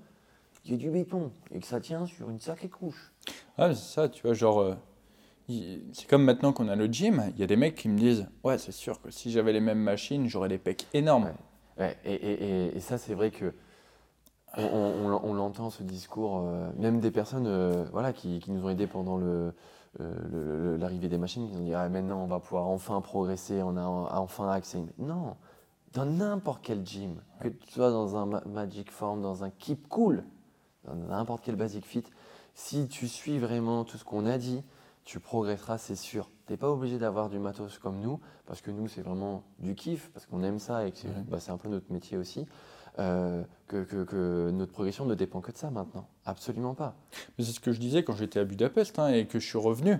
[0.65, 3.13] il y a du béton et que ça tient sur une sacrée couche.
[3.59, 4.61] Ah, c'est ça, tu vois, genre.
[4.61, 4.75] Euh,
[5.93, 8.27] c'est comme maintenant qu'on a le gym, il y a des mecs qui me disent
[8.45, 11.33] Ouais, c'est sûr que si j'avais les mêmes machines, j'aurais des pecs énormes
[12.05, 13.53] et, ça, c'est vrai que
[14.57, 19.19] on, l'entend ce discours, euh, même des personnes euh, voilà, qui, nous ont aidés pendant
[20.01, 23.77] euh, l'arrivée des machines, nous ont dit ah, maintenant on va pouvoir enfin progresser, on
[23.77, 24.83] a enfin accès.
[24.99, 25.37] Non,
[25.93, 30.25] dans n'importe quel gym, que tu sois dans un Magic Form, dans un Keep Cool,
[30.85, 32.05] dans n'importe quel Basic Fit,
[32.55, 34.63] si tu suis vraiment tout ce qu'on a dit,
[35.05, 36.31] tu progresseras, c'est sûr.
[36.47, 39.75] Tu n'es pas obligé d'avoir du matos comme nous, parce que nous, c'est vraiment du
[39.75, 42.47] kiff, parce qu'on aime ça et que c'est bah, un peu notre métier aussi.
[42.99, 46.07] Euh, que, que, notre progression ne dépend que de ça maintenant.
[46.27, 46.95] Absolument pas.
[47.39, 49.59] Mais c'est ce que je disais quand j'étais à Budapest hein, et que je suis
[49.59, 49.99] revenu.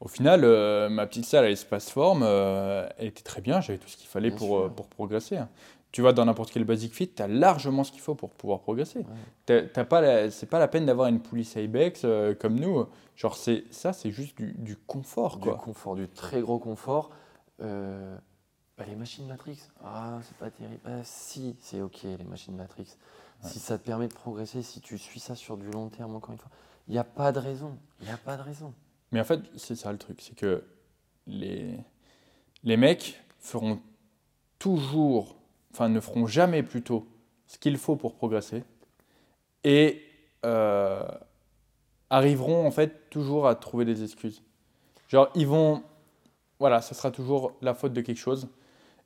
[0.00, 3.78] Au final, euh, ma petite salle à espace forme, euh, elle était très bien, j'avais
[3.78, 5.36] tout ce qu'il fallait pour, pour progresser.
[5.36, 5.48] Hein
[5.90, 8.60] tu vas dans n'importe quel basic fit, tu as largement ce qu'il faut pour pouvoir
[8.60, 9.06] progresser.
[9.48, 9.68] Ouais.
[9.72, 12.84] T'as pas c'est pas la peine d'avoir une police Ibex euh, comme nous.
[13.16, 15.38] Genre, c'est, ça, c'est juste du, du confort.
[15.38, 17.10] Du confort, du très gros confort.
[17.62, 18.16] Euh,
[18.78, 20.80] bah, les machines Matrix, ah, c'est pas terrible.
[20.84, 22.96] Bah, si, c'est ok, les machines Matrix.
[23.42, 26.32] Si ça te permet de progresser, si tu suis ça sur du long terme, encore
[26.32, 26.50] une fois,
[26.88, 27.78] il n'y a pas de raison.
[28.00, 28.74] Il n'y a pas de raison.
[29.12, 30.64] Mais en fait, c'est ça le truc, c'est que
[31.26, 31.78] les,
[32.64, 33.80] les mecs feront
[34.58, 35.38] toujours
[35.72, 37.06] enfin ne feront jamais plutôt
[37.46, 38.64] ce qu'il faut pour progresser
[39.64, 40.02] et
[40.44, 41.06] euh,
[42.10, 44.42] arriveront en fait toujours à trouver des excuses.
[45.08, 45.82] Genre ils vont,
[46.58, 48.48] voilà, ça sera toujours la faute de quelque chose.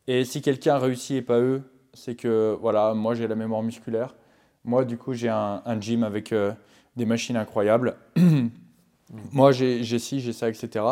[0.07, 1.63] Et si quelqu'un réussit et pas eux,
[1.95, 4.15] c'est que voilà, moi j'ai la mémoire musculaire.
[4.65, 6.53] Moi du coup j'ai un, gym avec euh,
[6.97, 7.97] des machines incroyables.
[9.33, 10.85] moi j'ai ci, j'ai ça, etc.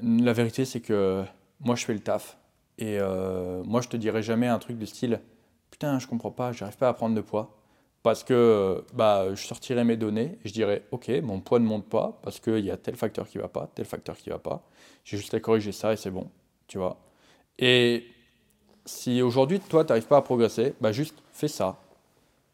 [0.00, 1.24] La vérité c'est que
[1.60, 2.36] moi je fais le taf.
[2.78, 5.20] Et euh, moi, je te dirais jamais un truc de style
[5.70, 7.58] Putain, je comprends pas, j'arrive pas à prendre de poids.
[8.02, 11.88] Parce que bah, je sortirais mes données et je dirais Ok, mon poids ne monte
[11.88, 14.64] pas parce qu'il y a tel facteur qui va pas, tel facteur qui va pas.
[15.04, 16.28] J'ai juste à corriger ça et c'est bon.
[16.66, 16.98] Tu vois
[17.58, 18.06] Et
[18.84, 21.76] si aujourd'hui, toi, tu n'arrives pas à progresser, bah, juste fais ça.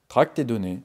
[0.08, 0.82] Traque tes données.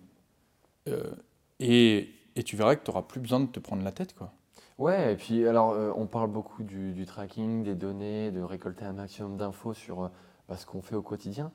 [0.88, 1.11] Euh,
[1.60, 4.14] et, et tu verras que tu n'auras plus besoin de te prendre la tête.
[4.15, 4.31] quoi.
[4.77, 8.94] Ouais, et puis alors euh, on parle beaucoup du, tracking, des données, de récolter un
[8.94, 10.07] maximum d'infos sur euh,
[10.49, 11.52] bah, ce qu'on fait au quotidien.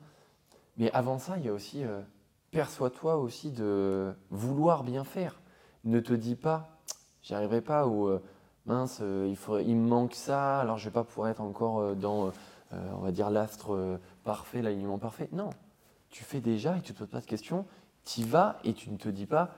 [0.77, 1.83] Mais avant ça, il y a aussi,
[2.51, 5.41] perçois-toi aussi de vouloir bien faire.
[5.83, 6.79] Ne te dis pas,
[7.21, 8.09] j'y arriverai pas, ou
[8.65, 12.31] mince, il, faut, il me manque ça, alors je vais pas pouvoir être encore dans
[12.73, 15.27] euh, on va dire, l'astre euh, parfait, l'alignement parfait.
[15.31, 15.49] Non,
[16.09, 17.65] tu fais déjà et tu ne te poses pas de questions.
[18.05, 19.49] Tu y vas et tu ne te dis pas,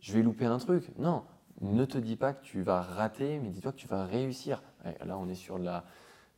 [0.00, 0.90] je vais louper un truc.
[0.98, 1.22] Non,
[1.60, 4.60] ne te dis pas que tu vas rater, mais dis-toi que tu vas réussir.
[5.04, 5.84] Là, on est sur de la,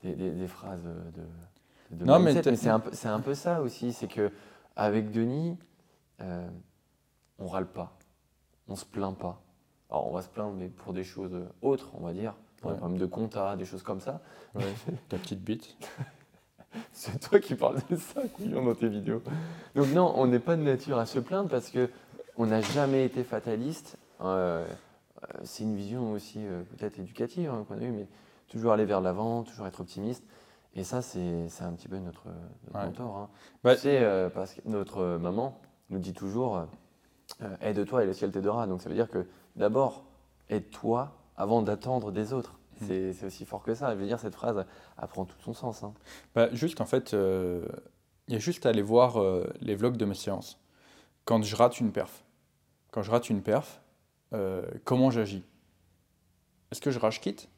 [0.02, 3.08] des, des- des phrases de, de Non, mais mindset, t'as- mais c'est un, peu- c'est
[3.08, 3.94] un peu ça aussi.
[3.94, 4.30] C'est que
[4.76, 5.56] avec Denis,
[6.20, 6.46] euh,
[7.38, 7.96] on râle pas,
[8.68, 9.40] on se plaint pas.
[9.94, 12.74] Alors, on va se plaindre, mais pour des choses autres, on va dire, pour des
[12.74, 12.78] Ouais.
[12.80, 14.20] problèmes de compta, des choses comme ça.
[15.08, 15.76] Ta petite bite.
[16.92, 19.22] C'est toi qui parles de ça, couillon, dans tes vidéos.
[19.76, 21.88] Donc non, on n'est pas de nature à se plaindre parce que
[22.36, 23.96] on n'a jamais été fataliste.
[24.20, 24.66] Euh,
[25.22, 28.08] euh, c'est une vision aussi euh, peut-être éducative hein, qu'on a eue, mais
[28.48, 30.24] toujours aller vers l'avant, toujours être optimiste.
[30.74, 32.26] Et ça, c'est c'est un petit peu notre,
[32.66, 32.86] notre Ouais.
[32.86, 33.16] mentor.
[33.16, 33.28] hein.
[33.62, 35.56] Bah- euh, parce que notre maman
[35.90, 36.66] nous dit toujours
[37.42, 38.66] euh, aide-toi et le ciel t'aidera.
[38.66, 40.04] Donc ça veut dire que d'abord,
[40.48, 42.54] aide-toi avant d'attendre des autres.
[42.80, 43.12] Mhm.
[43.12, 43.94] C'est aussi fort que ça.
[43.94, 44.64] Je veux dire, cette phrase
[45.00, 45.82] elle prend tout son sens.
[45.82, 45.94] hein.
[46.34, 47.66] Bah, juste en fait, euh,
[48.28, 50.58] il y a juste à aller voir euh, les vlogs de mes séances.
[51.24, 52.24] Quand je rate une perf,
[52.90, 53.80] quand je rate une perf,
[54.84, 55.44] comment j'agis?
[56.72, 57.48] Est-ce que je rage quitte?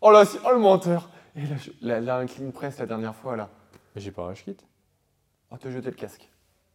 [0.00, 3.14] Oh là, c'est- oh le menteur Et là, là, là, un clean press la dernière
[3.14, 3.48] fois, là.
[3.96, 4.64] J'ai pas rage quitte.
[5.50, 6.28] Oh, te jeter le casque.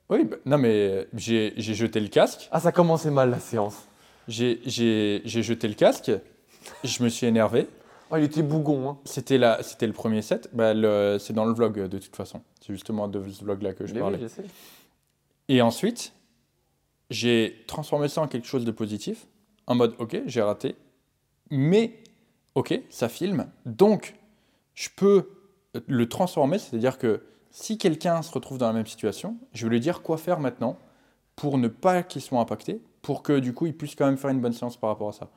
[0.09, 3.88] Oui, bah, non mais j'ai j'ai jeté le casque, Ah, ça commençait mal, la séance.
[4.27, 6.11] j'ai jeté le casque,
[6.84, 7.67] je me suis énervé.
[8.09, 8.97] Oh, il était bougon, hein.
[9.03, 10.73] C'était le premier set, bah,
[11.19, 12.41] c'est dans le vlog euh, de toute façon.
[12.61, 14.19] C'est justement de ce vlog là que je Mais parlais.
[15.49, 16.13] Et ensuite,
[17.09, 19.27] j'ai transformé ça en quelque chose de positif,
[19.65, 20.75] en mode ok, j'ai raté,
[21.51, 21.93] mais
[22.55, 24.15] ok, ça filme, donc
[24.73, 25.29] je peux
[25.88, 27.21] le transformer, c'est-à-dire que
[27.59, 30.77] si quelqu'un se retrouve dans la même situation, je vais lui dire quoi faire maintenant
[31.35, 34.29] pour ne pas qu'il soit impacté, pour que du coup il puisse quand même faire
[34.29, 35.29] une bonne séance par rapport à ça.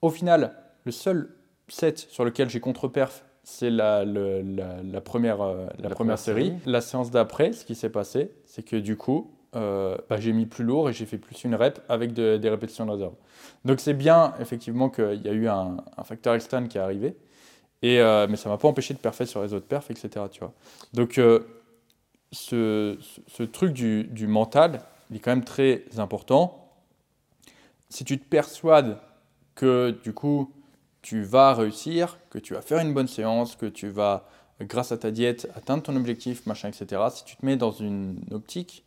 [0.00, 1.34] Au final, le seul
[1.68, 5.94] set sur lequel j'ai contre-perf, c'est la, le- la, la première, euh, la La première
[5.96, 6.46] première série.
[6.46, 6.58] série.
[6.66, 10.46] La séance d'après, ce qui s'est passé, c'est que du coup, euh, bah, j'ai mis
[10.46, 13.14] plus lourd et j'ai fait plus une rep avec de- des répétitions de réserve.
[13.64, 17.16] Donc c'est bien effectivement qu'il y a eu un, un facteur externe qui est arrivé,
[17.82, 20.08] et, euh, mais ça m'a pas empêché de parfaire sur les autres perfs, etc.
[20.30, 20.52] Tu vois.
[20.94, 21.18] Donc
[22.34, 26.72] ce, truc du, mental, il est quand même très important.
[27.88, 28.98] Si tu te persuades
[29.54, 30.52] que du coup
[31.02, 34.26] tu vas réussir, que tu vas faire une bonne séance, que tu vas,
[34.60, 37.02] grâce à ta diète, atteindre ton objectif, machin, etc.
[37.10, 38.84] Si tu te mets dans une optique,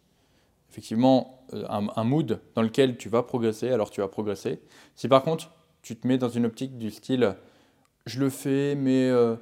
[0.71, 4.59] effectivement, euh, un, mood dans lequel tu vas progresser, alors tu vas progresser.
[4.95, 5.51] Si par contre,
[5.81, 7.35] tu te mets dans une optique du style,
[8.05, 9.35] je le fais, mais euh,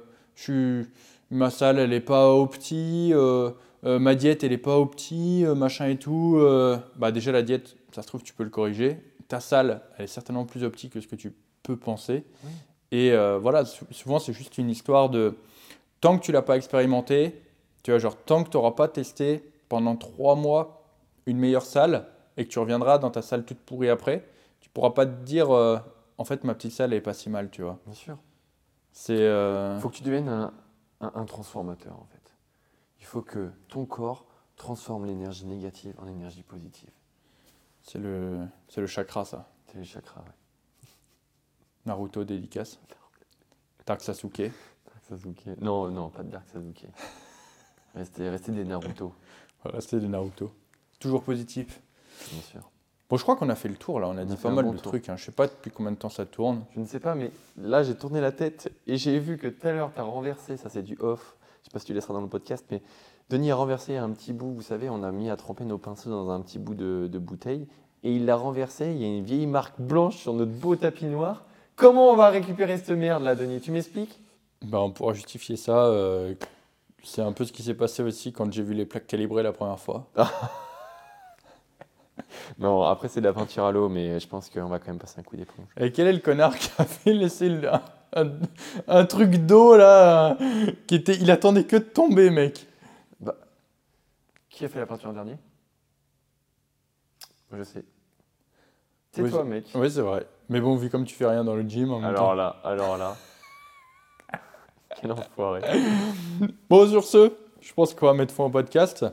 [1.30, 3.50] ma salle, elle n'est pas au euh,
[3.84, 7.42] euh, ma diète, elle n'est pas petit, euh, machin et tout, euh, bah déjà la
[7.42, 8.98] diète, ça se trouve, tu peux le corriger.
[9.28, 12.24] Ta salle, elle est certainement plus optique que ce que tu peux penser.
[12.44, 12.50] Oui.
[12.92, 15.34] Et voilà, sou- souvent c'est juste une histoire de
[16.00, 17.42] tant que tu l'as pas expérimenté,
[17.82, 20.84] tu vois, genre tant que tu n'auras pas testé pendant trois mois
[21.26, 24.24] une meilleure salle et que tu reviendras dans ta salle toute pourrie après,
[24.60, 27.62] tu pourras pas te dire en fait ma petite salle est pas si mal, tu
[27.62, 27.78] vois.
[27.86, 28.16] Bien sûr.
[28.92, 30.52] C'est euh, Il faut que tu deviennes un,
[31.00, 32.25] un- un transformateur, en fait.
[33.06, 34.26] Il faut que ton corps
[34.56, 36.90] transforme l'énergie négative en énergie positive.
[37.80, 39.48] c'est le c'est le chakra ça.
[39.70, 40.88] C'est les chakras, ouais.
[41.84, 42.80] Naruto dédicace.
[43.86, 44.40] Dark Sasuke.
[44.86, 45.46] Dark Sasuke.
[45.60, 46.86] Non, non, pas de Dark Sasuke.
[47.94, 49.14] Restez, restez des Naruto,
[49.64, 50.52] Restez de Naruto.
[50.98, 51.80] Toujours positif.
[52.32, 52.68] bien sûr.
[53.08, 54.64] Bon, je crois qu'on a fait le tour là, on a On dit pas mal
[54.64, 54.90] bon de tour.
[54.90, 55.08] trucs.
[55.08, 55.16] hein.
[55.16, 56.64] Je sais pas depuis combien de temps ça tourne.
[56.74, 59.64] Je ne sais pas, mais là, j'ai tourné la tête et j'ai vu que tout
[59.68, 61.35] à l'heure, tu as renversé, ça c'est du off,
[61.66, 62.82] sais pas si tu laisseras dans le podcast, mais
[63.30, 66.10] Denis a renversé un petit bout, vous savez, on a mis à tremper nos pinceaux
[66.10, 67.66] dans un petit bout de, de bouteille,
[68.02, 71.06] et il l'a renversé, il y a une vieille marque blanche sur notre beau tapis
[71.06, 71.44] noir.
[71.74, 73.60] Comment on va récupérer cette merde là, Denis?
[73.60, 74.20] Tu m'expliques?
[74.64, 75.86] Ben, on pourra justifier ça.
[75.86, 76.34] euh,
[77.02, 79.52] c'est un peu ce qui s'est passé aussi quand j'ai vu les plaques calibrées la
[79.52, 80.06] première fois.
[82.58, 84.98] Non, après c'est de la peinture à l'eau, mais je pense qu'on va quand même
[84.98, 85.66] passer un coup d'éponge.
[85.78, 87.68] Et quel est le connard qui avait laissé le-
[88.88, 90.36] un, truc d'eau là
[90.86, 92.66] qui était, Il attendait que de tomber, mec.
[94.48, 95.36] Qui a fait la peinture en dernier?
[97.52, 97.84] Je sais.
[99.12, 99.66] C'est Oui, toi, mec.
[99.74, 100.26] Oui, c'est vrai.
[100.48, 101.92] Mais bon, vu comme tu fais rien dans le gym.
[101.92, 102.34] en même Alors temps.
[102.34, 103.16] là, alors là.
[105.00, 105.60] Quel enfoiré.
[106.70, 109.04] Bon, sur ce, je pense qu'on va mettre fin au podcast.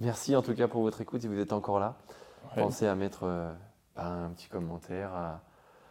[0.00, 1.96] Merci en tout cas pour votre écoute si vous êtes encore là.
[2.56, 2.62] Ouais.
[2.62, 3.50] Pensez à mettre euh,
[3.96, 5.40] bah, un petit commentaire, à,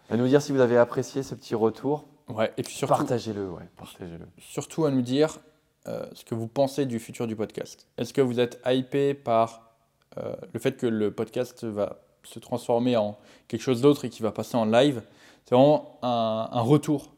[0.09, 2.05] à nous dire si vous avez apprécié ce petit retour.
[2.29, 4.25] Ouais, et puis surtout, Partagez-le, ouais, partagez-le.
[4.39, 5.39] surtout à nous dire
[5.87, 7.87] euh, ce que vous pensez du futur du podcast.
[7.97, 9.73] Est-ce que vous êtes hypé par
[10.17, 13.17] euh, le fait que le podcast va se transformer en
[13.47, 15.01] quelque chose d'autre et qui va passer en live?
[15.45, 17.13] C'est vraiment un, un retour.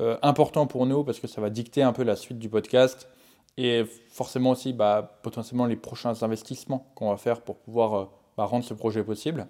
[0.00, 3.08] euh, important pour nous parce que ça va dicter un peu la suite du podcast
[3.56, 8.64] et forcément aussi bah, potentiellement les prochains investissements qu'on va faire pour pouvoir bah, rendre
[8.64, 9.46] ce projet possible.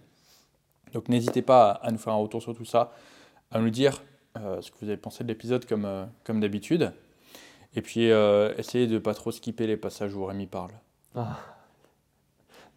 [0.93, 2.93] Donc n'hésitez pas à, nous faire un retour sur tout ça,
[3.51, 4.03] à nous dire
[4.37, 6.93] euh, ce que vous avez pensé de l'épisode comme, comme d'habitude.
[7.77, 8.05] Et puis
[8.57, 10.71] essayez de ne pas trop skipper les passages où Rémi parle.
[11.17, 11.39] Ah.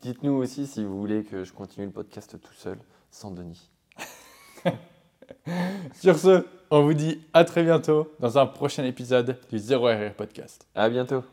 [0.02, 2.78] Dites-nous aussi si vous voulez que je continue le podcast tout seul,
[3.10, 3.70] sans Denis.
[5.94, 10.14] Sur ce, on vous dit à très bientôt dans un prochain épisode du Zero RR
[10.14, 10.68] Podcast.
[10.76, 11.24] À bientôt.